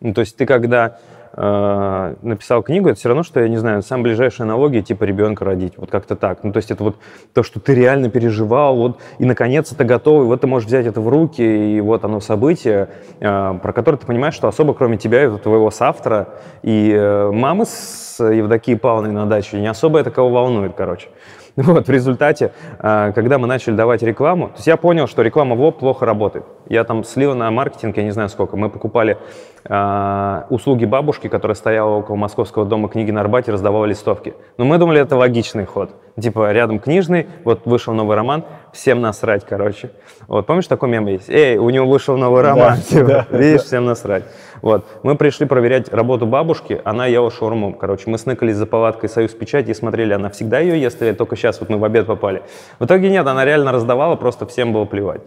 Ну, 0.00 0.12
то 0.12 0.22
есть 0.22 0.36
ты 0.36 0.44
когда 0.44 0.98
э, 1.36 2.14
написал 2.22 2.62
книгу, 2.62 2.88
это 2.88 2.98
все 2.98 3.08
равно, 3.08 3.22
что, 3.22 3.40
я 3.40 3.48
не 3.48 3.56
знаю, 3.56 3.82
самая 3.82 4.04
ближайшая 4.04 4.46
аналогия, 4.46 4.82
типа 4.82 5.04
ребенка 5.04 5.44
родить, 5.44 5.74
вот 5.76 5.90
как-то 5.90 6.16
так. 6.16 6.44
Ну, 6.44 6.52
то 6.52 6.58
есть 6.58 6.70
это 6.70 6.82
вот 6.84 6.96
то, 7.32 7.42
что 7.42 7.60
ты 7.60 7.74
реально 7.74 8.10
переживал, 8.10 8.76
вот, 8.76 8.98
и 9.18 9.24
наконец 9.24 9.72
это 9.72 9.84
готово, 9.84 10.22
и 10.22 10.26
вот 10.26 10.40
ты 10.40 10.46
можешь 10.46 10.66
взять 10.68 10.86
это 10.86 11.00
в 11.00 11.08
руки, 11.08 11.42
и 11.42 11.80
вот 11.80 12.04
оно 12.04 12.20
событие, 12.20 12.88
э, 13.20 13.58
про 13.62 13.72
которое 13.72 13.98
ты 13.98 14.06
понимаешь, 14.06 14.34
что 14.34 14.48
особо 14.48 14.74
кроме 14.74 14.96
тебя 14.96 15.24
и 15.24 15.38
твоего 15.38 15.70
соавтора 15.70 16.28
и 16.62 16.92
э, 16.92 17.30
мамы 17.30 17.64
с 17.66 18.22
Евдокией 18.22 18.78
Павловной 18.78 19.12
на 19.12 19.26
даче 19.26 19.60
не 19.60 19.66
особо 19.66 19.98
это 19.98 20.10
кого 20.10 20.30
волнует, 20.30 20.74
короче. 20.76 21.08
Вот, 21.74 21.86
в 21.86 21.90
результате, 21.90 22.52
а, 22.80 23.12
когда 23.12 23.38
мы 23.38 23.46
начали 23.46 23.74
давать 23.74 24.02
рекламу, 24.02 24.48
то 24.48 24.54
есть 24.56 24.66
я 24.66 24.76
понял, 24.76 25.06
что 25.06 25.22
реклама 25.22 25.54
в 25.54 25.60
лоб 25.60 25.78
плохо 25.78 26.04
работает. 26.04 26.44
Я 26.68 26.82
там 26.82 27.04
слил 27.04 27.34
на 27.34 27.50
маркетинг, 27.50 27.96
я 27.96 28.02
не 28.02 28.10
знаю 28.10 28.28
сколько. 28.28 28.56
Мы 28.56 28.70
покупали 28.70 29.18
а, 29.66 30.46
услуги 30.50 30.84
бабушки, 30.84 31.28
которая 31.28 31.54
стояла 31.54 31.90
около 31.96 32.16
Московского 32.16 32.64
дома 32.64 32.88
книги 32.88 33.12
на 33.12 33.20
Арбате, 33.20 33.52
раздавала 33.52 33.84
листовки. 33.84 34.34
Но 34.58 34.64
мы 34.64 34.78
думали, 34.78 35.00
это 35.00 35.16
логичный 35.16 35.64
ход. 35.64 35.90
Типа, 36.20 36.50
рядом 36.52 36.80
книжный, 36.80 37.28
вот 37.44 37.66
вышел 37.66 37.94
новый 37.94 38.16
роман, 38.16 38.44
всем 38.74 39.00
насрать, 39.00 39.46
короче. 39.48 39.90
Вот, 40.26 40.46
помнишь, 40.46 40.66
такой 40.66 40.88
мем 40.88 41.06
есть? 41.06 41.30
Эй, 41.30 41.56
у 41.56 41.70
него 41.70 41.86
вышел 41.86 42.16
новый 42.16 42.42
роман, 42.42 42.78
типа, 42.88 43.26
видишь, 43.30 43.62
всем 43.62 43.86
насрать. 43.86 44.24
Вот, 44.60 44.84
мы 45.02 45.16
пришли 45.16 45.46
проверять 45.46 45.92
работу 45.92 46.26
бабушки, 46.26 46.80
она 46.84 47.06
ела 47.06 47.30
шаурму, 47.30 47.74
короче. 47.74 48.10
Мы 48.10 48.18
сныкались 48.18 48.56
за 48.56 48.66
палаткой 48.66 49.08
«Союз 49.08 49.32
печати» 49.32 49.70
и 49.70 49.74
смотрели, 49.74 50.12
она 50.12 50.30
всегда 50.30 50.58
ее 50.58 50.80
ест 50.80 51.00
или 51.02 51.12
только 51.12 51.36
сейчас 51.36 51.60
вот 51.60 51.68
мы 51.70 51.78
в 51.78 51.84
обед 51.84 52.06
попали. 52.06 52.42
В 52.78 52.84
итоге 52.84 53.10
нет, 53.10 53.26
она 53.26 53.44
реально 53.44 53.72
раздавала, 53.72 54.16
просто 54.16 54.46
всем 54.46 54.72
было 54.72 54.84
плевать. 54.84 55.20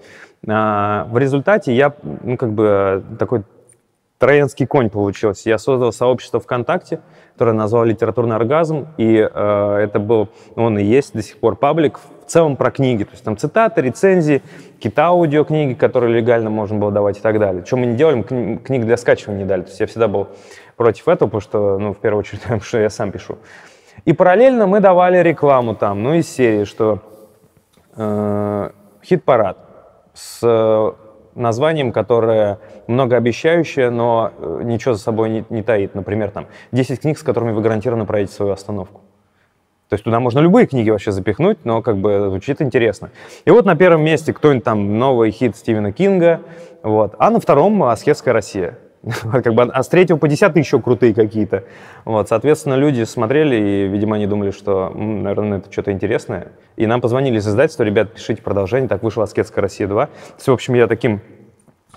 А, 0.47 1.07
в 1.09 1.17
результате 1.17 1.73
я, 1.73 1.93
ну, 2.23 2.37
как 2.37 2.51
бы, 2.51 3.03
такой 3.17 3.43
троянский 4.17 4.65
конь 4.65 4.89
получился. 4.89 5.49
Я 5.49 5.57
создал 5.57 5.91
сообщество 5.91 6.39
ВКонтакте, 6.39 6.99
которое 7.33 7.53
назвал 7.53 7.85
«Литературный 7.85 8.35
оргазм», 8.35 8.87
и 8.97 9.17
э, 9.17 9.75
это 9.83 9.99
был, 9.99 10.29
он 10.55 10.79
и 10.79 10.83
есть 10.83 11.13
до 11.13 11.21
сих 11.21 11.37
пор 11.37 11.55
паблик, 11.55 11.99
целом 12.27 12.55
про 12.55 12.71
книги, 12.71 13.03
то 13.03 13.11
есть 13.11 13.23
там 13.23 13.37
цитаты, 13.37 13.81
рецензии, 13.81 14.41
какие-то 14.75 15.03
аудиокниги, 15.05 15.73
которые 15.73 16.13
легально 16.13 16.49
можно 16.49 16.77
было 16.77 16.91
давать 16.91 17.17
и 17.17 17.21
так 17.21 17.39
далее. 17.39 17.63
Чем 17.63 17.79
мы 17.79 17.87
не 17.87 17.95
делали, 17.95 18.21
книг 18.21 18.85
для 18.85 18.97
скачивания 18.97 19.43
не 19.43 19.45
дали, 19.45 19.61
то 19.61 19.69
есть 19.69 19.79
я 19.79 19.87
всегда 19.87 20.07
был 20.07 20.27
против 20.75 21.07
этого, 21.07 21.27
потому 21.27 21.41
что, 21.41 21.77
ну, 21.79 21.93
в 21.93 21.97
первую 21.97 22.19
очередь, 22.19 22.41
потому 22.43 22.61
что 22.61 22.79
я 22.79 22.89
сам 22.89 23.11
пишу. 23.11 23.37
И 24.05 24.13
параллельно 24.13 24.67
мы 24.67 24.79
давали 24.79 25.17
рекламу 25.17 25.75
там, 25.75 26.03
ну, 26.03 26.13
из 26.13 26.29
серии, 26.29 26.63
что 26.65 26.99
э, 27.95 28.69
хит-парад 29.03 29.57
с 30.13 30.39
э, 30.43 30.91
названием, 31.35 31.91
которое 31.91 32.59
многообещающее, 32.87 33.89
но 33.89 34.31
э, 34.37 34.61
ничего 34.63 34.93
за 34.93 35.01
собой 35.01 35.29
не, 35.29 35.45
не 35.49 35.63
таит. 35.63 35.95
Например, 35.95 36.31
там 36.31 36.47
10 36.71 37.01
книг, 37.01 37.17
с 37.17 37.23
которыми 37.23 37.51
вы 37.51 37.61
гарантированно 37.61 38.05
пройдете 38.05 38.33
свою 38.33 38.51
остановку. 38.51 39.01
То 39.89 39.93
есть 39.93 40.03
туда 40.03 40.19
можно 40.19 40.39
любые 40.39 40.67
книги 40.67 40.89
вообще 40.89 41.11
запихнуть, 41.11 41.59
но 41.63 41.81
как 41.81 41.97
бы 41.97 42.27
звучит 42.29 42.61
интересно. 42.61 43.09
И 43.45 43.51
вот 43.51 43.65
на 43.65 43.75
первом 43.75 44.03
месте 44.03 44.33
кто-нибудь 44.33 44.63
там 44.63 44.99
новый 44.99 45.31
хит 45.31 45.55
Стивена 45.55 45.91
Кинга, 45.91 46.41
вот, 46.83 47.15
а 47.19 47.29
на 47.29 47.39
втором 47.39 47.81
«Аскетская 47.83 48.33
Россия». 48.33 48.77
как 49.31 49.53
бы, 49.53 49.63
а 49.63 49.83
с 49.83 49.87
третьего 49.87 50.17
по 50.17 50.27
десятый 50.27 50.61
еще 50.61 50.81
крутые 50.81 51.13
какие-то. 51.13 51.63
Вот, 52.05 52.27
соответственно, 52.29 52.75
люди 52.75 53.03
смотрели, 53.03 53.55
и, 53.55 53.87
видимо, 53.87 54.15
они 54.15 54.27
думали, 54.27 54.51
что, 54.51 54.89
наверное, 54.89 55.59
это 55.59 55.71
что-то 55.71 55.91
интересное. 55.91 56.49
И 56.75 56.85
нам 56.85 57.01
позвонили 57.01 57.37
из 57.37 57.47
издательства, 57.47 57.83
ребят, 57.83 58.13
пишите 58.13 58.41
продолжение. 58.41 58.89
Так 58.89 59.03
вышла 59.03 59.23
«Аскетская 59.23 59.61
Россия 59.61 59.87
2». 59.87 60.05
То 60.05 60.09
есть, 60.35 60.47
в 60.47 60.51
общем, 60.51 60.73
я 60.73 60.87
таким 60.87 61.21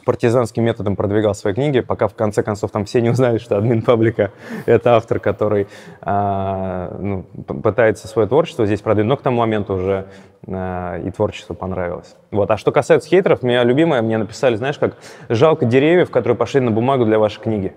партизанским 0.05 0.65
методом 0.65 0.97
продвигал 0.97 1.35
свои 1.35 1.55
книги, 1.55 1.81
пока 1.81 2.09
в 2.09 2.15
конце 2.15 2.43
концов 2.43 2.71
там 2.71 2.85
все 2.85 3.01
не 3.01 3.11
узнали, 3.11 3.39
что 3.39 3.57
админ 3.57 3.83
паблика— 3.83 4.33
это 4.67 4.97
автор, 4.97 5.21
который 5.21 5.69
а, 6.01 6.97
ну, 6.99 7.23
пытается 7.45 8.09
свое 8.09 8.29
творчество 8.29 8.67
здесь 8.67 8.81
продвинуть, 8.81 9.11
но 9.11 9.17
к 9.17 9.23
тому 9.23 9.39
моменту 9.39 9.75
уже 9.75 10.07
а, 10.47 10.99
и 10.99 11.11
творчество 11.11 11.55
понравилось. 11.55 12.17
Вот. 12.31 12.51
А 12.51 12.57
что 12.57 12.73
касается 12.73 13.09
хейтеров, 13.09 13.43
меня 13.43 13.65
любимое, 13.65 14.03
мне 14.03 14.19
написали, 14.19 14.57
знаешь, 14.57 14.79
как 14.79 14.97
«жалко 15.29 15.67
деревьев, 15.67 16.11
которые 16.11 16.37
пошли 16.37 16.61
на 16.61 16.71
бумагу 16.71 17.05
для 17.05 17.19
вашей 17.19 17.41
книги». 17.41 17.75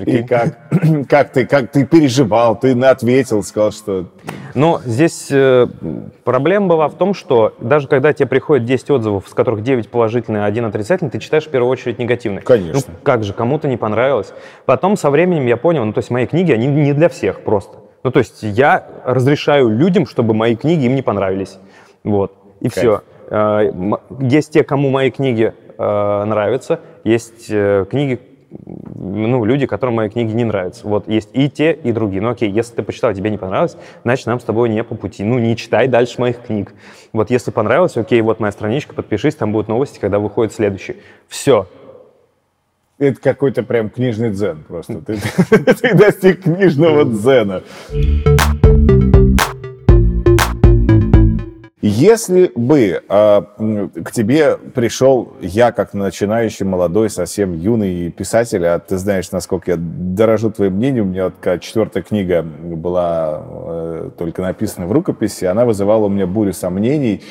И 0.00 0.04
Прикинь? 0.04 0.26
как, 0.26 0.58
как, 1.08 1.32
ты, 1.32 1.46
как 1.46 1.70
ты 1.70 1.84
переживал, 1.84 2.58
ты 2.58 2.72
ответил, 2.84 3.42
сказал, 3.42 3.72
что 3.72 4.06
Но 4.54 4.80
здесь 4.84 5.28
э, 5.30 5.66
проблема 6.24 6.68
была 6.68 6.88
в 6.88 6.94
том, 6.94 7.14
что 7.14 7.54
даже 7.60 7.88
когда 7.88 8.12
тебе 8.12 8.26
приходит 8.26 8.66
10 8.66 8.90
отзывов, 8.90 9.28
с 9.28 9.34
которых 9.34 9.62
9 9.62 9.88
положительные, 9.90 10.44
а 10.44 10.46
один 10.46 10.64
отрицательный, 10.64 11.10
ты 11.10 11.18
читаешь 11.18 11.46
в 11.46 11.50
первую 11.50 11.70
очередь 11.70 11.98
негативный. 11.98 12.42
Конечно. 12.42 12.82
Ну, 12.88 12.98
как 13.02 13.24
же, 13.24 13.32
кому-то 13.32 13.68
не 13.68 13.76
понравилось. 13.76 14.32
Потом 14.66 14.96
со 14.96 15.10
временем 15.10 15.46
я 15.46 15.56
понял, 15.56 15.84
ну, 15.84 15.92
то 15.92 15.98
есть 15.98 16.10
мои 16.10 16.26
книги, 16.26 16.52
они 16.52 16.66
не 16.66 16.92
для 16.92 17.08
всех 17.08 17.42
просто. 17.42 17.78
Ну, 18.02 18.10
то 18.10 18.18
есть 18.18 18.42
я 18.42 18.86
разрешаю 19.04 19.68
людям, 19.68 20.06
чтобы 20.06 20.34
мои 20.34 20.56
книги 20.56 20.86
им 20.86 20.94
не 20.94 21.02
понравились. 21.02 21.58
Вот. 22.02 22.32
И 22.60 22.68
Кайф. 22.68 22.76
все. 22.76 23.02
Есть 24.18 24.52
те, 24.52 24.64
кому 24.64 24.90
мои 24.90 25.10
книги 25.10 25.52
э, 25.78 26.24
нравятся, 26.24 26.80
есть 27.04 27.46
э, 27.48 27.86
книги, 27.88 28.20
ну, 28.50 29.44
люди, 29.44 29.66
которым 29.66 29.96
мои 29.96 30.08
книги 30.08 30.32
не 30.32 30.44
нравятся. 30.44 30.86
Вот, 30.86 31.08
есть 31.08 31.30
и 31.32 31.48
те, 31.48 31.72
и 31.72 31.92
другие. 31.92 32.20
Ну, 32.20 32.30
окей, 32.30 32.50
если 32.50 32.74
ты 32.74 32.82
почитал, 32.82 33.14
тебе 33.14 33.30
не 33.30 33.38
понравилось, 33.38 33.76
значит, 34.04 34.26
нам 34.26 34.40
с 34.40 34.44
тобой 34.44 34.68
не 34.68 34.82
по 34.84 34.94
пути. 34.94 35.24
Ну, 35.24 35.38
не 35.38 35.56
читай 35.56 35.88
дальше 35.88 36.20
моих 36.20 36.42
книг. 36.42 36.74
Вот, 37.12 37.30
если 37.30 37.50
понравилось, 37.50 37.96
окей, 37.96 38.20
вот 38.20 38.40
моя 38.40 38.52
страничка, 38.52 38.94
подпишись, 38.94 39.34
там 39.34 39.52
будут 39.52 39.68
новости, 39.68 39.98
когда 39.98 40.18
выходит 40.18 40.52
следующий. 40.52 40.96
Все. 41.28 41.68
это 42.98 43.20
какой-то 43.20 43.62
прям 43.62 43.90
книжный 43.90 44.30
дзен 44.30 44.64
просто. 44.66 45.00
Ты, 45.00 45.18
достиг 45.94 46.42
книжного 46.42 47.04
дзена. 47.04 47.62
Если 51.82 52.52
бы 52.54 53.02
м, 53.08 53.88
к 53.88 54.12
тебе 54.12 54.58
пришел 54.58 55.32
я, 55.40 55.72
как 55.72 55.94
начинающий 55.94 56.66
молодой, 56.66 57.08
совсем 57.08 57.54
юный 57.54 58.10
писатель, 58.10 58.66
а 58.66 58.78
ты 58.78 58.98
знаешь, 58.98 59.30
насколько 59.32 59.70
я 59.70 59.76
дорожу 59.78 60.50
твоим 60.50 60.74
мнением, 60.74 61.06
у 61.06 61.08
меня 61.08 61.24
вот 61.24 61.60
четвертая 61.60 62.02
книга 62.02 62.42
была 62.42 63.42
э, 63.42 64.10
только 64.18 64.42
написана 64.42 64.86
в 64.86 64.92
рукописи, 64.92 65.46
она 65.46 65.64
вызывала 65.64 66.04
у 66.04 66.08
меня 66.10 66.26
бурю 66.26 66.52
сомнений, 66.52 67.22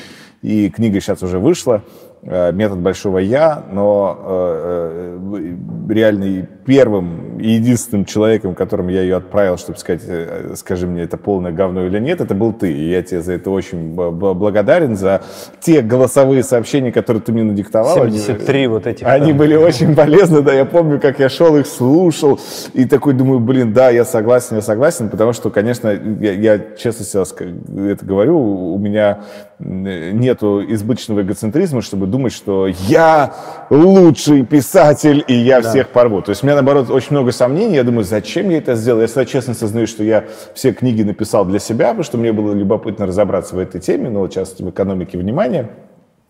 и 0.42 0.68
книга 0.68 1.00
сейчас 1.00 1.22
уже 1.22 1.38
вышла, 1.38 1.82
э, 1.84 2.09
«Метод 2.22 2.78
большого 2.80 3.18
я», 3.18 3.64
но 3.72 4.18
э, 4.22 5.18
э, 5.32 5.54
реально 5.88 6.46
первым 6.66 7.38
и 7.38 7.52
единственным 7.52 8.04
человеком, 8.04 8.54
которому 8.54 8.90
я 8.90 9.00
ее 9.00 9.16
отправил, 9.16 9.56
чтобы 9.56 9.78
сказать, 9.78 10.02
э, 10.06 10.52
скажи 10.54 10.86
мне, 10.86 11.02
это 11.04 11.16
полное 11.16 11.50
говно 11.50 11.86
или 11.86 11.98
нет, 11.98 12.20
это 12.20 12.34
был 12.34 12.52
ты. 12.52 12.70
И 12.72 12.90
я 12.90 13.02
тебе 13.02 13.22
за 13.22 13.32
это 13.32 13.50
очень 13.50 13.94
благодарен, 13.94 14.96
за 14.96 15.22
те 15.60 15.80
голосовые 15.80 16.42
сообщения, 16.42 16.92
которые 16.92 17.22
ты 17.22 17.32
мне 17.32 17.42
надиктовал. 17.42 18.02
Они- 18.02 18.18
73 18.18 18.66
вот 18.66 18.86
этих. 18.86 19.06
они 19.06 19.32
да. 19.32 19.38
были 19.38 19.54
очень 19.56 19.96
полезны, 19.96 20.42
да, 20.42 20.52
я 20.52 20.66
помню, 20.66 21.00
как 21.00 21.20
я 21.20 21.30
шел 21.30 21.56
их 21.56 21.66
слушал, 21.66 22.38
и 22.74 22.84
такой 22.84 23.14
думаю, 23.14 23.40
блин, 23.40 23.72
да, 23.72 23.88
я 23.88 24.04
согласен, 24.04 24.56
я 24.56 24.62
согласен, 24.62 25.08
потому 25.08 25.32
что, 25.32 25.48
конечно, 25.48 25.88
я, 25.88 26.32
я 26.32 26.58
честно 26.76 27.04
ска- 27.22 27.88
это 27.90 28.04
говорю, 28.04 28.38
у 28.38 28.78
меня 28.78 29.20
нету 29.60 30.64
избыточного 30.66 31.20
эгоцентризма, 31.20 31.82
чтобы 31.82 32.06
думать, 32.06 32.32
что 32.32 32.66
я 32.66 33.34
лучший 33.68 34.44
писатель, 34.44 35.22
и 35.28 35.34
я 35.34 35.60
всех 35.60 35.90
порву. 35.90 36.22
То 36.22 36.30
есть 36.30 36.42
у 36.42 36.46
меня, 36.46 36.56
наоборот, 36.56 36.88
очень 36.90 37.12
много 37.12 37.30
сомнений, 37.30 37.76
я 37.76 37.84
думаю, 37.84 38.04
зачем 38.04 38.48
я 38.48 38.58
это 38.58 38.74
сделал? 38.74 39.00
Я 39.00 39.06
всегда 39.06 39.26
честно 39.26 39.54
сознаю, 39.54 39.86
что 39.86 40.02
я 40.02 40.24
все 40.54 40.72
книги 40.72 41.02
написал 41.02 41.44
для 41.44 41.58
себя, 41.58 41.88
потому 41.88 42.04
что 42.04 42.16
мне 42.16 42.32
было 42.32 42.54
любопытно 42.54 43.06
разобраться 43.06 43.54
в 43.54 43.58
этой 43.58 43.80
теме, 43.80 44.08
но 44.08 44.20
вот 44.20 44.32
сейчас 44.32 44.58
в 44.58 44.70
экономике 44.70 45.18
внимания 45.18 45.70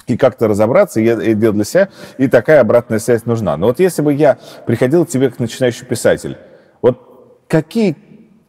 и 0.06 0.16
как-то 0.16 0.48
разобраться, 0.48 1.00
и 1.00 1.04
я 1.04 1.22
и 1.22 1.34
делать 1.34 1.56
для 1.56 1.64
себя, 1.64 1.88
и 2.18 2.26
такая 2.26 2.60
обратная 2.60 2.98
связь 2.98 3.26
нужна. 3.26 3.56
Но 3.56 3.68
вот 3.68 3.78
если 3.78 4.02
бы 4.02 4.12
я 4.12 4.38
приходил 4.66 5.06
к 5.06 5.08
тебе 5.08 5.30
как 5.30 5.38
начинающий 5.38 5.86
писатель, 5.86 6.36
вот 6.82 6.98
какие 7.46 7.96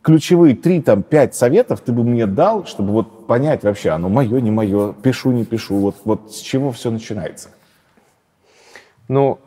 ключевые 0.02 0.56
три, 0.56 0.82
там, 0.82 1.04
пять 1.04 1.36
советов 1.36 1.82
ты 1.82 1.92
бы 1.92 2.04
мне 2.04 2.26
дал, 2.26 2.66
чтобы 2.66 2.92
вот 2.92 3.21
понять 3.32 3.64
вообще, 3.64 3.92
оно 3.92 4.10
мое, 4.10 4.42
не 4.42 4.52
мое, 4.52 4.92
пишу, 4.92 5.32
не 5.32 5.46
пишу, 5.46 5.78
вот, 5.78 5.96
вот 6.04 6.34
с 6.34 6.40
чего 6.40 6.70
все 6.74 6.92
начинается? 6.92 7.52
Ну, 9.08 9.40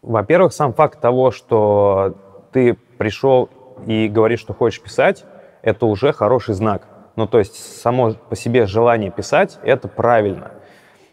во-первых, 0.00 0.54
сам 0.54 0.72
факт 0.72 0.98
того, 0.98 1.30
что 1.30 2.16
ты 2.52 2.72
пришел 2.96 3.50
и 3.84 4.08
говоришь, 4.08 4.40
что 4.40 4.54
хочешь 4.54 4.80
писать, 4.80 5.26
это 5.60 5.84
уже 5.84 6.14
хороший 6.14 6.54
знак. 6.54 6.88
Ну, 7.16 7.26
то 7.26 7.38
есть 7.38 7.82
само 7.82 8.14
по 8.14 8.34
себе 8.34 8.64
желание 8.64 9.10
писать— 9.10 9.58
это 9.62 9.88
правильно. 9.88 10.52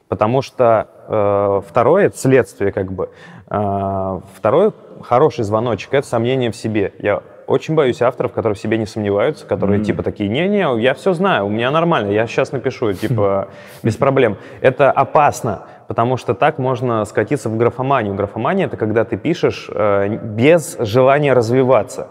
Потому 0.08 0.42
что 0.42 0.88
э, 1.10 1.62
второе— 1.68 2.06
это 2.08 2.18
следствие 2.18 2.72
как 2.72 2.94
бы. 2.94 3.10
Э, 3.50 4.22
второй 4.34 4.72
хороший 5.02 5.44
звоночек— 5.44 5.90
это 5.94 6.08
сомнение 6.08 6.50
в 6.50 6.56
себе. 6.56 6.94
Я 7.00 7.24
очень 7.48 7.76
боюсь 7.76 8.02
авторов, 8.02 8.32
которые 8.34 8.56
в 8.56 8.60
себе 8.60 8.78
не 8.78 8.86
сомневаются, 8.86 9.46
которые 9.46 9.82
mm. 9.82 9.84
типа 9.84 10.04
такие, 10.04 10.30
не-не, 10.30 10.82
я 10.82 10.94
все 10.94 11.14
знаю, 11.14 11.46
у 11.46 11.50
меня 11.50 11.72
нормально, 11.72 12.12
я 12.12 12.28
сейчас 12.28 12.52
напишу, 12.52 12.94
типа, 12.94 13.50
без 13.84 13.96
проблем. 13.96 14.38
Это 14.62 14.91
опасно, 14.91 15.64
потому 15.88 16.18
что 16.18 16.34
так 16.34 16.58
можно 16.58 17.06
скатиться 17.06 17.50
в 17.50 17.58
графоманию. 17.58 18.16
Графомания— 18.16 18.66
это 18.68 18.78
когда 18.78 19.06
ты 19.06 19.18
пишешь 19.18 19.70
э, 19.74 20.08
без 20.10 20.78
желания 20.80 21.34
развиваться. 21.34 22.10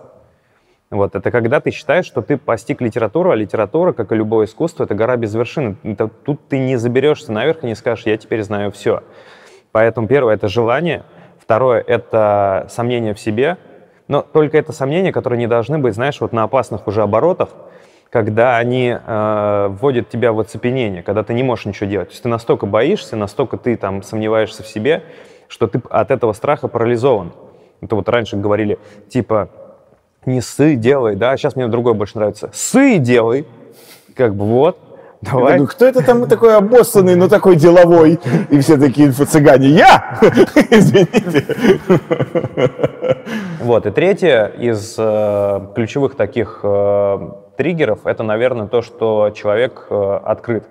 Вот, 0.91 1.15
это 1.15 1.31
когда 1.31 1.61
ты 1.61 1.71
считаешь, 1.71 2.05
что 2.05 2.21
ты 2.21 2.37
постиг 2.37 2.83
литературу, 2.83 3.31
а 3.31 3.35
литература, 3.35 3.95
как 3.95 4.13
и 4.13 4.15
любое 4.15 4.45
искусство, 4.45 4.85
это 4.85 4.95
гора 4.95 5.17
без 5.17 5.35
вершины. 5.35 5.77
Это, 5.83 6.09
тут 6.09 6.49
ты 6.49 6.59
не 6.59 6.77
заберешься 6.77 7.33
наверх 7.33 7.65
и 7.65 7.67
не 7.67 7.75
скажешь, 7.75 8.05
я 8.05 8.17
теперь 8.19 8.43
знаю 8.43 8.71
все. 8.73 9.03
Поэтому 9.73 10.07
первое— 10.07 10.35
это 10.37 10.49
желание, 10.49 11.05
второе— 11.39 11.83
это 11.87 12.67
сомнение 12.69 13.15
в 13.15 13.19
себе, 13.19 13.57
но 14.13 14.21
только 14.21 14.59
это 14.59 14.73
сомнения, 14.73 15.11
которые 15.11 15.39
не 15.39 15.47
должны 15.47 15.79
быть, 15.79 15.95
знаешь, 15.95 16.21
вот 16.21 16.35
на 16.35 16.43
опасных 16.43 16.87
уже 16.87 17.01
оборотах, 17.01 17.49
когда 18.11 18.59
они 18.59 18.95
э, 18.95 19.69
вводят 19.71 20.11
тебя 20.11 20.35
в 20.35 20.41
оцепенение, 20.41 21.03
когда 21.03 21.23
ты 21.23 21.33
не 21.33 21.43
можешь 21.43 21.65
ничего 21.65 21.89
делать. 21.89 22.09
То 22.09 22.13
есть 22.13 22.23
ты 22.23 22.29
настолько 22.29 22.67
боишься, 22.67 23.17
настолько 23.17 23.57
ты 23.57 23.75
там 23.75 24.03
сомневаешься 24.03 24.63
в 24.63 24.69
себе, 24.69 25.03
что 25.49 25.67
ты 25.67 25.81
от 25.89 26.11
этого 26.11 26.35
страха 26.35 26.69
парализован. 26.69 27.33
Это 27.81 27.97
вот 27.97 28.07
раньше 28.11 28.37
говорили, 28.37 28.79
типа, 29.09 29.49
не 30.27 30.43
ссы, 30.43 30.75
делай, 30.75 31.17
да, 31.17 31.35
сейчас 31.39 31.57
мне 31.57 31.67
другое 31.69 31.95
больше 31.95 32.19
нравится. 32.19 32.51
Сы, 32.53 32.99
делай, 32.99 33.47
как 34.15 34.35
бы 34.35 34.45
вот, 34.45 34.77
Давай. 35.23 35.53
Думаю, 35.53 35.69
кто 35.69 35.87
это 35.87 36.05
там 36.05 36.29
такой 36.29 36.57
обоссанный, 36.57 37.15
но 37.15 37.29
такой 37.29 37.55
деловой? 37.55 38.19
И 38.51 38.59
все 38.59 38.77
такие 38.77 39.09
инфо-цыгане. 39.09 39.69
Я! 39.69 40.19
Извините. 40.71 41.79
Вот, 43.61 43.87
и 43.87 43.91
третье 43.93 44.47
из 44.47 44.97
э, 44.99 45.61
ключевых 45.77 46.17
таких 46.17 46.61
э, 46.65 47.19
триггеров, 47.57 48.05
это, 48.05 48.25
наверное, 48.25 48.67
то, 48.67 48.83
что 48.83 49.31
человек 49.31 49.87
э, 49.91 50.21
открыт. 50.25 50.65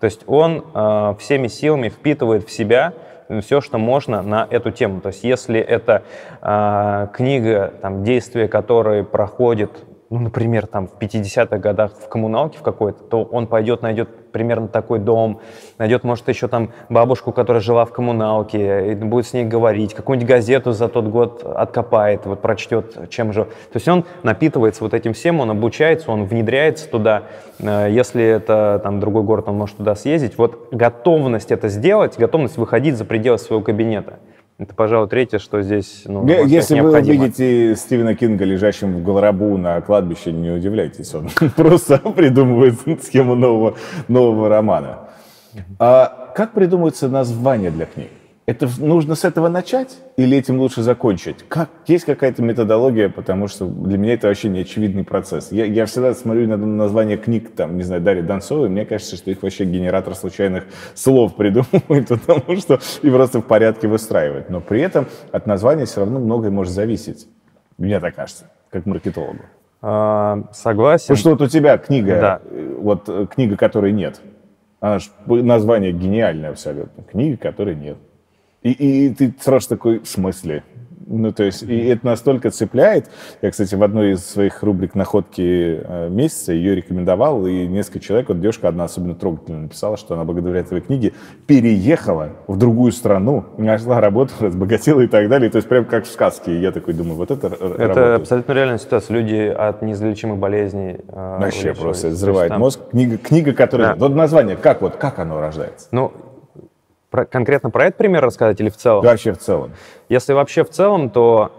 То 0.00 0.06
есть 0.06 0.22
он 0.26 0.64
э, 0.74 1.14
всеми 1.20 1.46
силами 1.46 1.88
впитывает 1.88 2.48
в 2.48 2.50
себя 2.50 2.94
все, 3.40 3.60
что 3.60 3.78
можно 3.78 4.20
на 4.20 4.48
эту 4.50 4.72
тему. 4.72 5.00
То 5.00 5.08
есть 5.10 5.22
если 5.22 5.60
это 5.60 6.02
э, 6.42 7.06
книга, 7.14 7.72
там, 7.80 8.02
действие 8.02 8.48
которой 8.48 9.04
проходит 9.04 9.70
ну, 10.12 10.18
например, 10.18 10.66
там 10.66 10.88
в 10.88 10.98
50-х 10.98 11.56
годах 11.56 11.92
в 11.92 12.06
коммуналке 12.06 12.58
в 12.58 12.62
какой-то, 12.62 13.02
то 13.02 13.22
он 13.22 13.46
пойдет, 13.46 13.80
найдет 13.80 14.30
примерно 14.30 14.68
такой 14.68 14.98
дом, 14.98 15.40
найдет, 15.78 16.04
может, 16.04 16.28
еще 16.28 16.48
там 16.48 16.70
бабушку, 16.90 17.32
которая 17.32 17.62
жила 17.62 17.86
в 17.86 17.92
коммуналке, 17.92 18.92
и 18.92 18.94
будет 18.94 19.26
с 19.26 19.32
ней 19.32 19.46
говорить, 19.46 19.94
какую-нибудь 19.94 20.28
газету 20.28 20.72
за 20.72 20.88
тот 20.88 21.06
год 21.06 21.42
откопает, 21.42 22.26
вот 22.26 22.42
прочтет, 22.42 23.08
чем 23.08 23.32
же. 23.32 23.44
То 23.44 23.76
есть 23.76 23.88
он 23.88 24.04
напитывается 24.22 24.84
вот 24.84 24.92
этим 24.92 25.14
всем, 25.14 25.40
он 25.40 25.50
обучается, 25.50 26.10
он 26.10 26.26
внедряется 26.26 26.90
туда. 26.90 27.22
Э, 27.58 27.88
если 27.90 28.22
это 28.22 28.82
там 28.82 29.00
другой 29.00 29.22
город, 29.22 29.48
он 29.48 29.56
может 29.56 29.78
туда 29.78 29.94
съездить. 29.94 30.36
Вот 30.36 30.68
готовность 30.72 31.50
это 31.50 31.68
сделать, 31.68 32.18
готовность 32.18 32.58
выходить 32.58 32.98
за 32.98 33.06
пределы 33.06 33.38
своего 33.38 33.64
кабинета– 33.64 34.18
это, 34.58 34.74
пожалуй, 34.74 35.08
третье, 35.08 35.38
что 35.38 35.62
здесь 35.62 36.02
ну, 36.06 36.26
Если 36.26 36.78
вы 36.80 36.96
увидите 36.98 37.74
Стивена 37.76 38.14
Кинга, 38.14 38.44
лежащим 38.44 38.92
в 38.94 39.02
гробу 39.02 39.56
на 39.58 39.80
кладбище, 39.80 40.32
не 40.32 40.50
удивляйтесь, 40.50 41.14
он 41.14 41.28
просто 41.56 41.98
придумывает 41.98 43.02
схему 43.02 43.34
нового, 43.34 43.74
нового 44.08 44.48
романа. 44.48 45.08
А 45.78 46.32
как 46.34 46.52
придумываются 46.52 47.08
названия 47.08 47.70
для 47.70 47.86
книг? 47.86 48.08
Это 48.44 48.68
нужно 48.78 49.14
с 49.14 49.24
этого 49.24 49.48
начать 49.48 49.98
или 50.16 50.36
этим 50.36 50.58
лучше 50.58 50.82
закончить? 50.82 51.44
Как? 51.48 51.70
Есть 51.86 52.04
какая-то 52.04 52.42
методология, 52.42 53.08
потому 53.08 53.46
что 53.46 53.66
для 53.66 53.96
меня 53.96 54.14
это 54.14 54.26
вообще 54.26 54.48
неочевидный 54.48 55.04
процесс. 55.04 55.52
Я, 55.52 55.64
я 55.64 55.86
всегда 55.86 56.12
смотрю 56.12 56.48
на 56.48 56.56
название 56.56 57.16
книг, 57.18 57.54
там, 57.54 57.76
не 57.76 57.84
знаю, 57.84 58.02
Дарья 58.02 58.22
Донцовой, 58.22 58.68
мне 58.68 58.84
кажется, 58.84 59.14
что 59.14 59.30
их 59.30 59.42
вообще 59.44 59.64
генератор 59.64 60.16
случайных 60.16 60.64
слов 60.94 61.36
придумывает, 61.36 62.08
потому 62.08 62.56
что 62.56 62.80
и 63.02 63.10
просто 63.10 63.40
в 63.40 63.46
порядке 63.46 63.86
выстраивает. 63.86 64.50
Но 64.50 64.60
при 64.60 64.80
этом 64.80 65.06
от 65.30 65.46
названия 65.46 65.84
все 65.84 66.00
равно 66.00 66.18
многое 66.18 66.50
может 66.50 66.72
зависеть. 66.72 67.28
Мне 67.78 68.00
так 68.00 68.16
кажется, 68.16 68.50
как 68.70 68.86
маркетологу. 68.86 69.44
А, 69.82 70.42
согласен. 70.52 71.04
Потому 71.06 71.18
что 71.18 71.30
вот 71.30 71.42
у 71.42 71.46
тебя 71.46 71.78
книга, 71.78 72.20
да. 72.20 72.40
Э, 72.44 72.76
вот 72.78 73.08
э, 73.08 73.26
книга, 73.32 73.56
которой 73.56 73.92
нет. 73.92 74.20
Она 74.80 74.98
ж, 74.98 75.10
название 75.26 75.92
гениальное 75.92 76.50
абсолютно. 76.50 77.04
Книга, 77.04 77.36
которой 77.36 77.76
нет. 77.76 77.98
И, 78.62 78.70
и 79.06 79.14
ты 79.14 79.34
сразу 79.40 79.68
такой, 79.68 79.98
в 80.00 80.06
смысле? 80.06 80.62
Ну, 81.06 81.32
то 81.32 81.42
есть, 81.42 81.62
и 81.62 81.86
это 81.86 82.06
настолько 82.06 82.50
цепляет. 82.50 83.10
Я, 83.42 83.50
кстати, 83.50 83.74
в 83.74 83.82
одной 83.82 84.12
из 84.12 84.24
своих 84.24 84.62
рубрик 84.62 84.94
«Находки 84.94 85.80
э, 85.82 86.08
месяца» 86.08 86.52
ее 86.52 86.74
рекомендовал, 86.74 87.46
и 87.46 87.66
несколько 87.66 88.00
человек, 88.00 88.28
вот 88.28 88.40
девушка 88.40 88.68
одна 88.68 88.84
особенно 88.84 89.14
трогательно 89.14 89.62
написала, 89.62 89.96
что 89.96 90.14
она 90.14 90.24
благодаря 90.24 90.60
этой 90.60 90.80
книге 90.80 91.12
переехала 91.46 92.30
в 92.46 92.56
другую 92.56 92.92
страну, 92.92 93.44
нашла 93.58 94.00
работу, 94.00 94.32
разбогатела 94.40 95.00
и 95.00 95.06
так 95.06 95.28
далее. 95.28 95.50
То 95.50 95.56
есть, 95.56 95.68
прям 95.68 95.84
как 95.84 96.04
в 96.04 96.10
сказке. 96.10 96.56
И 96.56 96.60
я 96.60 96.72
такой 96.72 96.94
думаю, 96.94 97.16
вот 97.16 97.30
это 97.30 97.48
Это 97.48 97.78
работает. 97.78 98.20
абсолютно 98.20 98.52
реальная 98.52 98.78
ситуация. 98.78 99.14
Люди 99.14 99.54
от 99.54 99.82
неизлечимых 99.82 100.38
болезней 100.38 100.98
э, 101.08 101.38
Вообще 101.40 101.74
просто 101.74 102.08
взрывает 102.08 102.50
там... 102.50 102.60
мозг. 102.60 102.80
Книга, 102.90 103.18
книга 103.18 103.52
которая... 103.52 103.94
Да. 103.94 103.96
Вот 103.96 104.14
название, 104.14 104.56
как 104.56 104.80
вот, 104.82 104.96
как 104.96 105.18
оно 105.18 105.40
рождается? 105.40 105.88
Ну, 105.90 106.12
про, 107.12 107.26
конкретно 107.26 107.70
про 107.70 107.84
этот 107.84 107.98
пример 107.98 108.24
рассказать 108.24 108.60
или 108.60 108.70
в 108.70 108.76
целом? 108.76 109.04
Вообще 109.04 109.32
в 109.32 109.38
целом. 109.38 109.70
Если 110.08 110.32
вообще 110.32 110.64
в 110.64 110.70
целом, 110.70 111.10
то 111.10 111.52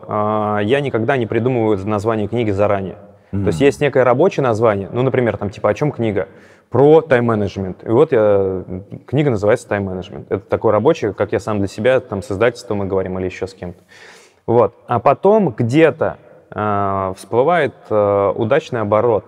э, 0.60 0.64
я 0.66 0.82
никогда 0.82 1.16
не 1.16 1.28
придумываю 1.28 1.78
название 1.88 2.28
книги 2.28 2.52
заранее. 2.52 2.98
Mm-hmm. 3.32 3.42
То 3.42 3.48
есть 3.48 3.62
есть 3.62 3.80
некое 3.80 4.04
рабочее 4.04 4.44
название, 4.44 4.90
ну, 4.92 5.04
например, 5.04 5.38
там 5.38 5.50
типа 5.50 5.70
о 5.70 5.74
чем 5.74 5.92
книга? 5.92 6.28
Про 6.70 7.02
тайм-менеджмент. 7.02 7.84
И 7.86 7.90
вот 7.90 8.12
я, 8.12 8.64
книга 9.06 9.30
называется 9.30 9.68
тайм-менеджмент. 9.68 10.32
Это 10.32 10.44
такой 10.44 10.72
рабочий, 10.72 11.14
как 11.14 11.32
я 11.32 11.40
сам 11.40 11.60
для 11.60 11.68
себя, 11.68 12.00
там 12.00 12.24
с 12.24 12.32
издательством 12.32 12.80
мы 12.80 12.86
говорим 12.86 13.20
или 13.20 13.26
еще 13.26 13.46
с 13.46 13.54
кем-то. 13.54 13.80
Вот. 14.48 14.74
А 14.88 15.00
потом 15.00 15.52
где-то 15.52 16.18
э, 16.50 17.14
всплывает 17.16 17.76
э, 17.92 18.34
удачный 18.36 18.82
оборот 18.82 19.24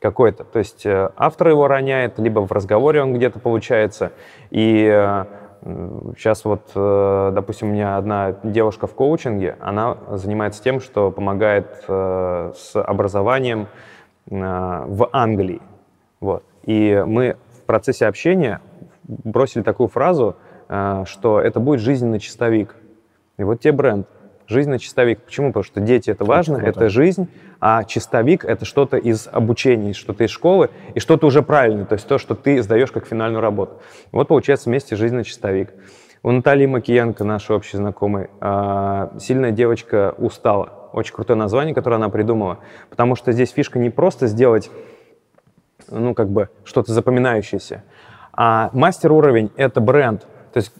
какой-то. 0.00 0.44
То 0.44 0.58
есть 0.58 0.86
э, 0.86 1.10
автор 1.16 1.48
его 1.48 1.68
роняет, 1.68 2.18
либо 2.18 2.40
в 2.40 2.52
разговоре 2.52 3.02
он 3.02 3.12
где-то 3.12 3.40
получается, 3.40 4.12
и 4.50 4.88
э, 4.90 5.24
Сейчас 5.62 6.44
вот, 6.44 6.70
э, 6.74 7.30
допустим, 7.34 7.68
у 7.68 7.72
меня 7.72 7.96
одна 7.96 8.36
девушка 8.42 8.86
в 8.86 8.94
коучинге, 8.94 9.56
она 9.60 9.96
занимается 10.12 10.62
тем, 10.62 10.80
что 10.80 11.10
помогает 11.10 11.84
э, 11.88 12.52
с 12.54 12.80
образованием 12.80 13.66
э, 14.30 14.34
в 14.34 15.08
Англии. 15.12 15.60
Вот. 16.20 16.44
И 16.64 17.02
мы 17.06 17.36
в 17.52 17.62
процессе 17.62 18.06
общения 18.06 18.60
бросили 19.04 19.62
такую 19.62 19.88
фразу, 19.88 20.36
что 21.04 21.40
это 21.40 21.60
будет 21.60 21.80
жизненный 21.80 22.18
чистовик. 22.18 22.74
И 23.38 23.44
вот 23.44 23.60
тебе 23.60 23.72
бренд. 23.72 24.08
Жизненный 24.48 24.78
чистовик. 24.78 25.22
Почему? 25.22 25.48
Потому 25.48 25.64
что 25.64 25.80
дети— 25.80 26.10
это 26.12 26.24
важно, 26.24 26.56
это, 26.56 26.68
это 26.68 26.88
жизнь, 26.88 27.28
а 27.60 27.84
чистовик— 27.84 28.44
это 28.46 28.64
что-то 28.64 28.96
из 28.96 29.28
обучения, 29.30 29.92
что-то 29.92 30.24
из 30.24 30.30
школы, 30.30 30.70
и 30.94 31.00
что-то 31.00 31.26
уже 31.26 31.42
правильное, 31.42 31.84
то 31.84 31.94
есть 31.94 32.06
то, 32.06 32.18
что 32.18 32.34
ты 32.34 32.62
сдаешь 32.62 32.92
как 32.92 33.06
финальную 33.06 33.40
работу. 33.40 33.80
Вот 34.12 34.28
получается 34.28 34.68
вместе 34.68 34.94
жизненный 34.94 35.24
чистовик. 35.24 35.72
У 36.22 36.30
Натальи 36.30 36.66
Макиенко, 36.66 37.24
нашей 37.24 37.54
общей 37.54 37.76
знакомой, 37.76 38.30
а, 38.40 39.12
«Сильная 39.18 39.52
девочка 39.52 40.14
устала». 40.18 40.90
Очень 40.92 41.14
крутое 41.14 41.38
название, 41.38 41.74
которое 41.74 41.96
она 41.96 42.08
придумала. 42.08 42.58
Потому 42.90 43.16
что 43.16 43.32
здесь 43.32 43.50
фишка 43.50 43.78
не 43.78 43.90
просто 43.90 44.26
сделать, 44.26 44.70
ну, 45.90 46.14
как 46.14 46.28
бы, 46.30 46.48
что-то 46.64 46.92
запоминающееся, 46.92 47.84
а 48.32 48.70
мастер 48.72 49.12
уровень— 49.12 49.50
это 49.56 49.80
бренд. 49.80 50.22
То 50.52 50.58
есть 50.58 50.72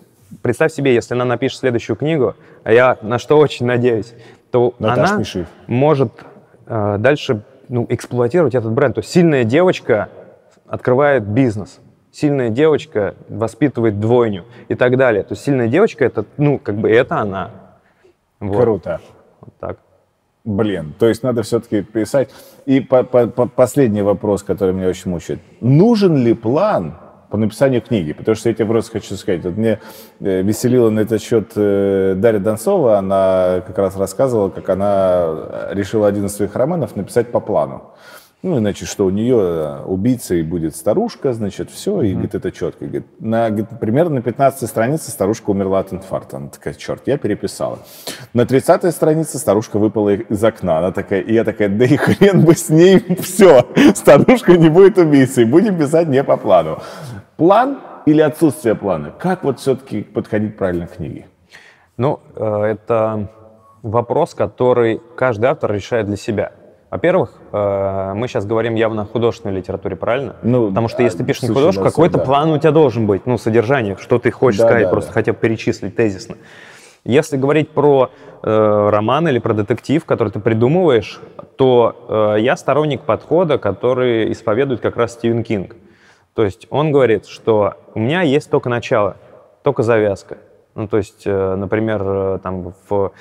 представь 0.42 0.72
себе, 0.72 0.94
если 0.94 1.14
она 1.14 1.24
напишет 1.24 1.60
следующую 1.60 1.96
книгу, 1.96 2.34
а 2.64 2.72
я 2.72 2.98
на 3.02 3.18
что 3.18 3.38
очень 3.38 3.66
надеюсь, 3.66 4.14
то 4.50 4.74
Наташ, 4.78 5.10
она 5.10 5.18
пиши. 5.18 5.46
может 5.66 6.12
э, 6.66 6.96
дальше 6.98 7.42
ну, 7.68 7.86
эксплуатировать 7.88 8.54
этот 8.54 8.72
бренд. 8.72 8.94
То 8.94 9.00
есть 9.00 9.10
сильная 9.10 9.44
девочка 9.44 10.08
открывает 10.66 11.24
бизнес, 11.24 11.80
сильная 12.12 12.50
девочка 12.50 13.14
воспитывает 13.28 14.00
двойню 14.00 14.44
и 14.68 14.74
так 14.74 14.96
далее. 14.96 15.22
То 15.22 15.32
есть 15.32 15.44
сильная 15.44 15.68
девочка 15.68 16.04
это, 16.04 16.24
ну, 16.36 16.58
как 16.58 16.76
бы 16.76 16.90
это 16.90 17.18
она. 17.18 17.50
Вот. 18.40 18.60
Круто. 18.60 19.00
Вот 19.40 19.54
так. 19.58 19.78
Блин, 20.44 20.94
то 20.96 21.08
есть 21.08 21.22
надо 21.22 21.42
все-таки 21.42 21.82
писать. 21.82 22.30
И 22.66 22.80
по 22.80 23.00
-по 23.00 23.26
-по 23.26 23.48
последний 23.48 24.02
вопрос, 24.02 24.42
который 24.44 24.74
меня 24.74 24.88
очень 24.88 25.10
мучает. 25.10 25.40
Нужен 25.60 26.16
ли 26.16 26.34
план 26.34 26.94
по 27.30 27.36
написанию 27.36 27.82
книги. 27.82 28.12
Потому 28.12 28.34
что 28.34 28.48
я 28.48 28.54
тебе 28.54 28.66
просто 28.66 28.92
хочу 28.92 29.14
сказать, 29.16 29.44
вот 29.44 29.56
мне 29.56 29.80
э, 30.20 30.42
веселила 30.42 30.90
на 30.90 31.00
этот 31.00 31.22
счет 31.22 31.52
э, 31.56 32.14
Дарья 32.16 32.40
Донцова, 32.40 32.98
она 32.98 33.62
как 33.66 33.78
раз 33.78 33.96
рассказывала, 33.96 34.48
как 34.50 34.68
она 34.68 35.70
решила 35.70 36.08
один 36.08 36.26
из 36.26 36.36
своих 36.36 36.54
романов 36.54 36.96
написать 36.96 37.30
по 37.30 37.40
плану. 37.40 37.92
Ну, 38.42 38.58
значит, 38.58 38.88
что 38.88 39.06
у 39.06 39.10
нее 39.10 39.36
э, 39.40 39.82
убийцей 39.86 40.42
будет 40.42 40.76
старушка, 40.76 41.32
значит, 41.32 41.70
все, 41.70 42.02
и, 42.02 42.12
говорит, 42.12 42.34
это 42.34 42.52
четко. 42.52 42.84
И, 42.84 42.88
говорит, 42.88 43.06
на, 43.18 43.48
говорит, 43.48 43.70
примерно 43.80 44.16
на 44.16 44.22
15 44.22 44.68
странице 44.68 45.10
старушка 45.10 45.50
умерла 45.50 45.80
от 45.80 45.92
инфаркта. 45.92 46.36
Она 46.36 46.48
такая, 46.48 46.74
черт, 46.74 47.02
я 47.06 47.16
переписала. 47.16 47.80
На 48.34 48.46
30 48.46 48.94
странице 48.94 49.38
старушка 49.38 49.78
выпала 49.78 50.10
из 50.10 50.44
окна. 50.44 50.78
Она 50.78 50.92
такая, 50.92 51.22
и 51.22 51.32
я 51.32 51.42
такая, 51.44 51.70
да 51.70 51.86
и 51.86 51.96
хрен 51.96 52.44
бы 52.44 52.54
с 52.54 52.68
ней, 52.68 53.02
все, 53.20 53.66
старушка 53.96 54.56
не 54.56 54.68
будет 54.68 54.98
убийцей, 54.98 55.44
будем 55.44 55.76
писать 55.76 56.06
не 56.06 56.22
по 56.22 56.36
плану. 56.36 56.80
План 57.36 57.80
или 58.06 58.22
отсутствие 58.22 58.74
плана? 58.74 59.12
Как 59.18 59.44
вот 59.44 59.60
все-таки 59.60 60.02
подходить 60.02 60.56
правильно 60.56 60.86
к 60.86 60.96
книге? 60.96 61.26
Ну, 61.98 62.20
э, 62.34 62.62
это 62.62 63.28
вопрос, 63.82 64.34
который 64.34 65.02
каждый 65.16 65.46
автор 65.46 65.72
решает 65.72 66.06
для 66.06 66.16
себя. 66.16 66.52
Во-первых, 66.90 67.34
э, 67.52 68.12
мы 68.14 68.26
сейчас 68.28 68.46
говорим 68.46 68.74
явно 68.74 69.02
о 69.02 69.04
художественной 69.04 69.56
литературе, 69.56 69.96
правильно? 69.96 70.36
Ну, 70.42 70.68
Потому 70.68 70.88
что 70.88 71.02
если 71.02 71.18
ты 71.18 71.24
пишешь 71.24 71.42
не 71.42 71.48
художку, 71.48 71.82
какой-то 71.82 72.18
да. 72.18 72.24
план 72.24 72.50
у 72.50 72.58
тебя 72.58 72.70
должен 72.70 73.06
быть, 73.06 73.26
ну, 73.26 73.36
содержание, 73.36 73.96
что 74.00 74.18
ты 74.18 74.30
хочешь 74.30 74.60
да, 74.60 74.68
сказать, 74.68 74.84
да, 74.84 74.90
просто 74.90 75.10
да. 75.10 75.14
хотя 75.14 75.32
бы 75.32 75.38
перечислить 75.38 75.94
тезисно. 75.94 76.36
Если 77.04 77.36
говорить 77.36 77.70
про 77.70 78.10
э, 78.42 78.88
роман 78.90 79.28
или 79.28 79.38
про 79.40 79.52
детектив, 79.52 80.04
который 80.06 80.30
ты 80.30 80.40
придумываешь, 80.40 81.20
то 81.56 82.34
э, 82.36 82.40
я 82.40 82.56
сторонник 82.56 83.02
подхода, 83.02 83.58
который 83.58 84.32
исповедует 84.32 84.80
как 84.80 84.96
раз 84.96 85.12
Стивен 85.12 85.44
Кинг. 85.44 85.76
То 86.36 86.44
есть 86.44 86.66
он 86.70 86.92
говорит, 86.92 87.26
что 87.26 87.74
у 87.94 87.98
меня 87.98 88.20
есть 88.20 88.50
только 88.50 88.68
начало, 88.68 89.16
только 89.64 89.82
завязка. 89.82 90.36
Ну, 90.74 90.86
то 90.86 90.98
есть, 90.98 91.22
э, 91.24 91.54
например, 91.56 92.02
э, 92.04 92.38
там 92.42 92.74
в 92.88 93.12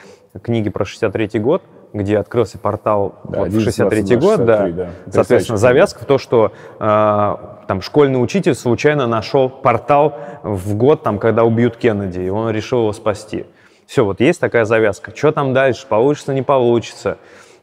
книге 0.43 0.69
про 0.69 0.85
63 0.85 1.39
год 1.39 1.63
где 1.93 2.17
открылся 2.17 2.57
портал 2.57 3.15
да, 3.23 3.39
вот, 3.39 3.47
в 3.47 3.63
63 3.63 4.17
год, 4.17 4.37
63, 4.39 4.45
да. 4.45 4.67
да. 4.67 4.89
Соответственно, 5.09 5.57
завязка 5.57 6.03
в 6.03 6.05
то, 6.05 6.17
что 6.17 6.51
э, 6.77 7.35
там 7.67 7.81
школьный 7.81 8.21
учитель 8.21 8.53
случайно 8.53 9.07
нашел 9.07 9.47
портал 9.47 10.17
в 10.43 10.75
год, 10.75 11.03
там, 11.03 11.19
когда 11.19 11.45
убьют 11.45 11.77
Кеннеди, 11.77 12.19
и 12.19 12.29
он 12.29 12.49
решил 12.49 12.79
его 12.79 12.91
спасти. 12.91 13.45
Все, 13.85 14.03
вот 14.03 14.19
есть 14.19 14.41
такая 14.41 14.65
завязка. 14.65 15.15
Что 15.15 15.31
там 15.31 15.53
дальше, 15.53 15.87
получится, 15.87 16.33
не 16.33 16.41
получится. 16.41 17.17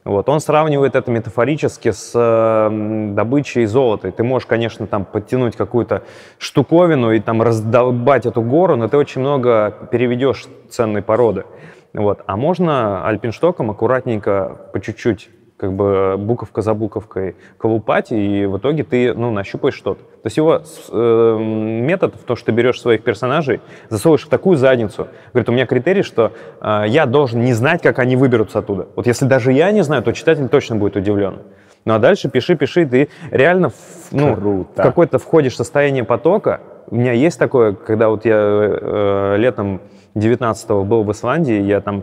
Вот. 0.04 0.28
Он 0.28 0.40
сравнивает 0.40 0.96
это 0.96 1.10
метафорически 1.10 1.92
с 1.92 2.12
э, 2.14 3.14
добычей 3.14 3.66
золота. 3.66 4.08
И 4.08 4.10
ты 4.10 4.24
можешь, 4.24 4.46
конечно, 4.46 4.86
там 4.86 5.04
подтянуть 5.04 5.56
какую-то 5.56 6.02
штуковину 6.38 7.12
и 7.12 7.20
там 7.20 7.40
раздолбать 7.40 8.26
эту 8.26 8.42
гору, 8.42 8.76
но 8.76 8.88
ты 8.88 8.96
очень 8.96 9.20
много 9.20 9.88
переведешь 9.92 10.46
ценной 10.68 11.02
породы. 11.02 11.44
Вот. 11.92 12.22
А 12.26 12.36
можно 12.36 13.06
альпинштоком 13.06 13.70
аккуратненько, 13.70 14.70
по 14.72 14.80
чуть-чуть, 14.80 15.30
как 15.62 15.74
бы 15.74 16.16
буковка 16.18 16.60
за 16.60 16.74
буковкой 16.74 17.36
колупать, 17.56 18.10
и 18.10 18.46
в 18.46 18.58
итоге 18.58 18.82
ты, 18.82 19.14
ну, 19.14 19.30
нащупаешь 19.30 19.76
что-то. 19.76 20.00
То 20.02 20.26
есть 20.26 20.36
его 20.36 20.60
э, 20.90 21.38
метод 21.38 22.16
в 22.16 22.24
том, 22.24 22.36
что 22.36 22.46
ты 22.46 22.52
берешь 22.52 22.80
своих 22.80 23.04
персонажей, 23.04 23.60
засовываешь 23.88 24.26
в 24.26 24.28
такую 24.28 24.56
задницу. 24.56 25.06
Говорит, 25.32 25.48
у 25.48 25.52
меня 25.52 25.66
критерий, 25.66 26.02
что 26.02 26.32
э, 26.60 26.86
я 26.88 27.06
должен 27.06 27.42
не 27.42 27.52
знать, 27.52 27.80
как 27.80 28.00
они 28.00 28.16
выберутся 28.16 28.58
оттуда. 28.58 28.88
Вот 28.96 29.06
если 29.06 29.24
даже 29.26 29.52
я 29.52 29.70
не 29.70 29.84
знаю, 29.84 30.02
то 30.02 30.12
читатель 30.12 30.48
точно 30.48 30.74
будет 30.74 30.96
удивлен. 30.96 31.38
Ну 31.84 31.94
а 31.94 32.00
дальше 32.00 32.28
пиши, 32.28 32.56
пиши, 32.56 32.84
ты 32.84 33.08
реально 33.30 33.68
в, 33.68 33.74
ну, 34.10 34.34
в 34.34 34.74
какое-то 34.74 35.20
входишь 35.20 35.52
в 35.52 35.56
состояние 35.58 36.02
потока. 36.02 36.60
У 36.90 36.96
меня 36.96 37.12
есть 37.12 37.38
такое, 37.38 37.74
когда 37.74 38.08
вот 38.08 38.24
я 38.24 38.34
э, 38.36 39.36
летом 39.38 39.80
19-го 40.16 40.82
был 40.82 41.04
в 41.04 41.12
Исландии, 41.12 41.62
я 41.62 41.80
там 41.80 42.02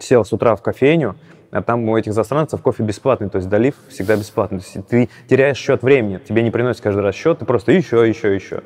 сел 0.00 0.24
с 0.24 0.32
утра 0.32 0.56
в 0.56 0.62
кофейню, 0.62 1.14
а 1.52 1.62
там 1.62 1.88
у 1.88 1.96
этих 1.96 2.14
засранцев 2.14 2.60
кофе 2.62 2.82
бесплатный, 2.82 3.28
то 3.28 3.36
есть 3.36 3.48
долив 3.48 3.74
всегда 3.88 4.16
бесплатный. 4.16 4.58
То 4.60 4.64
есть 4.64 4.88
ты 4.88 5.08
теряешь 5.28 5.58
счет 5.58 5.82
времени, 5.82 6.18
тебе 6.26 6.42
не 6.42 6.50
приносят 6.50 6.82
каждый 6.82 7.02
раз 7.02 7.14
счет, 7.14 7.38
ты 7.38 7.44
просто 7.44 7.72
еще, 7.72 8.08
еще, 8.08 8.34
еще. 8.34 8.62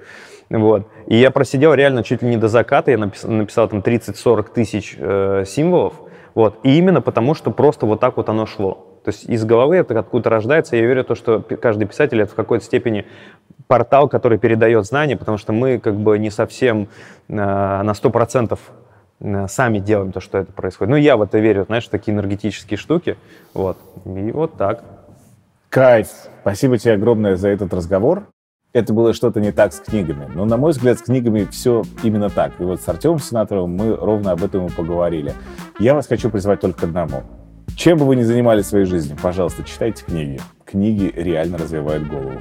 Вот. 0.49 0.89
И 1.09 1.17
я 1.17 1.33
просидел 1.33 1.75
реально 1.75 2.05
чуть 2.05 2.23
ли 2.23 2.29
не 2.29 2.37
до 2.37 2.49
заката, 2.49 2.93
я 2.93 2.99
написал, 2.99 3.31
написал 3.31 3.69
там 3.69 3.81
30-40 3.81 4.53
тысяч 4.55 4.97
э, 4.99 5.45
символов, 5.47 5.95
вот. 6.35 6.61
И 6.63 6.79
именно 6.79 7.01
потому, 7.01 7.35
что 7.35 7.51
просто 7.51 7.87
вот 7.87 7.99
так 7.99 8.17
вот 8.17 8.29
оно 8.29 8.47
шло. 8.47 8.87
То 9.05 9.11
есть 9.11 9.25
из 9.29 9.45
головы 9.45 9.77
это 9.77 9.99
откуда-то 9.99 10.31
рождается. 10.31 10.77
Я 10.77 10.87
верю 10.87 11.03
в 11.03 11.07
то, 11.07 11.15
что 11.15 11.41
каждый 11.41 11.87
писатель 11.87 12.21
это 12.21 12.33
в 12.33 12.35
какой-то 12.35 12.65
степени 12.65 13.07
портал, 13.69 14.09
который 14.09 14.37
передает 14.37 14.85
знания, 14.85 15.17
потому 15.17 15.39
что 15.39 15.53
мы 15.53 15.79
как 15.79 15.97
бы 15.97 16.19
не 16.19 16.31
совсем 16.31 16.89
э, 17.29 17.35
на 17.35 17.93
100% 17.93 18.53
э, 18.53 18.57
сами 19.21 19.79
делаем 19.79 20.13
то, 20.13 20.21
что 20.21 20.39
это 20.39 20.53
происходит. 20.53 20.91
Ну, 20.91 20.97
я 20.97 21.17
в 21.17 21.23
это 21.23 21.39
верю, 21.39 21.65
знаешь, 21.65 21.87
такие 21.89 22.15
энергетические 22.15 22.77
штуки. 22.77 23.17
Вот. 23.55 23.79
И 24.05 24.31
вот 24.33 24.57
так. 24.57 24.85
Кайф. 25.69 26.09
Спасибо 26.43 26.79
тебе 26.79 26.95
огромное 26.95 27.37
за 27.37 27.49
этот 27.49 27.73
разговор. 27.75 28.29
Это 28.73 28.93
было 28.93 29.15
что-то 29.15 29.41
не 29.41 29.53
так 29.53 29.73
с 29.73 29.81
книгами. 29.81 30.29
Но, 30.35 30.45
на 30.45 30.59
мой 30.59 30.73
взгляд, 30.73 30.99
с 30.99 31.03
книгами 31.03 31.47
все 31.51 31.83
именно 32.03 32.29
так. 32.29 32.61
И 32.61 32.63
вот 32.63 32.81
с 32.81 32.89
Артемом 32.89 33.19
Сенаторовым 33.19 33.75
мы 33.75 33.97
ровно 33.97 34.33
об 34.33 34.45
этом 34.45 34.67
и 34.67 34.71
поговорили. 34.71 35.33
Я 35.79 35.95
вас 35.95 36.07
хочу 36.07 36.29
призвать 36.29 36.61
только 36.61 36.81
к 36.81 36.85
одному. 36.85 37.23
Чем 37.75 37.99
бы 37.99 38.05
вы 38.05 38.17
ни 38.17 38.23
занимались 38.23 38.67
в 38.67 38.69
своей 38.69 38.85
жизни, 38.85 39.17
пожалуйста, 39.21 39.65
читайте 39.65 40.05
книги. 40.05 40.41
Книги 40.65 41.13
реально 41.15 41.59
развивают 41.59 42.07
голову. 42.07 42.41